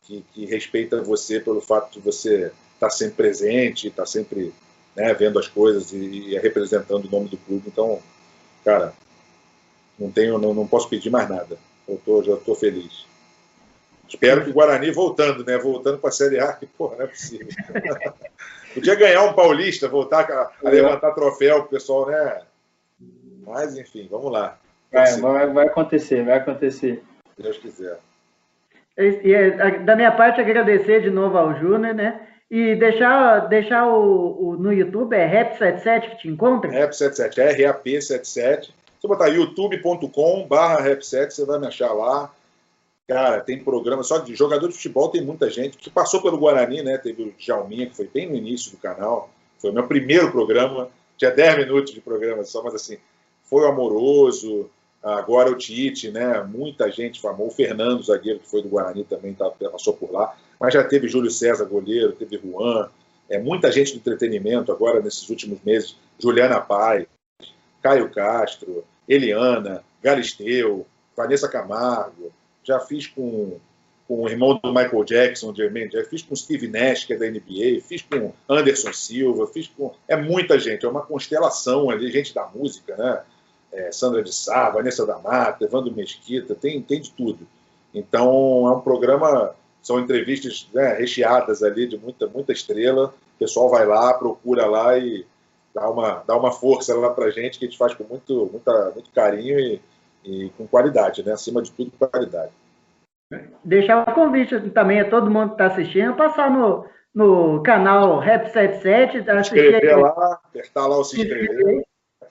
que, 0.03 0.23
que 0.33 0.45
respeita 0.45 1.01
você 1.01 1.39
pelo 1.39 1.61
fato 1.61 1.91
de 1.91 1.99
você 1.99 2.45
estar 2.73 2.87
tá 2.87 2.89
sempre 2.89 3.15
presente, 3.15 3.87
estar 3.87 4.03
tá 4.03 4.05
sempre 4.05 4.53
né, 4.95 5.13
vendo 5.13 5.37
as 5.37 5.47
coisas 5.47 5.91
e, 5.91 5.97
e, 5.97 6.39
representando 6.39 7.05
o 7.05 7.11
nome 7.11 7.29
do 7.29 7.37
clube? 7.37 7.65
Então, 7.67 8.01
cara, 8.63 8.93
não 9.97 10.11
tenho, 10.11 10.37
não, 10.37 10.53
não 10.53 10.67
posso 10.67 10.89
pedir 10.89 11.09
mais 11.09 11.29
nada. 11.29 11.57
Eu 11.87 11.99
tô, 12.03 12.23
já 12.23 12.33
estou 12.33 12.55
feliz. 12.55 13.05
Espero 14.07 14.43
que 14.43 14.49
o 14.49 14.53
Guarani 14.53 14.91
voltando, 14.91 15.45
né? 15.45 15.57
Voltando 15.57 15.97
para 15.97 16.09
a 16.09 16.13
Série 16.13 16.39
A, 16.39 16.51
que 16.51 16.65
porra, 16.65 16.97
não 16.97 17.05
é 17.05 17.07
possível. 17.07 17.47
Podia 18.73 18.95
ganhar 18.95 19.23
um 19.23 19.33
paulista, 19.33 19.87
voltar 19.87 20.29
a, 20.29 20.51
a 20.65 20.69
levantar 20.69 21.11
troféu 21.11 21.61
pro 21.61 21.71
pessoal, 21.71 22.07
né? 22.07 22.41
Mas, 23.45 23.77
enfim, 23.77 24.07
vamos 24.09 24.31
lá. 24.31 24.57
Vai, 24.91 25.19
vai, 25.19 25.47
vai 25.47 25.67
acontecer, 25.67 26.23
vai 26.23 26.37
acontecer. 26.37 27.03
Se 27.35 27.43
Deus 27.43 27.57
quiser. 27.57 27.99
E, 28.97 29.33
é, 29.33 29.79
da 29.79 29.95
minha 29.95 30.11
parte, 30.11 30.41
agradecer 30.41 31.01
de 31.01 31.09
novo 31.09 31.37
ao 31.37 31.57
Júnior, 31.57 31.93
né? 31.93 32.20
E 32.51 32.75
deixar, 32.75 33.47
deixar 33.47 33.87
o, 33.87 34.49
o 34.49 34.57
no 34.57 34.73
YouTube, 34.73 35.15
é 35.15 35.25
Rap77 35.25 36.09
que 36.09 36.17
te 36.17 36.27
encontra? 36.27 36.69
Rap77, 36.69 37.37
R-A-P77. 37.37 38.71
Se 38.99 39.07
botar 39.07 39.29
youtube.com 39.29 40.45
barra 40.49 40.85
Rap7, 40.85 41.31
você 41.31 41.45
vai 41.45 41.57
me 41.57 41.67
achar 41.67 41.93
lá. 41.93 42.29
Cara, 43.07 43.39
tem 43.39 43.63
programa 43.63 44.03
só 44.03 44.17
de 44.17 44.35
jogador 44.35 44.67
de 44.67 44.73
futebol, 44.73 45.07
tem 45.07 45.23
muita 45.23 45.49
gente 45.49 45.77
que 45.77 45.89
passou 45.89 46.21
pelo 46.21 46.37
Guarani, 46.37 46.83
né? 46.83 46.97
Teve 46.97 47.23
o 47.23 47.33
Jalminha, 47.39 47.87
que 47.87 47.95
foi 47.95 48.09
bem 48.13 48.29
no 48.29 48.35
início 48.35 48.71
do 48.71 48.77
canal. 48.77 49.29
Foi 49.57 49.71
o 49.71 49.73
meu 49.73 49.87
primeiro 49.87 50.29
programa. 50.29 50.89
Tinha 51.17 51.31
10 51.31 51.59
minutos 51.59 51.93
de 51.93 52.01
programa 52.01 52.43
só, 52.43 52.61
mas 52.61 52.75
assim, 52.75 52.97
foi 53.43 53.65
amoroso, 53.65 54.69
agora 55.03 55.49
o 55.49 55.57
Tite, 55.57 56.11
né? 56.11 56.41
Muita 56.43 56.91
gente 56.91 57.19
famosa, 57.19 57.51
o 57.51 57.55
Fernando, 57.55 58.03
zagueiro, 58.03 58.39
que 58.39 58.49
foi 58.49 58.61
do 58.61 58.69
Guarani 58.69 59.03
também 59.03 59.33
tá, 59.33 59.49
passou 59.49 59.93
por 59.93 60.11
lá, 60.11 60.35
mas 60.59 60.73
já 60.73 60.83
teve 60.83 61.07
Júlio 61.07 61.31
César, 61.31 61.65
goleiro, 61.65 62.13
teve 62.13 62.37
Juan, 62.37 62.89
é, 63.29 63.39
muita 63.39 63.71
gente 63.71 63.93
do 63.93 63.97
entretenimento 63.97 64.71
agora 64.71 65.01
nesses 65.01 65.27
últimos 65.29 65.59
meses, 65.63 65.95
Juliana 66.19 66.59
Pai, 66.59 67.07
Caio 67.81 68.09
Castro, 68.09 68.83
Eliana, 69.07 69.83
Galisteu, 70.03 70.85
Vanessa 71.15 71.47
Camargo, 71.47 72.31
já 72.63 72.79
fiz 72.79 73.07
com, 73.07 73.57
com 74.07 74.23
o 74.23 74.29
irmão 74.29 74.59
do 74.61 74.73
Michael 74.73 75.03
Jackson, 75.03 75.55
Jermaine 75.55 75.91
já 75.91 76.03
fiz 76.03 76.21
com 76.21 76.35
Steve 76.35 76.67
Nash, 76.67 77.05
que 77.05 77.13
é 77.13 77.17
da 77.17 77.25
NBA, 77.25 77.81
fiz 77.81 78.01
com 78.01 78.33
Anderson 78.47 78.93
Silva, 78.93 79.47
fiz 79.47 79.67
com... 79.67 79.93
É 80.07 80.15
muita 80.15 80.59
gente, 80.59 80.85
é 80.85 80.89
uma 80.89 81.01
constelação 81.01 81.89
ali, 81.89 82.11
gente 82.11 82.33
da 82.33 82.45
música, 82.47 82.95
né? 82.97 83.23
É, 83.73 83.91
Sandra 83.91 84.23
de 84.23 84.33
Sá, 84.33 84.69
Vanessa 84.69 85.05
da 85.05 85.17
Mata, 85.17 85.65
Evandro 85.65 85.93
Mesquita, 85.93 86.55
tem, 86.55 86.81
tem 86.81 87.01
de 87.01 87.11
tudo. 87.11 87.47
Então 87.93 88.67
é 88.67 88.71
um 88.71 88.81
programa, 88.81 89.53
são 89.81 89.99
entrevistas 89.99 90.67
né, 90.73 90.93
recheadas 90.93 91.63
ali 91.63 91.87
de 91.87 91.97
muita, 91.97 92.27
muita 92.27 92.51
estrela. 92.51 93.13
O 93.35 93.39
pessoal 93.39 93.69
vai 93.69 93.85
lá, 93.85 94.13
procura 94.13 94.65
lá 94.65 94.97
e 94.97 95.25
dá 95.73 95.89
uma, 95.89 96.23
dá 96.27 96.37
uma 96.37 96.51
força 96.51 96.95
lá 96.95 97.09
pra 97.09 97.31
gente, 97.31 97.57
que 97.57 97.65
a 97.65 97.67
gente 97.67 97.77
faz 97.77 97.93
com 97.93 98.03
muito, 98.03 98.49
muita, 98.51 98.91
muito 98.91 99.09
carinho 99.11 99.59
e, 99.59 99.81
e 100.23 100.49
com 100.57 100.67
qualidade, 100.67 101.23
né? 101.23 101.33
Acima 101.33 101.61
de 101.61 101.71
tudo, 101.71 101.91
qualidade. 101.97 102.51
Deixar 103.63 104.07
o 104.07 104.13
convite 104.13 104.59
também 104.71 104.99
a 104.99 105.09
todo 105.09 105.31
mundo 105.31 105.49
que 105.49 105.53
está 105.53 105.67
assistindo, 105.67 106.15
passar 106.15 106.51
no, 106.51 106.85
no 107.15 107.63
canal 107.63 108.21
Rap77. 108.21 109.23
Se 109.23 109.39
inscrever 109.39 109.97
lá, 109.97 110.39
apertar 110.43 110.87
lá 110.87 110.97
o 110.97 111.03
se 111.03 111.21
inscrever. 111.21 111.83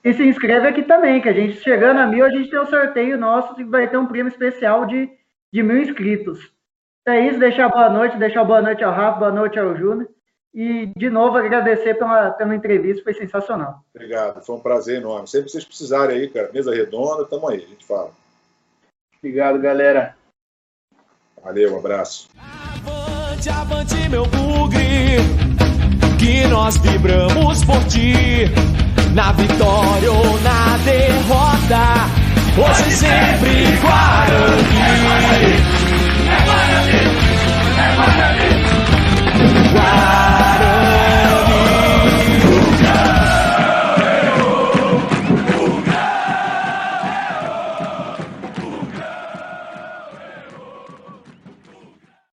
E 0.03 0.13
se 0.13 0.23
inscreve 0.23 0.67
aqui 0.67 0.83
também, 0.83 1.21
que 1.21 1.29
a 1.29 1.33
gente 1.33 1.61
chegando 1.61 1.99
a 1.99 2.07
mil, 2.07 2.25
a 2.25 2.29
gente 2.29 2.49
tem 2.49 2.59
um 2.59 2.65
sorteio 2.65 3.17
nosso 3.17 3.59
e 3.59 3.63
vai 3.63 3.87
ter 3.87 3.97
um 3.97 4.07
prêmio 4.07 4.31
especial 4.31 4.85
de, 4.85 5.09
de 5.53 5.61
mil 5.61 5.79
inscritos. 5.81 6.51
É 7.07 7.27
isso, 7.27 7.39
deixar 7.39 7.69
boa 7.69 7.89
noite, 7.89 8.17
deixar 8.17 8.43
boa 8.43 8.61
noite 8.61 8.83
ao 8.83 8.93
Rafa, 8.93 9.19
boa 9.19 9.31
noite 9.31 9.59
ao 9.59 9.75
Júnior. 9.75 10.07
E, 10.53 10.87
de 10.97 11.09
novo, 11.09 11.37
agradecer 11.37 11.93
pela, 11.95 12.31
pela 12.31 12.55
entrevista, 12.55 13.03
foi 13.03 13.13
sensacional. 13.13 13.83
Obrigado, 13.95 14.41
foi 14.43 14.55
um 14.55 14.59
prazer 14.59 14.97
enorme. 14.97 15.27
Sempre 15.27 15.45
que 15.45 15.51
vocês 15.51 15.65
precisarem 15.65 16.17
aí, 16.17 16.29
cara, 16.29 16.51
mesa 16.53 16.73
redonda, 16.73 17.25
tamo 17.25 17.47
aí, 17.47 17.57
a 17.57 17.67
gente 17.67 17.85
fala. 17.85 18.11
Obrigado, 19.17 19.59
galera. 19.59 20.15
Valeu, 21.41 21.73
um 21.73 21.79
abraço. 21.79 22.27
Avante, 22.37 23.49
avante, 23.49 24.09
meu 24.09 24.23
bugre. 24.25 25.17
que 26.19 26.47
nós 26.47 26.77
vibramos 26.77 27.63
por 27.63 27.83
ti. 27.85 28.45
Na 29.13 29.33
vitória 29.33 30.09
ou 30.09 30.39
na 30.39 30.77
derrota, 30.85 32.07
hoje 32.57 32.95
sempre 32.95 33.77
Guarani. 33.81 35.80